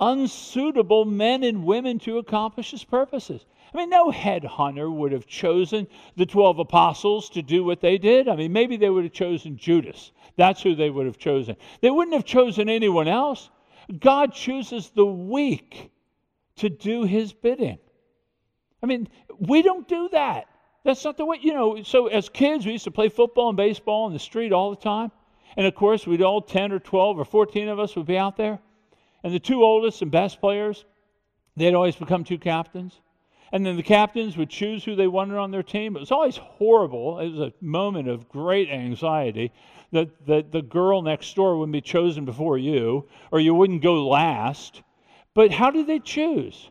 unsuitable 0.01 1.05
men 1.05 1.43
and 1.43 1.65
women 1.65 1.99
to 2.01 2.19
accomplish 2.19 2.71
his 2.71 2.85
purposes. 2.85 3.45
I 3.73 3.77
mean, 3.77 3.91
no 3.91 4.11
headhunter 4.11 4.91
would 4.91 5.13
have 5.13 5.27
chosen 5.27 5.87
the 6.17 6.25
12 6.25 6.59
apostles 6.61 7.29
to 7.31 7.43
do 7.43 7.65
what 7.65 7.81
they 7.81 7.99
did. 7.99 8.29
I 8.29 8.37
mean, 8.37 8.53
maybe 8.53 8.79
they 8.79 8.89
would 8.89 9.05
have 9.05 9.13
chosen 9.13 9.59
Judas. 9.59 10.13
That's 10.37 10.63
who 10.63 10.75
they 10.75 10.89
would 10.89 11.05
have 11.05 11.19
chosen. 11.19 11.57
They 11.83 11.91
wouldn't 11.91 12.15
have 12.15 12.25
chosen 12.25 12.71
anyone 12.71 13.09
else. 13.09 13.51
God 13.97 14.33
chooses 14.33 14.91
the 14.91 15.07
weak 15.07 15.91
to 16.57 16.69
do 16.69 17.05
his 17.05 17.33
bidding. 17.33 17.79
I 18.83 18.87
mean, 18.87 19.09
we 19.39 19.63
don't 19.63 19.89
do 19.89 20.09
that. 20.13 20.47
That's 20.85 21.05
not 21.05 21.17
the 21.17 21.25
way, 21.25 21.39
you 21.41 21.53
know. 21.53 21.83
So, 21.83 22.07
as 22.07 22.29
kids, 22.29 22.67
we 22.67 22.73
used 22.73 22.85
to 22.85 22.91
play 22.91 23.09
football 23.09 23.49
and 23.49 23.57
baseball 23.57 24.07
in 24.07 24.13
the 24.13 24.19
street 24.19 24.53
all 24.53 24.71
the 24.71 24.77
time. 24.77 25.11
And 25.57 25.67
of 25.67 25.75
course, 25.75 26.07
we'd 26.07 26.23
all 26.23 26.41
10 26.41 26.73
or 26.73 26.79
12 26.79 27.19
or 27.19 27.25
14 27.25 27.69
of 27.69 27.79
us 27.79 27.97
would 27.97 28.07
be 28.07 28.19
out 28.19 28.37
there. 28.37 28.59
And 29.25 29.35
the 29.35 29.41
two 29.41 29.65
oldest 29.65 30.03
and 30.03 30.11
best 30.11 30.41
players, 30.41 30.85
they'd 31.57 31.75
always 31.75 31.97
become 31.97 32.25
two 32.25 32.39
captains. 32.39 33.01
And 33.51 33.65
then 33.65 33.77
the 33.77 33.83
captains 33.83 34.37
would 34.37 34.51
choose 34.51 34.85
who 34.85 34.95
they 34.95 35.09
wanted 35.09 35.39
on 35.39 35.51
their 35.51 35.63
team. 35.63 35.97
It 35.97 36.01
was 36.01 36.13
always 36.13 36.37
horrible. 36.37 37.19
It 37.19 37.31
was 37.31 37.41
a 37.41 37.53
moment 37.61 38.09
of 38.09 38.29
great 38.29 38.69
anxiety 38.69 39.53
that, 39.93 40.27
that 40.27 40.53
the 40.53 40.63
girl 40.63 41.03
next 41.03 41.35
door 41.35 41.57
wouldn't 41.59 41.73
be 41.73 41.81
chosen 41.81 42.25
before 42.25 42.59
you, 42.59 43.09
or 43.31 43.41
you 43.41 43.55
wouldn't 43.55 43.83
go 43.83 44.07
last. 44.09 44.83
But 45.35 45.53
how 45.53 45.71
did 45.71 45.87
they 45.87 45.99
choose? 45.99 46.71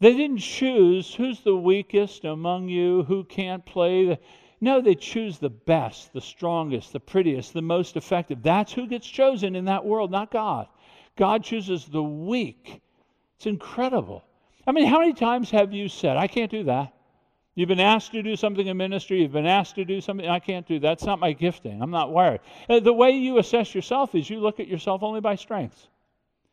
They 0.00 0.14
didn't 0.14 0.38
choose 0.38 1.14
who's 1.14 1.40
the 1.40 1.56
weakest 1.56 2.24
among 2.24 2.68
you, 2.68 3.04
who 3.04 3.24
can't 3.24 3.64
play. 3.64 4.18
No, 4.60 4.80
they 4.80 4.94
choose 4.94 5.38
the 5.38 5.50
best, 5.50 6.12
the 6.12 6.20
strongest, 6.20 6.92
the 6.92 7.00
prettiest, 7.00 7.52
the 7.52 7.62
most 7.62 7.96
effective. 7.96 8.42
That's 8.42 8.72
who 8.72 8.86
gets 8.86 9.06
chosen 9.06 9.56
in 9.56 9.66
that 9.66 9.84
world, 9.84 10.10
not 10.10 10.30
God. 10.30 10.68
God 11.16 11.44
chooses 11.44 11.86
the 11.86 12.02
weak. 12.02 12.80
It's 13.36 13.46
incredible. 13.46 14.24
I 14.66 14.72
mean, 14.72 14.86
how 14.86 15.00
many 15.00 15.12
times 15.12 15.50
have 15.50 15.72
you 15.72 15.88
said, 15.88 16.16
I 16.16 16.26
can't 16.26 16.50
do 16.50 16.64
that? 16.64 16.95
You've 17.56 17.70
been 17.70 17.80
asked 17.80 18.12
to 18.12 18.22
do 18.22 18.36
something 18.36 18.66
in 18.66 18.76
ministry. 18.76 19.22
You've 19.22 19.32
been 19.32 19.46
asked 19.46 19.76
to 19.76 19.84
do 19.86 20.02
something. 20.02 20.28
I 20.28 20.38
can't 20.40 20.68
do 20.68 20.78
that. 20.78 20.88
That's 20.88 21.04
not 21.04 21.18
my 21.18 21.32
gifting. 21.32 21.80
I'm 21.80 21.90
not 21.90 22.12
wired. 22.12 22.40
Uh, 22.68 22.80
the 22.80 22.92
way 22.92 23.12
you 23.12 23.38
assess 23.38 23.74
yourself 23.74 24.14
is 24.14 24.28
you 24.28 24.40
look 24.40 24.60
at 24.60 24.68
yourself 24.68 25.02
only 25.02 25.22
by 25.22 25.36
strengths. 25.36 25.88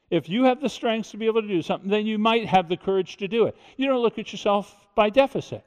If 0.10 0.30
you 0.30 0.46
have 0.46 0.62
the 0.62 0.70
strengths 0.70 1.12
to 1.12 1.18
be 1.18 1.26
able 1.26 1.42
to 1.42 1.48
do 1.48 1.62
something, 1.62 1.90
then 1.90 2.06
you 2.06 2.18
might 2.18 2.46
have 2.46 2.70
the 2.70 2.78
courage 2.78 3.18
to 3.18 3.28
do 3.28 3.46
it. 3.46 3.58
You 3.76 3.88
don't 3.88 4.02
look 4.02 4.18
at 4.18 4.32
yourself 4.32 4.74
by 4.96 5.10
deficit. 5.10 5.64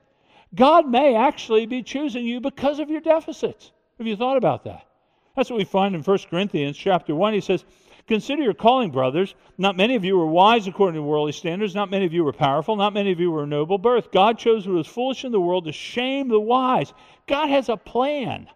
God 0.54 0.88
may 0.88 1.14
actually 1.14 1.66
be 1.66 1.82
choosing 1.82 2.24
you 2.24 2.40
because 2.40 2.78
of 2.78 2.88
your 2.88 3.02
deficits. 3.02 3.72
Have 3.98 4.06
you 4.06 4.16
thought 4.16 4.38
about 4.38 4.64
that? 4.64 4.86
That's 5.34 5.50
what 5.50 5.58
we 5.58 5.64
find 5.64 5.94
in 5.94 6.02
1 6.02 6.18
Corinthians 6.30 6.78
chapter 6.78 7.14
1. 7.14 7.34
He 7.34 7.40
says, 7.42 7.64
Consider 8.06 8.42
your 8.42 8.54
calling, 8.54 8.92
brothers. 8.92 9.34
Not 9.58 9.76
many 9.76 9.96
of 9.96 10.04
you 10.04 10.16
were 10.16 10.26
wise 10.26 10.68
according 10.68 10.94
to 10.94 11.02
worldly 11.02 11.32
standards. 11.32 11.74
Not 11.74 11.90
many 11.90 12.06
of 12.06 12.12
you 12.12 12.22
were 12.22 12.32
powerful. 12.32 12.76
Not 12.76 12.94
many 12.94 13.10
of 13.10 13.18
you 13.18 13.32
were 13.32 13.42
of 13.42 13.48
noble 13.48 13.78
birth. 13.78 14.12
God 14.12 14.38
chose 14.38 14.66
what 14.66 14.76
was 14.76 14.86
foolish 14.86 15.24
in 15.24 15.32
the 15.32 15.40
world 15.40 15.64
to 15.64 15.72
shame 15.72 16.28
the 16.28 16.38
wise. 16.38 16.92
God 17.26 17.48
has 17.48 17.68
a 17.68 17.76
plan. 17.76 18.48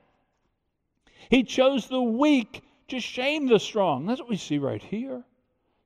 He 1.30 1.42
chose 1.42 1.88
the 1.88 2.00
weak 2.00 2.62
to 2.88 3.00
shame 3.00 3.46
the 3.46 3.58
strong. 3.58 4.06
That's 4.06 4.20
what 4.20 4.30
we 4.30 4.36
see 4.36 4.58
right 4.58 4.82
here. 4.82 5.24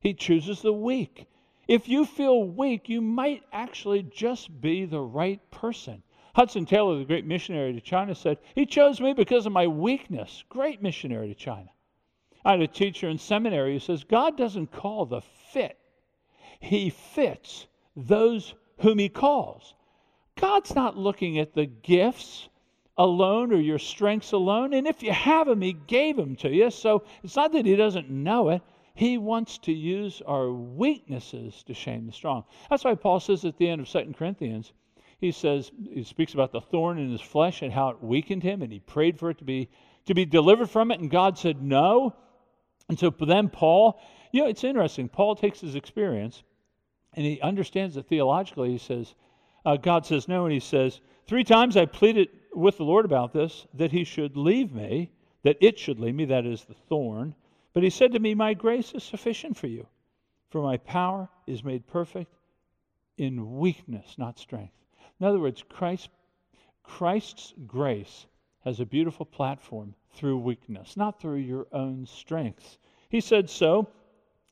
He 0.01 0.13
chooses 0.13 0.61
the 0.61 0.73
weak. 0.73 1.27
If 1.67 1.89
you 1.89 2.05
feel 2.05 2.45
weak, 2.45 2.91
you 2.91 3.01
might 3.01 3.43
actually 3.51 4.03
just 4.03 4.61
be 4.61 4.85
the 4.85 5.01
right 5.01 5.41
person. 5.51 6.03
Hudson 6.35 6.67
Taylor, 6.67 6.99
the 6.99 7.05
great 7.05 7.25
missionary 7.25 7.73
to 7.73 7.81
China, 7.81 8.15
said, 8.15 8.39
He 8.55 8.67
chose 8.67 9.01
me 9.01 9.15
because 9.15 9.47
of 9.47 9.53
my 9.53 9.67
weakness. 9.67 10.45
Great 10.51 10.83
missionary 10.83 11.29
to 11.29 11.35
China. 11.35 11.71
I 12.45 12.53
had 12.53 12.61
a 12.61 12.67
teacher 12.67 13.09
in 13.09 13.19
seminary 13.19 13.73
who 13.73 13.79
says, 13.79 14.05
God 14.05 14.37
doesn't 14.37 14.71
call 14.73 15.07
the 15.07 15.23
fit, 15.53 15.79
He 16.61 16.91
fits 16.91 17.67
those 17.97 18.55
whom 18.81 18.99
He 18.99 19.09
calls. 19.09 19.75
God's 20.37 20.75
not 20.75 20.99
looking 20.99 21.39
at 21.39 21.55
the 21.55 21.67
gifts 21.67 22.49
alone 22.99 23.53
or 23.53 23.61
your 23.61 23.79
strengths 23.79 24.33
alone. 24.33 24.75
And 24.75 24.87
if 24.87 25.03
you 25.03 25.13
have 25.13 25.47
them, 25.47 25.63
He 25.63 25.73
gave 25.73 26.17
them 26.17 26.37
to 26.37 26.51
you. 26.51 26.71
So 26.71 27.05
it's 27.23 27.37
not 27.37 27.53
that 27.53 27.67
He 27.67 27.77
doesn't 27.77 28.11
know 28.11 28.51
it. 28.51 28.63
He 28.95 29.19
wants 29.19 29.59
to 29.59 29.73
use 29.73 30.23
our 30.27 30.53
weaknesses 30.53 31.63
to 31.65 31.75
shame 31.75 32.07
the 32.07 32.13
strong. 32.13 32.45
That's 32.71 32.85
why 32.85 32.95
Paul 32.95 33.21
says 33.21 33.45
at 33.45 33.59
the 33.59 33.69
end 33.69 33.81
of 33.81 33.89
Second 33.89 34.17
Corinthians, 34.17 34.73
he 35.19 35.33
says, 35.33 35.73
he 35.91 36.05
speaks 36.05 36.35
about 36.35 36.53
the 36.53 36.61
thorn 36.61 36.99
in 36.99 37.11
his 37.11 37.21
flesh 37.21 37.63
and 37.63 37.73
how 37.73 37.89
it 37.89 38.03
weakened 38.03 38.43
him, 38.43 38.63
and 38.63 38.71
he 38.71 38.81
prayed 38.81 39.19
for 39.19 39.31
it 39.31 39.39
to 39.39 39.45
be 39.45 39.71
to 40.07 40.15
be 40.15 40.27
delivered 40.27 40.69
from 40.69 40.91
it, 40.91 41.01
and 41.01 41.11
God 41.11 41.39
said 41.39 41.63
no. 41.63 42.15
And 42.89 42.99
so 42.99 43.11
then 43.11 43.49
Paul, 43.49 44.01
you 44.33 44.43
know, 44.43 44.49
it's 44.49 44.65
interesting. 44.65 45.09
Paul 45.09 45.37
takes 45.37 45.61
his 45.61 45.75
experience 45.75 46.43
and 47.15 47.25
he 47.25 47.41
understands 47.41 47.97
it 47.97 48.07
theologically. 48.07 48.73
He 48.73 48.79
says, 48.79 49.15
uh, 49.65 49.77
God 49.77 50.05
says 50.05 50.29
no, 50.29 50.45
and 50.45 50.53
he 50.53 50.61
says, 50.61 51.01
Three 51.27 51.45
times 51.45 51.77
I 51.77 51.87
pleaded 51.87 52.29
with 52.55 52.77
the 52.77 52.85
Lord 52.85 53.05
about 53.05 53.33
this, 53.33 53.67
that 53.75 53.93
he 53.93 54.05
should 54.05 54.37
leave 54.37 54.73
me, 54.73 55.11
that 55.43 55.57
it 55.61 55.79
should 55.79 55.99
leave 55.99 56.15
me, 56.15 56.27
that 56.27 56.45
is 56.45 56.65
the 56.65 56.75
thorn. 56.75 57.35
But 57.73 57.83
he 57.83 57.91
said 57.91 58.13
to 58.13 58.21
me, 58.21 58.35
My 58.35 58.55
grace 58.55 58.93
is 58.93 59.03
sufficient 59.03 59.57
for 59.57 59.67
you, 59.67 59.87
for 60.51 60.63
my 60.63 60.77
power 60.77 61.29
is 61.47 61.65
made 61.65 61.87
perfect 61.87 62.35
in 63.17 63.59
weakness, 63.59 64.17
not 64.19 64.39
strength. 64.39 64.75
In 65.21 65.27
other 65.27 65.41
words, 65.41 65.65
Christ, 65.69 66.11
Christ's 66.83 67.55
grace 67.67 68.27
has 68.65 68.81
a 68.81 68.87
beautiful 68.87 69.25
platform 69.25 69.95
through 70.15 70.39
weakness, 70.39 70.97
not 70.97 71.21
through 71.21 71.37
your 71.37 71.67
own 71.73 72.07
strengths. 72.07 72.79
He 73.09 73.21
said 73.21 73.51
so. 73.51 73.89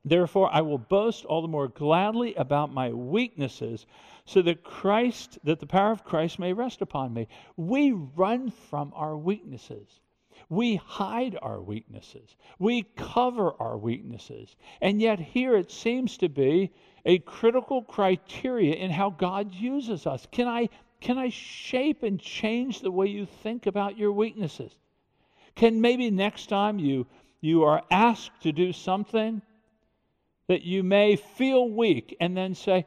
Therefore, 0.05 0.51
I 0.53 0.63
will 0.63 0.79
boast 0.79 1.25
all 1.25 1.43
the 1.43 1.49
more 1.49 1.69
gladly 1.69 2.35
about 2.35 2.73
my 2.73 2.93
weaknesses, 2.93 3.87
so 4.25 4.43
that 4.43 4.65
Christ, 4.65 5.39
that 5.45 5.61
the 5.61 5.67
power 5.67 5.93
of 5.93 6.05
Christ 6.05 6.39
may 6.39 6.53
rest 6.53 6.83
upon 6.83 7.15
me. 7.15 7.29
We 7.57 7.93
run 7.93 8.51
from 8.51 8.93
our 8.97 9.17
weaknesses. 9.17 10.01
We 10.49 10.77
hide 10.77 11.39
our 11.41 11.63
weaknesses. 11.63 12.37
We 12.59 12.83
cover 12.97 13.55
our 13.61 13.79
weaknesses. 13.79 14.57
And 14.81 15.01
yet, 15.01 15.21
here 15.21 15.57
it 15.57 15.71
seems 15.71 16.19
to 16.19 16.29
be 16.29 16.73
a 17.05 17.19
critical 17.21 17.83
criteria 17.83 18.75
in 18.75 18.91
how 18.91 19.11
God 19.11 19.55
uses 19.55 20.07
us. 20.07 20.27
Can 20.31 20.49
I, 20.49 20.69
can 21.01 21.17
I 21.17 21.29
shape 21.29 22.03
and 22.03 22.19
change 22.19 22.81
the 22.81 22.91
way 22.91 23.07
you 23.07 23.27
think 23.27 23.67
about 23.67 23.97
your 23.97 24.13
weaknesses? 24.13 24.77
Can 25.55 25.81
maybe 25.81 26.11
next 26.11 26.47
time 26.47 26.79
you, 26.79 27.07
you 27.41 27.65
are 27.65 27.83
asked 27.91 28.43
to 28.43 28.53
do 28.53 28.73
something 28.73 29.43
that 30.49 30.63
you 30.63 30.83
may 30.83 31.17
feel 31.17 31.69
weak 31.69 32.17
and 32.21 32.37
then 32.37 32.55
say, 32.55 32.87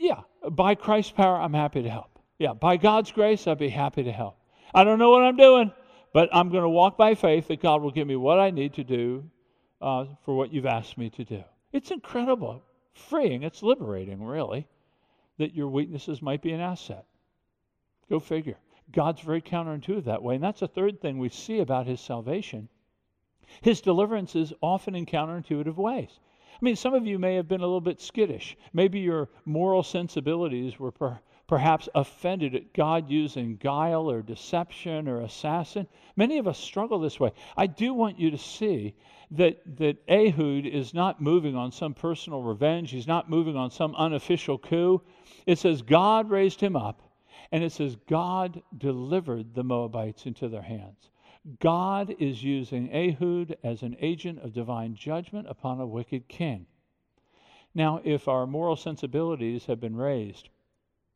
Yeah, 0.00 0.20
by 0.50 0.74
Christ's 0.74 1.12
power, 1.12 1.40
I'm 1.40 1.54
happy 1.54 1.82
to 1.82 1.90
help. 1.90 2.18
Yeah, 2.38 2.52
by 2.52 2.76
God's 2.76 3.12
grace, 3.12 3.46
I'd 3.46 3.58
be 3.58 3.68
happy 3.68 4.04
to 4.04 4.12
help. 4.12 4.38
I 4.74 4.84
don't 4.84 4.98
know 4.98 5.10
what 5.10 5.22
I'm 5.22 5.36
doing, 5.36 5.72
but 6.12 6.28
I'm 6.32 6.50
going 6.50 6.62
to 6.62 6.68
walk 6.68 6.96
by 6.96 7.14
faith 7.14 7.48
that 7.48 7.62
God 7.62 7.82
will 7.82 7.90
give 7.90 8.06
me 8.06 8.16
what 8.16 8.38
I 8.38 8.50
need 8.50 8.74
to 8.74 8.84
do 8.84 9.30
uh, 9.80 10.06
for 10.24 10.36
what 10.36 10.52
you've 10.52 10.66
asked 10.66 10.98
me 10.98 11.10
to 11.10 11.24
do. 11.24 11.42
It's 11.72 11.90
incredible, 11.90 12.62
freeing, 12.94 13.42
it's 13.42 13.62
liberating, 13.62 14.22
really, 14.22 14.66
that 15.38 15.54
your 15.54 15.68
weaknesses 15.68 16.22
might 16.22 16.42
be 16.42 16.52
an 16.52 16.60
asset. 16.60 17.04
Go 18.08 18.20
figure. 18.20 18.56
God's 18.92 19.20
very 19.20 19.42
counterintuitive 19.42 20.04
that 20.04 20.22
way. 20.22 20.36
And 20.36 20.44
that's 20.44 20.60
the 20.60 20.68
third 20.68 21.00
thing 21.00 21.18
we 21.18 21.28
see 21.28 21.60
about 21.60 21.86
his 21.86 22.00
salvation. 22.00 22.68
His 23.60 23.80
deliverance 23.80 24.34
is 24.34 24.52
often 24.60 24.94
in 24.94 25.06
counterintuitive 25.06 25.76
ways. 25.76 26.18
I 26.54 26.64
mean, 26.64 26.76
some 26.76 26.94
of 26.94 27.06
you 27.06 27.18
may 27.18 27.34
have 27.34 27.48
been 27.48 27.60
a 27.60 27.66
little 27.66 27.80
bit 27.80 28.00
skittish. 28.00 28.56
Maybe 28.72 29.00
your 29.00 29.28
moral 29.44 29.82
sensibilities 29.82 30.78
were 30.78 30.90
per, 30.90 31.20
perhaps 31.46 31.88
offended 31.94 32.54
at 32.54 32.72
God 32.72 33.10
using 33.10 33.56
guile 33.56 34.10
or 34.10 34.22
deception 34.22 35.06
or 35.06 35.20
assassin. 35.20 35.86
Many 36.16 36.38
of 36.38 36.48
us 36.48 36.58
struggle 36.58 36.98
this 36.98 37.20
way. 37.20 37.32
I 37.56 37.66
do 37.66 37.94
want 37.94 38.18
you 38.18 38.30
to 38.30 38.38
see 38.38 38.94
that, 39.32 39.60
that 39.78 39.98
Ehud 40.08 40.66
is 40.66 40.94
not 40.94 41.20
moving 41.20 41.54
on 41.54 41.72
some 41.72 41.94
personal 41.94 42.42
revenge, 42.42 42.90
he's 42.90 43.06
not 43.06 43.28
moving 43.28 43.56
on 43.56 43.70
some 43.70 43.94
unofficial 43.94 44.58
coup. 44.58 45.02
It 45.46 45.58
says 45.58 45.82
God 45.82 46.30
raised 46.30 46.60
him 46.60 46.74
up 46.74 47.02
and 47.52 47.62
it 47.62 47.72
says, 47.72 47.96
God 48.08 48.62
delivered 48.76 49.54
the 49.54 49.64
Moabites 49.64 50.26
into 50.26 50.48
their 50.48 50.62
hands. 50.62 51.10
God 51.60 52.14
is 52.18 52.42
using 52.42 52.92
Ehud 52.92 53.56
as 53.62 53.82
an 53.82 53.96
agent 54.00 54.40
of 54.40 54.52
divine 54.52 54.94
judgment 54.94 55.46
upon 55.48 55.80
a 55.80 55.86
wicked 55.86 56.28
king. 56.28 56.66
Now, 57.74 58.00
if 58.04 58.26
our 58.26 58.46
moral 58.46 58.74
sensibilities 58.74 59.66
have 59.66 59.78
been 59.78 59.96
raised, 59.96 60.48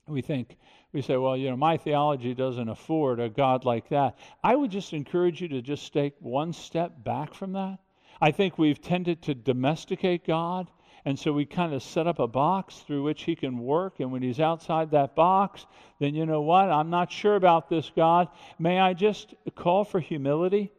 we 0.07 0.22
think, 0.22 0.57
we 0.93 1.03
say, 1.03 1.16
well, 1.16 1.37
you 1.37 1.51
know, 1.51 1.57
my 1.57 1.76
theology 1.76 2.35
doesn't 2.35 2.68
afford 2.68 3.18
a 3.18 3.28
God 3.28 3.64
like 3.64 3.89
that. 3.89 4.18
I 4.43 4.57
would 4.57 4.70
just 4.70 4.93
encourage 4.93 5.41
you 5.41 5.49
to 5.49 5.62
just 5.62 5.93
take 5.93 6.14
one 6.20 6.53
step 6.53 7.03
back 7.03 7.35
from 7.35 7.53
that. 7.53 7.78
I 8.20 8.31
think 8.31 8.59
we've 8.59 8.81
tended 8.81 9.22
to 9.22 9.35
domesticate 9.35 10.26
God 10.26 10.70
and 11.05 11.18
so 11.18 11.32
we 11.32 11.46
kind 11.46 11.72
of 11.72 11.82
set 11.82 12.07
up 12.07 12.18
a 12.18 12.26
box 12.26 12.78
through 12.78 13.03
which 13.03 13.22
he 13.22 13.34
can 13.34 13.59
work. 13.59 14.01
And 14.01 14.12
when 14.12 14.22
he's 14.22 14.40
outside 14.40 14.90
that 14.90 15.14
box, 15.14 15.66
then 15.98 16.14
you 16.14 16.26
know 16.26 16.42
what? 16.42 16.70
I'm 16.70 16.90
not 16.90 17.11
sure 17.11 17.36
about 17.36 17.68
this, 17.68 17.90
God. 17.94 18.28
May 18.59 18.78
I 18.78 18.92
just 18.92 19.34
call 19.55 19.84
for 19.84 20.01
humility 20.01 20.72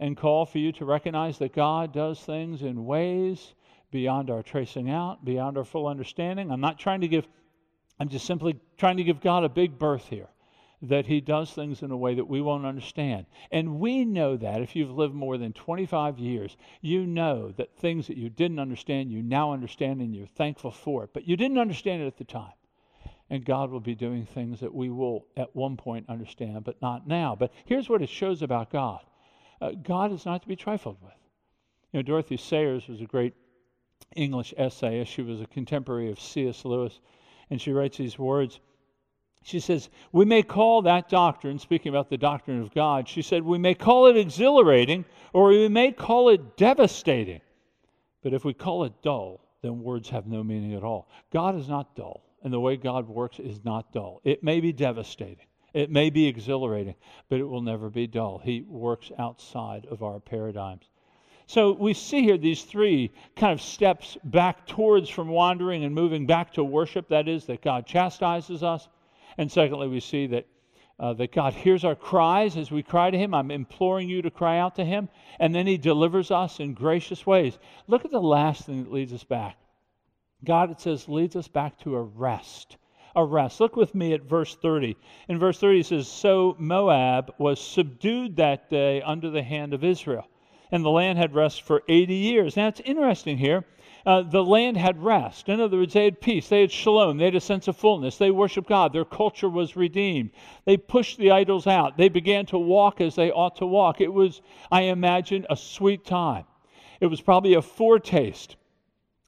and 0.00 0.16
call 0.16 0.46
for 0.46 0.58
you 0.58 0.72
to 0.72 0.84
recognize 0.84 1.38
that 1.38 1.52
God 1.52 1.92
does 1.92 2.18
things 2.20 2.62
in 2.62 2.84
ways 2.84 3.54
beyond 3.90 4.30
our 4.30 4.42
tracing 4.42 4.90
out, 4.90 5.24
beyond 5.24 5.56
our 5.58 5.64
full 5.64 5.86
understanding. 5.86 6.50
I'm 6.50 6.60
not 6.60 6.78
trying 6.78 7.02
to 7.02 7.08
give, 7.08 7.26
I'm 7.98 8.08
just 8.08 8.26
simply 8.26 8.58
trying 8.76 8.96
to 8.96 9.04
give 9.04 9.20
God 9.20 9.44
a 9.44 9.48
big 9.48 9.78
berth 9.78 10.08
here 10.08 10.28
that 10.82 11.06
he 11.06 11.20
does 11.20 11.50
things 11.50 11.82
in 11.82 11.90
a 11.90 11.96
way 11.96 12.14
that 12.14 12.28
we 12.28 12.40
won't 12.40 12.64
understand. 12.64 13.26
And 13.50 13.78
we 13.80 14.04
know 14.04 14.36
that 14.36 14.62
if 14.62 14.74
you've 14.74 14.90
lived 14.90 15.14
more 15.14 15.36
than 15.36 15.52
25 15.52 16.18
years, 16.18 16.56
you 16.80 17.06
know 17.06 17.52
that 17.52 17.76
things 17.76 18.06
that 18.06 18.16
you 18.16 18.30
didn't 18.30 18.58
understand, 18.58 19.10
you 19.10 19.22
now 19.22 19.52
understand 19.52 20.00
and 20.00 20.14
you're 20.14 20.26
thankful 20.26 20.70
for 20.70 21.04
it. 21.04 21.10
But 21.12 21.28
you 21.28 21.36
didn't 21.36 21.58
understand 21.58 22.02
it 22.02 22.06
at 22.06 22.16
the 22.16 22.24
time. 22.24 22.52
And 23.28 23.44
God 23.44 23.70
will 23.70 23.80
be 23.80 23.94
doing 23.94 24.24
things 24.24 24.60
that 24.60 24.74
we 24.74 24.90
will 24.90 25.26
at 25.36 25.54
one 25.54 25.76
point 25.76 26.06
understand, 26.08 26.64
but 26.64 26.80
not 26.82 27.06
now. 27.06 27.36
But 27.38 27.52
here's 27.66 27.88
what 27.88 28.02
it 28.02 28.08
shows 28.08 28.42
about 28.42 28.70
God 28.70 29.00
uh, 29.60 29.72
God 29.82 30.12
is 30.12 30.24
not 30.24 30.42
to 30.42 30.48
be 30.48 30.56
trifled 30.56 30.96
with. 31.02 31.12
You 31.92 31.98
know, 31.98 32.02
Dorothy 32.02 32.36
Sayers 32.36 32.88
was 32.88 33.00
a 33.00 33.06
great 33.06 33.34
English 34.16 34.54
essayist. 34.56 35.12
She 35.12 35.22
was 35.22 35.40
a 35.40 35.46
contemporary 35.46 36.10
of 36.10 36.18
C.S. 36.18 36.64
Lewis. 36.64 37.00
And 37.50 37.60
she 37.60 37.72
writes 37.72 37.98
these 37.98 38.18
words 38.18 38.60
she 39.42 39.60
says, 39.60 39.88
we 40.12 40.24
may 40.24 40.42
call 40.42 40.82
that 40.82 41.08
doctrine, 41.08 41.58
speaking 41.58 41.88
about 41.90 42.10
the 42.10 42.18
doctrine 42.18 42.60
of 42.60 42.74
God, 42.74 43.08
she 43.08 43.22
said, 43.22 43.42
we 43.42 43.58
may 43.58 43.74
call 43.74 44.06
it 44.06 44.16
exhilarating 44.16 45.04
or 45.32 45.48
we 45.48 45.68
may 45.68 45.92
call 45.92 46.28
it 46.28 46.56
devastating. 46.56 47.40
But 48.22 48.34
if 48.34 48.44
we 48.44 48.52
call 48.52 48.84
it 48.84 48.92
dull, 49.02 49.40
then 49.62 49.82
words 49.82 50.10
have 50.10 50.26
no 50.26 50.44
meaning 50.44 50.74
at 50.74 50.84
all. 50.84 51.08
God 51.32 51.56
is 51.56 51.68
not 51.68 51.96
dull 51.96 52.22
And 52.42 52.52
the 52.52 52.60
way 52.60 52.76
God 52.76 53.08
works 53.08 53.38
is 53.38 53.64
not 53.64 53.92
dull. 53.92 54.20
It 54.24 54.42
may 54.42 54.60
be 54.60 54.72
devastating, 54.72 55.46
it 55.72 55.90
may 55.90 56.10
be 56.10 56.26
exhilarating, 56.26 56.94
but 57.28 57.40
it 57.40 57.44
will 57.44 57.62
never 57.62 57.88
be 57.90 58.06
dull. 58.06 58.40
He 58.42 58.62
works 58.62 59.10
outside 59.18 59.86
of 59.86 60.02
our 60.02 60.20
paradigms. 60.20 60.88
So 61.46 61.72
we 61.72 61.94
see 61.94 62.22
here 62.22 62.38
these 62.38 62.62
three 62.62 63.10
kind 63.36 63.52
of 63.52 63.60
steps 63.60 64.16
back 64.22 64.66
towards 64.66 65.10
from 65.10 65.28
wandering 65.28 65.82
and 65.84 65.94
moving 65.94 66.26
back 66.26 66.52
to 66.54 66.62
worship. 66.62 67.08
That 67.08 67.26
is, 67.26 67.46
that 67.46 67.62
God 67.62 67.86
chastises 67.86 68.62
us. 68.62 68.88
And 69.38 69.50
secondly, 69.50 69.88
we 69.88 70.00
see 70.00 70.26
that, 70.28 70.46
uh, 70.98 71.14
that 71.14 71.32
God 71.32 71.54
hears 71.54 71.84
our 71.84 71.94
cries 71.94 72.56
as 72.56 72.70
we 72.70 72.82
cry 72.82 73.10
to 73.10 73.18
Him. 73.18 73.34
I'm 73.34 73.50
imploring 73.50 74.08
you 74.08 74.22
to 74.22 74.30
cry 74.30 74.58
out 74.58 74.76
to 74.76 74.84
Him. 74.84 75.08
And 75.38 75.54
then 75.54 75.66
He 75.66 75.78
delivers 75.78 76.30
us 76.30 76.60
in 76.60 76.74
gracious 76.74 77.26
ways. 77.26 77.58
Look 77.86 78.04
at 78.04 78.10
the 78.10 78.20
last 78.20 78.64
thing 78.64 78.84
that 78.84 78.92
leads 78.92 79.12
us 79.12 79.24
back. 79.24 79.56
God, 80.44 80.70
it 80.70 80.80
says, 80.80 81.08
leads 81.08 81.36
us 81.36 81.48
back 81.48 81.78
to 81.80 81.96
a 81.96 82.02
rest. 82.02 82.76
A 83.16 83.24
rest. 83.24 83.60
Look 83.60 83.76
with 83.76 83.94
me 83.94 84.14
at 84.14 84.22
verse 84.22 84.56
30. 84.56 84.96
In 85.28 85.38
verse 85.38 85.58
30, 85.58 85.80
it 85.80 85.86
says, 85.86 86.08
So 86.08 86.56
Moab 86.58 87.34
was 87.38 87.60
subdued 87.60 88.36
that 88.36 88.70
day 88.70 89.02
under 89.02 89.30
the 89.30 89.42
hand 89.42 89.74
of 89.74 89.84
Israel 89.84 90.26
and 90.72 90.84
the 90.84 90.90
land 90.90 91.18
had 91.18 91.34
rest 91.34 91.62
for 91.62 91.82
80 91.88 92.14
years. 92.14 92.56
Now 92.56 92.68
it's 92.68 92.80
interesting 92.80 93.38
here. 93.38 93.64
Uh, 94.06 94.22
the 94.22 94.42
land 94.42 94.76
had 94.76 95.02
rest. 95.02 95.48
In 95.48 95.60
other 95.60 95.78
words, 95.78 95.92
they 95.92 96.04
had 96.04 96.20
peace. 96.20 96.48
They 96.48 96.62
had 96.62 96.72
shalom. 96.72 97.18
They 97.18 97.26
had 97.26 97.34
a 97.34 97.40
sense 97.40 97.68
of 97.68 97.76
fullness. 97.76 98.16
They 98.16 98.30
worshiped 98.30 98.68
God. 98.68 98.92
Their 98.92 99.04
culture 99.04 99.48
was 99.48 99.76
redeemed. 99.76 100.30
They 100.64 100.76
pushed 100.76 101.18
the 101.18 101.30
idols 101.30 101.66
out. 101.66 101.96
They 101.96 102.08
began 102.08 102.46
to 102.46 102.58
walk 102.58 103.00
as 103.00 103.14
they 103.14 103.30
ought 103.30 103.56
to 103.56 103.66
walk. 103.66 104.00
It 104.00 104.12
was, 104.12 104.40
I 104.70 104.82
imagine, 104.82 105.46
a 105.50 105.56
sweet 105.56 106.04
time. 106.04 106.44
It 107.00 107.06
was 107.06 107.20
probably 107.20 107.54
a 107.54 107.62
foretaste 107.62 108.56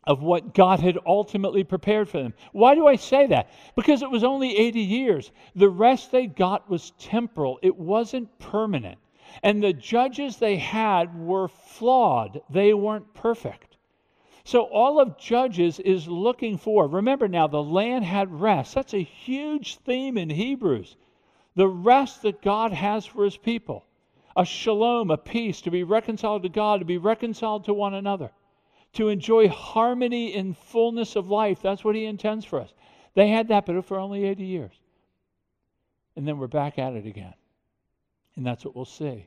of 0.04 0.22
what 0.22 0.54
God 0.54 0.80
had 0.80 0.98
ultimately 1.06 1.64
prepared 1.64 2.08
for 2.08 2.22
them. 2.22 2.34
Why 2.52 2.74
do 2.74 2.86
I 2.86 2.96
say 2.96 3.26
that? 3.28 3.50
Because 3.76 4.02
it 4.02 4.10
was 4.10 4.24
only 4.24 4.56
80 4.56 4.80
years. 4.80 5.30
The 5.54 5.68
rest 5.68 6.10
they 6.10 6.26
got 6.26 6.68
was 6.68 6.92
temporal, 6.98 7.58
it 7.62 7.76
wasn't 7.76 8.38
permanent. 8.38 8.98
And 9.42 9.62
the 9.62 9.72
judges 9.72 10.36
they 10.36 10.56
had 10.56 11.18
were 11.18 11.48
flawed, 11.48 12.42
they 12.50 12.74
weren't 12.74 13.14
perfect. 13.14 13.71
So, 14.44 14.62
all 14.62 14.98
of 15.00 15.18
Judges 15.18 15.78
is 15.78 16.08
looking 16.08 16.58
for, 16.58 16.88
remember 16.88 17.28
now, 17.28 17.46
the 17.46 17.62
land 17.62 18.04
had 18.04 18.40
rest. 18.40 18.74
That's 18.74 18.94
a 18.94 19.02
huge 19.02 19.76
theme 19.78 20.18
in 20.18 20.30
Hebrews. 20.30 20.96
The 21.54 21.68
rest 21.68 22.22
that 22.22 22.42
God 22.42 22.72
has 22.72 23.06
for 23.06 23.24
his 23.24 23.36
people 23.36 23.84
a 24.34 24.44
shalom, 24.44 25.10
a 25.10 25.18
peace, 25.18 25.60
to 25.60 25.70
be 25.70 25.84
reconciled 25.84 26.42
to 26.42 26.48
God, 26.48 26.80
to 26.80 26.86
be 26.86 26.98
reconciled 26.98 27.64
to 27.66 27.74
one 27.74 27.94
another, 27.94 28.30
to 28.94 29.08
enjoy 29.08 29.48
harmony 29.48 30.34
in 30.34 30.54
fullness 30.54 31.16
of 31.16 31.28
life. 31.28 31.60
That's 31.60 31.84
what 31.84 31.94
he 31.94 32.06
intends 32.06 32.44
for 32.44 32.60
us. 32.60 32.72
They 33.14 33.28
had 33.28 33.48
that, 33.48 33.66
but 33.66 33.84
for 33.84 33.98
only 33.98 34.24
80 34.24 34.44
years. 34.44 34.72
And 36.16 36.26
then 36.26 36.38
we're 36.38 36.46
back 36.46 36.78
at 36.78 36.94
it 36.94 37.06
again. 37.06 37.34
And 38.36 38.46
that's 38.46 38.64
what 38.64 38.74
we'll 38.74 38.84
see. 38.84 39.26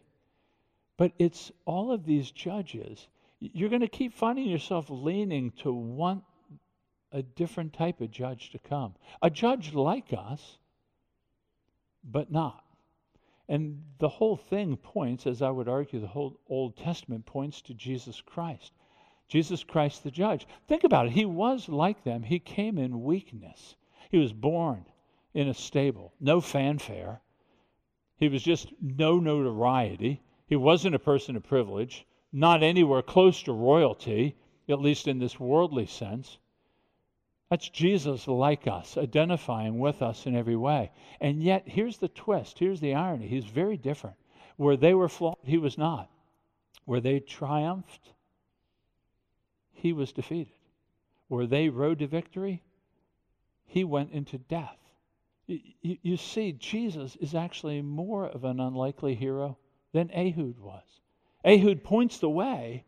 But 0.98 1.12
it's 1.20 1.52
all 1.66 1.92
of 1.92 2.06
these 2.06 2.32
judges. 2.32 3.08
You're 3.54 3.70
going 3.70 3.82
to 3.82 3.88
keep 3.88 4.14
finding 4.14 4.46
yourself 4.46 4.88
leaning 4.90 5.52
to 5.64 5.74
want 5.74 6.24
a 7.12 7.22
different 7.22 7.74
type 7.74 8.02
of 8.02 8.12
judge 8.12 8.52
to 8.52 8.60
come. 8.60 8.96
A 9.22 9.30
judge 9.30 9.74
like 9.74 10.14
us, 10.14 10.58
but 12.04 12.32
not. 12.32 12.64
And 13.48 13.84
the 14.00 14.10
whole 14.10 14.38
thing 14.38 14.76
points, 14.76 15.28
as 15.28 15.42
I 15.42 15.50
would 15.50 15.70
argue, 15.70 16.00
the 16.00 16.08
whole 16.08 16.40
Old 16.48 16.76
Testament 16.78 17.26
points 17.26 17.62
to 17.64 17.74
Jesus 17.74 18.22
Christ. 18.22 18.74
Jesus 19.28 19.64
Christ 19.64 20.04
the 20.04 20.12
judge. 20.12 20.48
Think 20.68 20.84
about 20.84 21.08
it. 21.08 21.12
He 21.12 21.26
was 21.26 21.70
like 21.70 22.04
them. 22.04 22.24
He 22.24 22.40
came 22.40 22.78
in 22.78 23.04
weakness. 23.04 23.76
He 24.12 24.18
was 24.18 24.34
born 24.34 24.86
in 25.34 25.48
a 25.48 25.54
stable, 25.54 26.14
no 26.20 26.42
fanfare. 26.42 27.22
He 28.18 28.30
was 28.30 28.44
just 28.44 28.72
no 28.82 29.20
notoriety. 29.20 30.22
He 30.48 30.56
wasn't 30.56 30.96
a 30.96 31.00
person 31.00 31.36
of 31.36 31.44
privilege, 31.44 32.06
not 32.36 32.62
anywhere 32.64 33.02
close 33.02 33.42
to 33.44 33.54
royalty, 33.54 34.36
at 34.68 34.82
least 34.82 35.08
in 35.08 35.20
this 35.20 35.40
worldly 35.40 35.86
sense. 35.86 36.38
That's 37.50 37.70
Jesus 37.70 38.28
like 38.28 38.68
us, 38.68 38.98
identifying 38.98 39.80
with 39.80 40.02
us 40.02 40.26
in 40.26 40.36
every 40.36 40.58
way. 40.58 40.92
And 41.22 41.42
yet, 41.42 41.64
here's 41.66 41.98
the 41.98 42.10
twist, 42.10 42.60
here's 42.60 42.82
the 42.82 42.94
irony. 42.94 43.30
He's 43.30 43.46
very 43.46 43.78
different. 43.78 44.18
Where 44.58 44.76
they 44.76 44.94
were 44.94 45.08
flawed, 45.08 45.38
he 45.44 45.58
was 45.58 45.78
not. 45.78 46.10
Where 46.84 47.00
they 47.00 47.22
triumphed, 47.22 48.12
he 49.72 49.94
was 49.94 50.12
defeated. 50.12 50.54
Where 51.30 51.48
they 51.48 51.70
rode 51.70 52.00
to 52.00 52.08
victory, 52.08 52.64
he 53.66 53.86
went 53.86 54.12
into 54.12 54.40
death. 54.40 54.78
You, 55.48 56.18
see, 56.18 56.52
Jesus 56.52 57.16
is 57.16 57.34
actually 57.34 57.82
more 57.82 58.26
of 58.26 58.44
an 58.44 58.60
unlikely 58.60 59.16
hero 59.16 59.58
than 59.94 60.12
Ehud 60.12 60.60
was. 60.60 61.02
Ehud 61.46 61.84
points 61.84 62.18
the 62.18 62.30
way, 62.30 62.84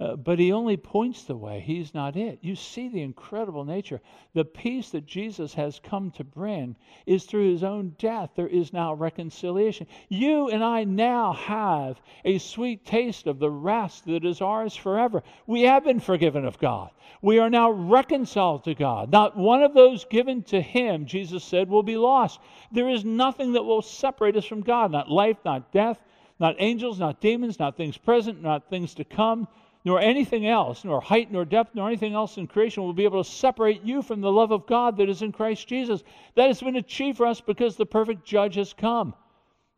uh, 0.00 0.16
but 0.16 0.38
he 0.38 0.50
only 0.50 0.76
points 0.76 1.24
the 1.24 1.36
way. 1.36 1.60
He's 1.60 1.94
not 1.94 2.16
it. 2.16 2.40
You 2.42 2.56
see 2.56 2.88
the 2.88 3.02
incredible 3.02 3.64
nature. 3.64 4.00
The 4.34 4.44
peace 4.44 4.90
that 4.90 5.06
Jesus 5.06 5.54
has 5.54 5.78
come 5.78 6.10
to 6.12 6.24
bring 6.24 6.74
is 7.06 7.24
through 7.24 7.52
his 7.52 7.62
own 7.62 7.94
death. 7.98 8.30
There 8.34 8.48
is 8.48 8.72
now 8.72 8.94
reconciliation. 8.94 9.86
You 10.08 10.48
and 10.48 10.64
I 10.64 10.82
now 10.82 11.34
have 11.34 12.00
a 12.24 12.38
sweet 12.38 12.84
taste 12.84 13.28
of 13.28 13.38
the 13.38 13.50
rest 13.50 14.06
that 14.06 14.24
is 14.24 14.40
ours 14.40 14.74
forever. 14.74 15.22
We 15.46 15.62
have 15.62 15.84
been 15.84 16.00
forgiven 16.00 16.46
of 16.46 16.58
God. 16.58 16.90
We 17.20 17.38
are 17.38 17.50
now 17.50 17.70
reconciled 17.70 18.64
to 18.64 18.74
God. 18.74 19.12
Not 19.12 19.36
one 19.36 19.62
of 19.62 19.74
those 19.74 20.04
given 20.06 20.42
to 20.44 20.60
him, 20.60 21.06
Jesus 21.06 21.44
said, 21.44 21.68
will 21.68 21.84
be 21.84 21.96
lost. 21.96 22.40
There 22.72 22.88
is 22.88 23.04
nothing 23.04 23.52
that 23.52 23.62
will 23.62 23.82
separate 23.82 24.36
us 24.36 24.46
from 24.46 24.62
God, 24.62 24.90
not 24.90 25.08
life, 25.10 25.36
not 25.44 25.70
death, 25.70 26.02
not 26.42 26.56
angels, 26.58 26.98
not 26.98 27.20
demons, 27.20 27.60
not 27.60 27.76
things 27.76 27.96
present, 27.96 28.42
not 28.42 28.68
things 28.68 28.94
to 28.94 29.04
come, 29.04 29.46
nor 29.84 30.00
anything 30.00 30.44
else, 30.44 30.84
nor 30.84 31.00
height, 31.00 31.30
nor 31.30 31.44
depth, 31.44 31.72
nor 31.72 31.86
anything 31.86 32.14
else 32.14 32.36
in 32.36 32.48
creation 32.48 32.82
will 32.82 32.92
be 32.92 33.04
able 33.04 33.22
to 33.22 33.30
separate 33.30 33.82
you 33.82 34.02
from 34.02 34.20
the 34.20 34.30
love 34.30 34.50
of 34.50 34.66
God 34.66 34.96
that 34.96 35.08
is 35.08 35.22
in 35.22 35.30
Christ 35.30 35.68
Jesus. 35.68 36.02
That 36.34 36.48
has 36.48 36.60
been 36.60 36.74
achieved 36.74 37.18
for 37.18 37.26
us 37.26 37.40
because 37.40 37.76
the 37.76 37.86
perfect 37.86 38.24
judge 38.24 38.56
has 38.56 38.72
come, 38.72 39.14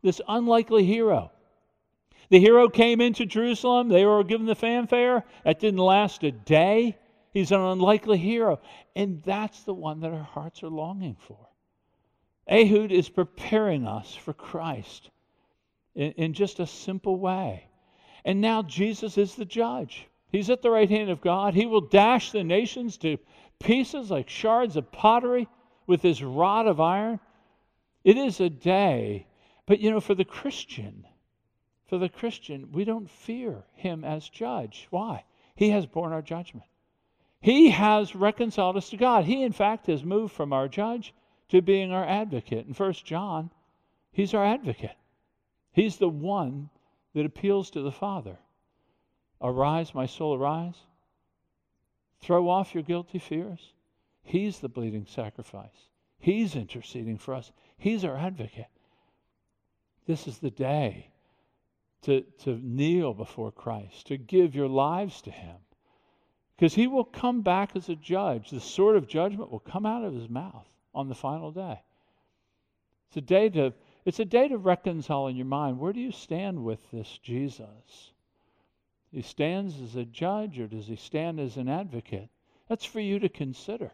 this 0.01 0.19
unlikely 0.27 0.85
hero. 0.85 1.31
The 2.29 2.39
hero 2.39 2.67
came 2.67 2.99
into 2.99 3.27
Jerusalem. 3.27 3.87
They 3.87 4.03
were 4.03 4.23
given 4.23 4.47
the 4.47 4.55
fanfare. 4.55 5.23
That 5.43 5.59
didn't 5.59 5.79
last 5.79 6.23
a 6.23 6.31
day. 6.31 6.97
He's 7.31 7.51
an 7.51 7.61
unlikely 7.61 8.17
hero. 8.17 8.59
And 8.95 9.21
that's 9.23 9.61
the 9.61 9.73
one 9.75 9.99
that 9.99 10.13
our 10.13 10.23
hearts 10.23 10.63
are 10.63 10.69
longing 10.69 11.17
for. 11.27 11.47
Ehud 12.49 12.91
is 12.91 13.07
preparing 13.07 13.85
us 13.85 14.15
for 14.15 14.33
Christ 14.33 15.11
in, 15.95 16.11
in 16.11 16.33
just 16.33 16.59
a 16.59 16.67
simple 16.67 17.17
way. 17.17 17.67
And 18.23 18.41
now 18.41 18.61
Jesus 18.63 19.17
is 19.17 19.35
the 19.35 19.45
judge. 19.45 20.07
He's 20.31 20.49
at 20.49 20.61
the 20.61 20.71
right 20.71 20.89
hand 20.89 21.09
of 21.09 21.21
God. 21.21 21.53
He 21.53 21.65
will 21.65 21.81
dash 21.81 22.31
the 22.31 22.43
nations 22.43 22.97
to 22.97 23.17
pieces 23.59 24.11
like 24.11 24.29
shards 24.29 24.75
of 24.75 24.91
pottery 24.91 25.47
with 25.87 26.01
his 26.01 26.23
rod 26.23 26.67
of 26.67 26.81
iron. 26.81 27.19
It 28.03 28.17
is 28.17 28.39
a 28.39 28.49
day, 28.49 29.27
but 29.65 29.79
you 29.79 29.91
know, 29.91 30.01
for 30.01 30.15
the 30.15 30.25
Christian, 30.25 31.05
for 31.87 31.97
the 31.97 32.09
Christian, 32.09 32.71
we 32.71 32.83
don't 32.83 33.09
fear 33.09 33.63
him 33.75 34.03
as 34.03 34.27
judge. 34.27 34.87
Why? 34.89 35.23
He 35.55 35.69
has 35.69 35.85
borne 35.85 36.11
our 36.11 36.21
judgment. 36.21 36.67
He 37.39 37.69
has 37.69 38.15
reconciled 38.15 38.75
us 38.75 38.89
to 38.89 38.97
God. 38.97 39.25
He, 39.25 39.43
in 39.43 39.51
fact, 39.53 39.85
has 39.85 40.03
moved 40.03 40.33
from 40.33 40.51
our 40.51 40.67
judge 40.67 41.13
to 41.49 41.61
being 41.61 41.91
our 41.91 42.05
advocate. 42.05 42.65
In 42.65 42.73
First 42.73 43.05
John, 43.05 43.51
he's 44.11 44.33
our 44.33 44.43
advocate. 44.43 44.95
He's 45.75 45.97
the 45.97 46.07
one 46.07 46.69
that 47.13 47.25
appeals 47.25 47.69
to 47.71 47.81
the 47.81 47.91
Father. 47.91 48.37
Arise, 49.41 49.93
my 49.93 50.05
soul, 50.05 50.33
arise. 50.33 50.77
Throw 52.21 52.47
off 52.47 52.73
your 52.73 52.83
guilty 52.83 53.19
fears. 53.19 53.73
He's 54.23 54.59
the 54.59 54.69
bleeding 54.69 55.05
sacrifice. 55.05 55.89
He's 56.17 56.55
interceding 56.55 57.17
for 57.17 57.33
us. 57.33 57.51
He's 57.77 58.05
our 58.05 58.15
advocate. 58.15 58.69
This 60.07 60.27
is 60.27 60.37
the 60.37 60.49
day 60.49 61.09
to, 62.03 62.21
to 62.43 62.57
kneel 62.63 63.13
before 63.13 63.51
Christ, 63.51 64.07
to 64.07 64.17
give 64.17 64.55
your 64.55 64.69
lives 64.69 65.21
to 65.23 65.31
Him. 65.31 65.57
Because 66.55 66.75
He 66.75 66.87
will 66.87 67.03
come 67.03 67.41
back 67.41 67.75
as 67.75 67.89
a 67.89 67.97
judge. 67.97 68.49
The 68.49 68.61
sword 68.61 68.95
of 68.95 69.09
judgment 69.09 69.51
will 69.51 69.59
come 69.59 69.85
out 69.85 70.05
of 70.05 70.13
His 70.13 70.29
mouth 70.29 70.69
on 70.93 71.09
the 71.09 71.15
final 71.15 71.51
day. 71.51 71.81
It's 73.09 73.17
a 73.17 73.21
day 73.21 73.49
to 73.49 73.73
it's 74.05 74.19
a 74.19 74.25
day 74.25 74.47
to 74.47 74.57
reconcile 74.57 75.27
in 75.27 75.35
your 75.35 75.45
mind 75.45 75.79
where 75.79 75.93
do 75.93 75.99
you 75.99 76.11
stand 76.11 76.63
with 76.63 76.79
this 76.91 77.19
Jesus? 77.21 78.11
He 79.11 79.21
stands 79.21 79.81
as 79.81 79.95
a 79.95 80.05
judge 80.05 80.59
or 80.59 80.67
does 80.67 80.87
he 80.87 80.95
stand 80.95 81.39
as 81.39 81.57
an 81.57 81.67
advocate? 81.67 82.29
That's 82.69 82.85
for 82.85 82.99
you 82.99 83.19
to 83.19 83.29
consider. 83.29 83.91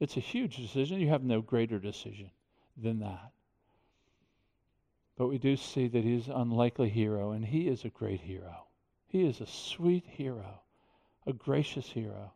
It's 0.00 0.16
a 0.16 0.20
huge 0.20 0.56
decision. 0.56 1.00
You 1.00 1.08
have 1.08 1.22
no 1.22 1.40
greater 1.40 1.78
decision 1.78 2.30
than 2.76 3.00
that. 3.00 3.32
But 5.16 5.28
we 5.28 5.38
do 5.38 5.56
see 5.56 5.86
that 5.88 6.02
he's 6.02 6.26
an 6.26 6.34
unlikely 6.34 6.88
hero, 6.88 7.30
and 7.30 7.44
he 7.44 7.68
is 7.68 7.84
a 7.84 7.88
great 7.88 8.20
hero. 8.20 8.66
He 9.06 9.24
is 9.24 9.40
a 9.40 9.46
sweet 9.46 10.04
hero, 10.04 10.62
a 11.24 11.32
gracious 11.32 11.86
hero. 11.86 12.32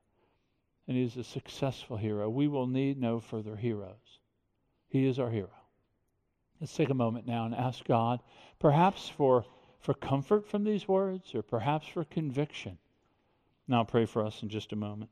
and 0.86 0.96
he 0.96 1.02
is 1.02 1.16
a 1.18 1.24
successful 1.24 1.98
hero. 1.98 2.30
We 2.30 2.48
will 2.48 2.66
need 2.66 2.98
no 2.98 3.20
further 3.20 3.56
heroes. 3.56 4.20
He 4.88 5.06
is 5.06 5.18
our 5.18 5.30
hero. 5.30 5.57
Let's 6.60 6.74
take 6.74 6.90
a 6.90 6.94
moment 6.94 7.26
now 7.26 7.44
and 7.44 7.54
ask 7.54 7.84
God, 7.84 8.20
perhaps 8.58 9.08
for, 9.08 9.44
for 9.80 9.94
comfort 9.94 10.46
from 10.46 10.64
these 10.64 10.88
words, 10.88 11.34
or 11.34 11.42
perhaps 11.42 11.86
for 11.86 12.04
conviction. 12.04 12.78
Now 13.68 13.84
pray 13.84 14.06
for 14.06 14.24
us 14.24 14.42
in 14.42 14.48
just 14.48 14.72
a 14.72 14.76
moment. 14.76 15.10